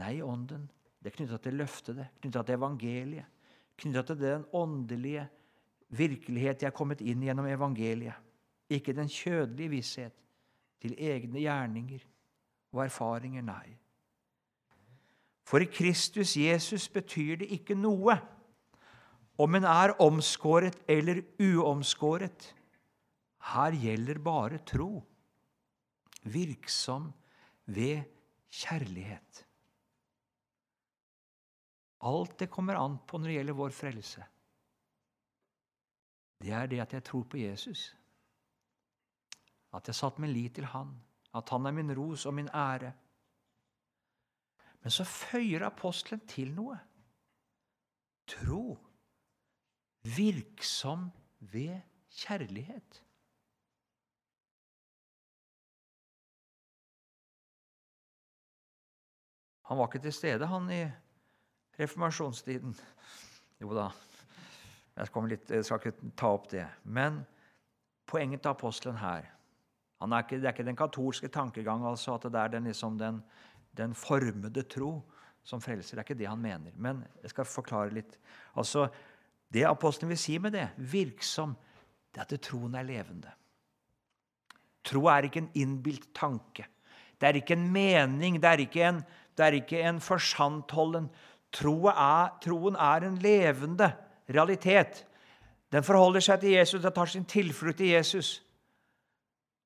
Nei, 0.00 0.14
i 0.16 0.22
Ånden. 0.24 0.64
Det 1.00 1.10
er 1.10 1.16
knytta 1.16 1.36
til 1.40 1.56
løftet, 1.60 1.96
det, 1.96 2.06
knytta 2.20 2.42
til 2.44 2.56
evangeliet, 2.56 3.44
knytta 3.80 4.02
til 4.08 4.18
den 4.20 4.42
åndelige 4.52 5.26
virkelighet 5.96 6.62
jeg 6.62 6.68
er 6.68 6.76
kommet 6.76 7.00
inn 7.00 7.22
gjennom 7.24 7.48
evangeliet. 7.48 8.16
Ikke 8.70 8.94
den 8.94 9.08
kjødelige 9.10 9.72
visshet 9.72 10.16
til 10.80 10.94
egne 10.96 11.40
gjerninger 11.40 12.04
og 12.72 12.84
erfaringer, 12.84 13.42
nei. 13.44 13.76
For 15.50 15.64
i 15.64 15.66
Kristus 15.66 16.36
Jesus 16.38 16.86
betyr 16.94 17.40
det 17.40 17.48
ikke 17.56 17.74
noe 17.74 18.14
om 19.40 19.56
en 19.56 19.66
er 19.66 19.96
omskåret 20.02 20.76
eller 20.90 21.24
uomskåret. 21.42 22.52
Her 23.50 23.74
gjelder 23.82 24.20
bare 24.22 24.60
tro, 24.68 25.00
virksom 26.22 27.08
ved 27.66 28.04
kjærlighet. 28.52 29.46
Alt 32.06 32.38
det 32.38 32.50
kommer 32.52 32.78
an 32.78 33.00
på 33.08 33.18
når 33.18 33.32
det 33.32 33.38
gjelder 33.40 33.58
vår 33.58 33.74
frelse, 33.74 34.26
det 36.40 36.52
er 36.56 36.68
det 36.70 36.80
at 36.80 36.94
jeg 36.96 37.04
tror 37.04 37.26
på 37.28 37.40
Jesus. 37.40 37.90
At 39.74 39.88
jeg 39.88 39.98
satt 39.98 40.18
min 40.18 40.32
lit 40.32 40.54
til 40.54 40.64
Han. 40.64 40.94
At 41.34 41.50
Han 41.52 41.66
er 41.66 41.74
min 41.76 41.92
ros 41.96 42.24
og 42.26 42.34
min 42.34 42.48
ære. 42.48 42.92
Men 44.80 44.94
så 44.94 45.04
føyer 45.04 45.66
apostelen 45.66 46.22
til 46.28 46.54
noe. 46.56 46.78
Tro. 48.30 48.78
Virksom 50.16 51.10
ved 51.52 51.80
kjærlighet. 52.22 53.02
Han 59.70 59.78
var 59.78 59.86
ikke 59.86 60.02
til 60.02 60.12
stede, 60.12 60.46
han, 60.50 60.70
i 60.74 60.82
reformasjonstiden. 61.78 62.72
Jo 63.60 63.74
da, 63.76 63.90
jeg, 64.96 65.06
skal 65.64 65.78
ikke 65.78 65.92
ta 66.18 66.32
opp 66.34 66.48
det. 66.50 66.64
Men 66.82 67.20
poenget 68.10 68.42
til 68.42 68.50
apostelen 68.50 68.98
her 68.98 69.28
er 70.00 70.18
ikke, 70.18 70.36
Det 70.36 70.44
er 70.44 70.52
ikke 70.52 70.64
den 70.64 70.76
katolske 70.76 71.28
tankegang 71.28 71.86
altså, 71.86 72.14
at 72.14 72.22
det 72.22 72.40
er 72.40 72.48
den, 72.48 72.64
liksom, 72.64 72.98
den, 72.98 73.22
den, 73.76 73.94
formede 73.94 74.62
tro 74.62 75.00
som 75.42 75.60
frelser. 75.60 75.96
Det 75.96 76.02
er 76.02 76.08
ikke 76.08 76.18
det 76.18 76.28
han 76.28 76.42
mener. 76.42 76.74
Men 76.76 77.04
jeg 77.22 77.30
skal 77.30 77.48
forklare 77.48 77.94
litt. 77.94 78.18
Altså, 78.56 78.88
Det 79.52 79.64
apostelen 79.66 80.08
vil 80.08 80.18
si 80.18 80.38
med 80.38 80.52
det, 80.52 80.68
virksom, 80.76 81.56
det 82.14 82.20
er 82.20 82.34
at 82.34 82.40
troen 82.40 82.74
er 82.74 82.84
levende. 82.86 83.32
Tro 84.84 85.08
er 85.10 85.26
ikke 85.26 85.40
en 85.40 85.50
innbilt 85.54 86.14
tanke. 86.14 86.68
Det 87.18 87.28
er 87.28 87.34
ikke 87.34 87.56
en 87.56 87.72
mening, 87.72 88.38
det 88.38 88.46
er 88.48 88.62
ikke 88.62 88.84
en, 88.86 89.02
det 89.36 89.46
er 89.46 89.52
ikke 89.58 89.82
en 89.82 89.98
forsantholden 90.00 91.10
Troen 91.50 91.96
er, 91.96 92.30
troen 92.42 92.76
er 92.78 93.06
en 93.06 93.18
levende 93.18 93.90
realitet. 94.30 95.04
Den 95.72 95.82
forholder 95.86 96.22
seg 96.22 96.40
til 96.42 96.54
Jesus, 96.54 96.82
den 96.82 96.94
tar 96.94 97.10
sin 97.10 97.26
tilflukt 97.26 97.78
til 97.78 97.90
Jesus. 97.90 98.42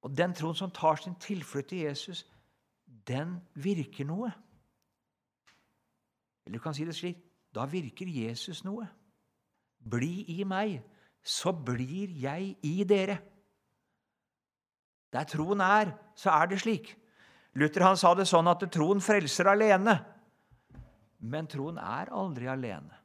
Og 0.04 0.12
den 0.16 0.32
troen 0.36 0.56
som 0.56 0.72
tar 0.72 1.00
sin 1.00 1.16
tilflukt 1.20 1.68
til 1.72 1.84
Jesus, 1.84 2.24
den 3.08 3.36
virker 3.54 4.06
noe. 4.08 4.30
Eller 6.44 6.58
du 6.58 6.62
kan 6.62 6.74
si 6.76 6.84
det 6.84 6.96
slik 6.96 7.20
da 7.54 7.66
virker 7.70 8.10
Jesus 8.10 8.64
noe. 8.66 8.86
Bli 9.78 10.24
i 10.34 10.44
meg, 10.48 10.80
så 11.22 11.52
blir 11.52 12.10
jeg 12.18 12.56
i 12.66 12.74
dere. 12.88 13.18
Der 15.14 15.28
troen 15.30 15.60
er, 15.62 15.92
så 16.18 16.32
er 16.34 16.50
det 16.50 16.60
slik. 16.64 16.90
Luther 17.54 17.84
han 17.86 17.96
sa 18.00 18.14
det 18.18 18.26
sånn 18.26 18.50
at 18.50 18.64
troen 18.74 19.02
frelser 19.04 19.52
alene. 19.52 19.94
Men 21.22 21.46
troen 21.46 21.78
er 21.78 22.10
aldri 22.10 22.50
alene. 22.50 22.98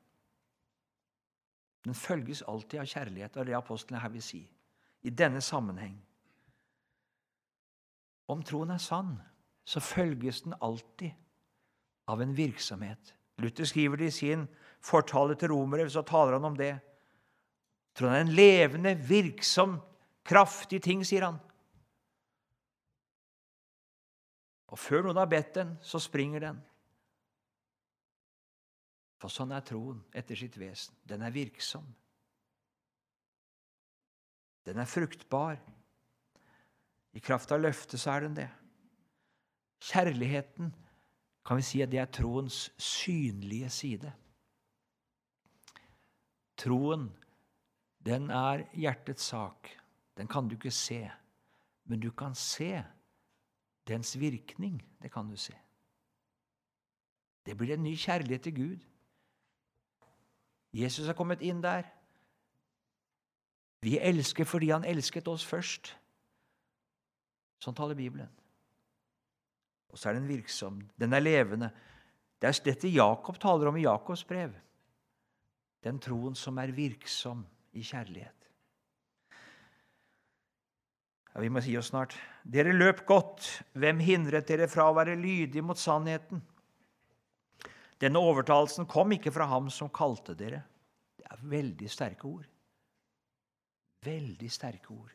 Den 1.86 1.96
følges 1.96 2.42
alltid 2.42 2.82
av 2.82 2.90
kjærlighet, 2.90 3.38
og 3.38 3.46
det 3.46 3.56
apostlene 3.56 4.02
her 4.02 4.12
vil 4.12 4.24
si. 4.24 4.42
I 5.06 5.14
denne 5.16 5.42
sammenheng. 5.42 5.96
Om 8.30 8.42
troen 8.46 8.74
er 8.74 8.82
sann, 8.84 9.14
så 9.70 9.82
følges 9.84 10.42
den 10.42 10.56
alltid 10.66 11.12
av 12.10 12.22
en 12.22 12.34
virksomhet. 12.34 13.14
Luther 13.38 13.68
skriver 13.70 13.98
det 14.02 14.10
i 14.10 14.16
sin 14.16 14.48
fortale 14.82 15.36
til 15.38 15.54
romere, 15.54 15.90
så 15.90 16.02
taler 16.02 16.40
han 16.40 16.48
om 16.50 16.58
det. 16.58 16.74
Troen 17.94 18.16
er 18.16 18.24
en 18.24 18.34
levende, 18.34 18.96
virksom, 18.98 19.78
kraftig 20.26 20.82
ting, 20.84 21.04
sier 21.06 21.28
han. 21.28 21.38
Og 24.70 24.80
før 24.80 25.06
noen 25.06 25.22
har 25.22 25.30
bedt 25.30 25.54
den, 25.60 25.78
så 25.86 26.02
springer 26.02 26.48
den. 26.48 26.60
For 29.20 29.34
sånn 29.34 29.54
er 29.54 29.66
troen 29.68 30.00
etter 30.16 30.38
sitt 30.40 30.56
vesen. 30.58 30.96
Den 31.04 31.26
er 31.26 31.34
virksom. 31.36 31.86
Den 34.66 34.80
er 34.82 34.90
fruktbar. 34.90 35.60
I 37.14 37.22
kraft 37.22 37.52
av 37.52 37.62
løftet 37.62 38.00
så 38.02 38.16
er 38.16 38.26
den 38.28 38.38
det. 38.38 38.50
Kjærligheten 39.80 40.74
kan 41.46 41.58
vi 41.58 41.62
si 41.62 41.82
at 41.82 41.92
det 41.92 42.00
er 42.00 42.06
troens 42.06 42.70
synlige 42.78 43.70
side. 43.70 44.12
Troen, 46.58 47.10
den 48.06 48.30
er 48.30 48.66
hjertets 48.74 49.24
sak. 49.24 49.70
Den 50.18 50.28
kan 50.28 50.48
du 50.48 50.56
ikke 50.56 50.72
se. 50.72 51.12
Men 51.86 52.00
du 52.00 52.12
kan 52.12 52.36
se 52.36 52.84
dens 53.88 54.20
virkning. 54.20 54.84
Det 55.02 55.12
kan 55.12 55.30
du 55.30 55.36
se. 55.36 55.56
Det 57.46 57.58
blir 57.58 57.74
en 57.74 57.84
ny 57.84 57.96
kjærlighet 57.96 58.42
til 58.42 58.56
Gud. 58.56 58.80
Jesus 60.74 61.06
har 61.06 61.14
kommet 61.14 61.42
inn 61.42 61.64
der. 61.64 61.88
Vi 63.82 63.98
elsker 64.00 64.46
fordi 64.46 64.70
han 64.70 64.86
elsket 64.86 65.28
oss 65.28 65.46
først. 65.46 65.96
Sånn 67.64 67.76
taler 67.76 67.96
Bibelen. 67.96 68.30
Og 69.90 69.98
så 69.98 70.10
er 70.10 70.20
den 70.20 70.28
virksom. 70.30 70.82
Den 71.00 71.14
er 71.14 71.24
levende. 71.24 71.72
Det 72.40 72.50
er 72.50 72.60
dette 72.66 72.92
Jakob 72.92 73.40
taler 73.42 73.70
om 73.70 73.78
i 73.78 73.86
Jakobs 73.86 74.24
brev. 74.28 74.54
Den 75.84 76.00
troen 76.04 76.36
som 76.36 76.58
er 76.60 76.76
virksom 76.76 77.46
i 77.74 77.84
kjærlighet. 77.84 78.36
Ja, 81.30 81.42
vi 81.44 81.50
må 81.54 81.62
si 81.64 81.76
oss 81.78 81.92
snart. 81.92 82.16
Dere 82.44 82.74
løp 82.74 83.06
godt. 83.08 83.48
Hvem 83.78 84.02
hindret 84.04 84.48
dere 84.50 84.70
fra 84.72 84.90
å 84.90 84.96
være 84.98 85.18
lydige 85.20 85.64
mot 85.66 85.80
sannheten? 85.80 86.42
Denne 88.00 88.22
overtalelsen 88.24 88.88
kom 88.90 89.12
ikke 89.16 89.34
fra 89.36 89.50
ham 89.52 89.68
som 89.74 89.92
kalte 89.92 90.36
dere. 90.40 90.64
Det 91.20 91.28
er 91.28 91.44
veldig 91.52 91.90
sterke 91.92 92.28
ord. 92.30 92.48
Veldig 94.06 94.50
sterke 94.52 94.94
ord. 94.96 95.12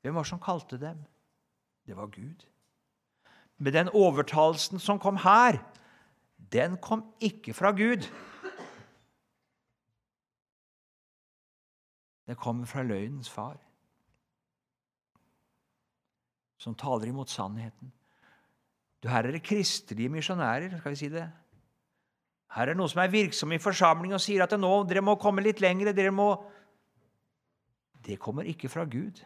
Hvem 0.00 0.14
var 0.14 0.24
det 0.24 0.30
som 0.30 0.42
kalte 0.42 0.78
dem? 0.80 1.00
Det 1.86 1.96
var 1.98 2.10
Gud. 2.14 2.46
Men 3.60 3.76
den 3.76 3.92
overtalelsen 3.92 4.80
som 4.80 4.98
kom 4.98 5.18
her, 5.20 5.60
den 6.52 6.78
kom 6.80 7.04
ikke 7.20 7.54
fra 7.54 7.70
Gud. 7.76 8.08
Den 12.26 12.38
kommer 12.38 12.66
fra 12.66 12.82
løgnens 12.86 13.30
far, 13.30 13.58
som 16.58 16.74
taler 16.78 17.10
imot 17.10 17.30
sannheten. 17.30 17.92
Du, 19.02 19.08
Her 19.08 19.26
er 19.26 19.34
det 19.34 19.42
kristelige 19.42 20.08
misjonærer, 20.08 20.78
skal 20.78 20.94
vi 20.94 20.96
si 20.96 21.08
det, 21.08 21.26
her 22.54 22.62
er 22.62 22.72
det 22.72 22.80
noen 22.80 22.90
som 22.90 23.02
er 23.02 23.12
virksom 23.12 23.52
i 23.54 23.60
forsamling 23.62 24.14
og 24.14 24.22
sier 24.22 24.42
at 24.42 24.54
nå, 24.58 24.70
dere 24.90 25.02
må 25.06 25.14
komme 25.22 25.42
litt 25.44 25.60
lenger. 25.62 25.92
dere 25.94 26.10
må... 26.10 26.32
Det 28.02 28.18
kommer 28.18 28.48
ikke 28.48 28.68
fra 28.72 28.84
Gud. 28.90 29.20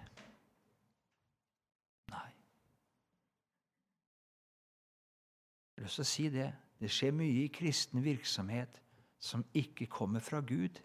Jeg 5.84 5.90
har 5.90 5.92
lyst 5.92 6.00
til 6.00 6.04
å 6.04 6.08
si 6.08 6.28
det. 6.32 6.46
Det 6.80 6.88
skjer 6.88 7.10
mye 7.12 7.40
i 7.42 7.48
kristen 7.52 8.00
virksomhet 8.00 8.78
som 9.20 9.42
ikke 9.52 9.84
kommer 9.92 10.24
fra 10.24 10.40
Gud. 10.40 10.80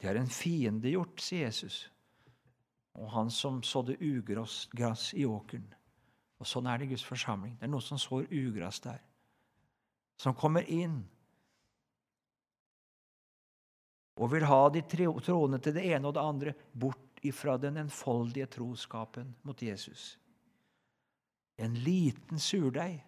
Det 0.00 0.08
har 0.08 0.16
en 0.16 0.32
fiende 0.32 0.88
gjort, 0.88 1.20
sier 1.20 1.50
Jesus, 1.50 1.90
og 2.96 3.12
han 3.12 3.28
som 3.28 3.60
sådde 3.60 3.98
ugress 4.00 5.12
i 5.20 5.28
åkeren. 5.28 5.68
Og 6.40 6.48
Sånn 6.48 6.64
er 6.64 6.80
det 6.80 6.88
i 6.88 6.94
Guds 6.94 7.04
forsamling. 7.04 7.58
Det 7.60 7.68
er 7.68 7.74
noen 7.76 7.84
som 7.84 8.00
sår 8.00 8.24
ugress 8.32 8.80
der, 8.88 9.04
som 10.16 10.32
kommer 10.32 10.64
inn 10.64 11.02
og 14.16 14.32
vil 14.32 14.48
ha 14.48 14.62
de 14.72 14.88
troende 14.88 15.60
til 15.60 15.76
det 15.76 15.90
ene 15.92 16.08
og 16.08 16.16
det 16.16 16.24
andre 16.24 16.60
bort 16.72 17.20
ifra 17.20 17.60
den 17.60 17.84
enfoldige 17.84 18.48
troskapen 18.56 19.36
mot 19.44 19.60
Jesus. 19.60 20.14
En 21.58 21.74
liten 21.74 22.38
surdeig 22.38 23.00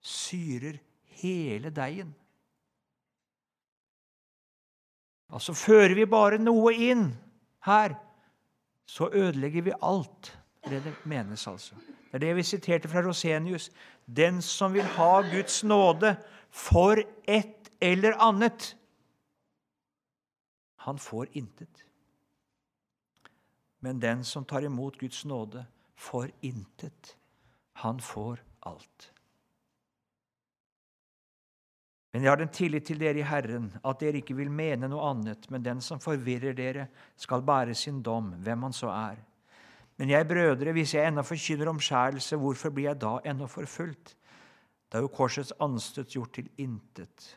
syrer 0.00 0.80
hele 1.20 1.70
deigen. 1.70 2.14
Altså 5.30 5.54
fører 5.54 5.94
vi 5.94 6.06
bare 6.10 6.40
noe 6.42 6.72
inn 6.74 7.10
her, 7.66 7.94
så 8.86 9.10
ødelegger 9.12 9.68
vi 9.68 9.76
alt. 9.82 10.32
Det, 10.66 10.82
det 10.84 10.94
menes 11.08 11.46
altså. 11.48 11.78
Det 12.10 12.18
er 12.18 12.24
det 12.24 12.34
vi 12.36 12.42
siterte 12.42 12.90
fra 12.90 13.04
Rosenius. 13.06 13.70
Den 14.06 14.42
som 14.42 14.74
vil 14.74 14.88
ha 14.96 15.20
Guds 15.30 15.62
nåde 15.64 16.16
for 16.50 16.98
et 17.28 17.70
eller 17.80 18.18
annet, 18.18 18.74
han 20.76 20.98
får 20.98 21.26
intet. 21.32 21.84
Men 23.80 24.00
den 24.00 24.24
som 24.24 24.44
tar 24.44 24.64
imot 24.66 24.98
Guds 24.98 25.24
nåde, 25.24 25.64
får 25.94 26.30
intet. 26.42 27.16
Han 27.80 28.00
får 28.02 28.42
alt. 28.68 29.10
Men 32.12 32.24
jeg 32.24 32.32
har 32.32 32.40
den 32.40 32.50
tillit 32.50 32.88
til 32.88 32.98
dere 32.98 33.22
i 33.22 33.26
Herren, 33.26 33.68
at 33.86 34.00
dere 34.02 34.18
ikke 34.18 34.34
vil 34.34 34.50
mene 34.50 34.88
noe 34.90 35.12
annet, 35.12 35.46
men 35.50 35.62
den 35.62 35.82
som 35.84 36.02
forvirrer 36.02 36.56
dere, 36.58 36.88
skal 37.16 37.44
bære 37.46 37.76
sin 37.78 38.00
dom, 38.02 38.32
hvem 38.42 38.66
han 38.66 38.74
så 38.74 38.90
er. 38.90 39.20
Men 40.00 40.10
jeg, 40.10 40.26
brødre, 40.26 40.72
hvis 40.74 40.94
jeg 40.96 41.06
ennå 41.06 41.22
forkynner 41.22 41.70
omskjærelse, 41.70 42.38
hvorfor 42.40 42.72
blir 42.74 42.88
jeg 42.88 43.00
da 43.02 43.18
ennå 43.30 43.46
forfulgt? 43.50 44.16
Da 44.90 44.98
er 44.98 45.06
jo 45.06 45.12
korsets 45.14 45.52
anstøt 45.62 46.10
gjort 46.16 46.32
til 46.34 46.48
intet. 46.58 47.28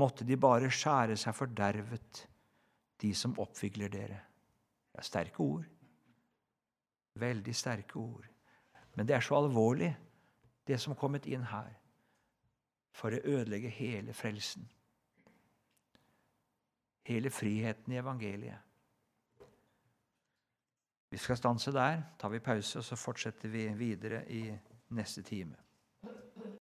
Måtte 0.00 0.24
de 0.24 0.38
bare 0.40 0.70
skjære 0.72 1.18
seg 1.18 1.36
fordervet, 1.36 2.24
de 3.02 3.10
som 3.14 3.34
oppvigler 3.42 3.92
dere. 3.92 4.20
Det 4.90 5.02
er 5.02 5.08
sterke 5.08 5.44
ord. 5.44 5.66
Veldig 7.20 7.54
sterke 7.56 7.98
ord. 8.00 8.28
Men 8.94 9.06
det 9.08 9.16
er 9.16 9.20
så 9.24 9.38
alvorlig, 9.38 9.90
det 10.66 10.80
som 10.80 10.92
er 10.92 11.00
kommet 11.00 11.26
inn 11.26 11.44
her, 11.50 11.70
for 12.92 13.14
å 13.14 13.22
ødelegge 13.24 13.70
hele 13.72 14.14
frelsen. 14.14 14.66
Hele 17.06 17.30
friheten 17.30 17.94
i 17.94 17.98
evangeliet. 17.98 18.66
Vi 21.10 21.18
skal 21.18 21.36
stanse 21.36 21.72
der, 21.74 22.02
tar 22.18 22.30
vi 22.30 22.38
pause, 22.38 22.78
og 22.78 22.84
så 22.84 22.96
fortsetter 22.96 23.50
vi 23.50 23.64
videre 23.74 24.22
i 24.30 24.44
neste 24.94 25.22
time. 25.26 25.56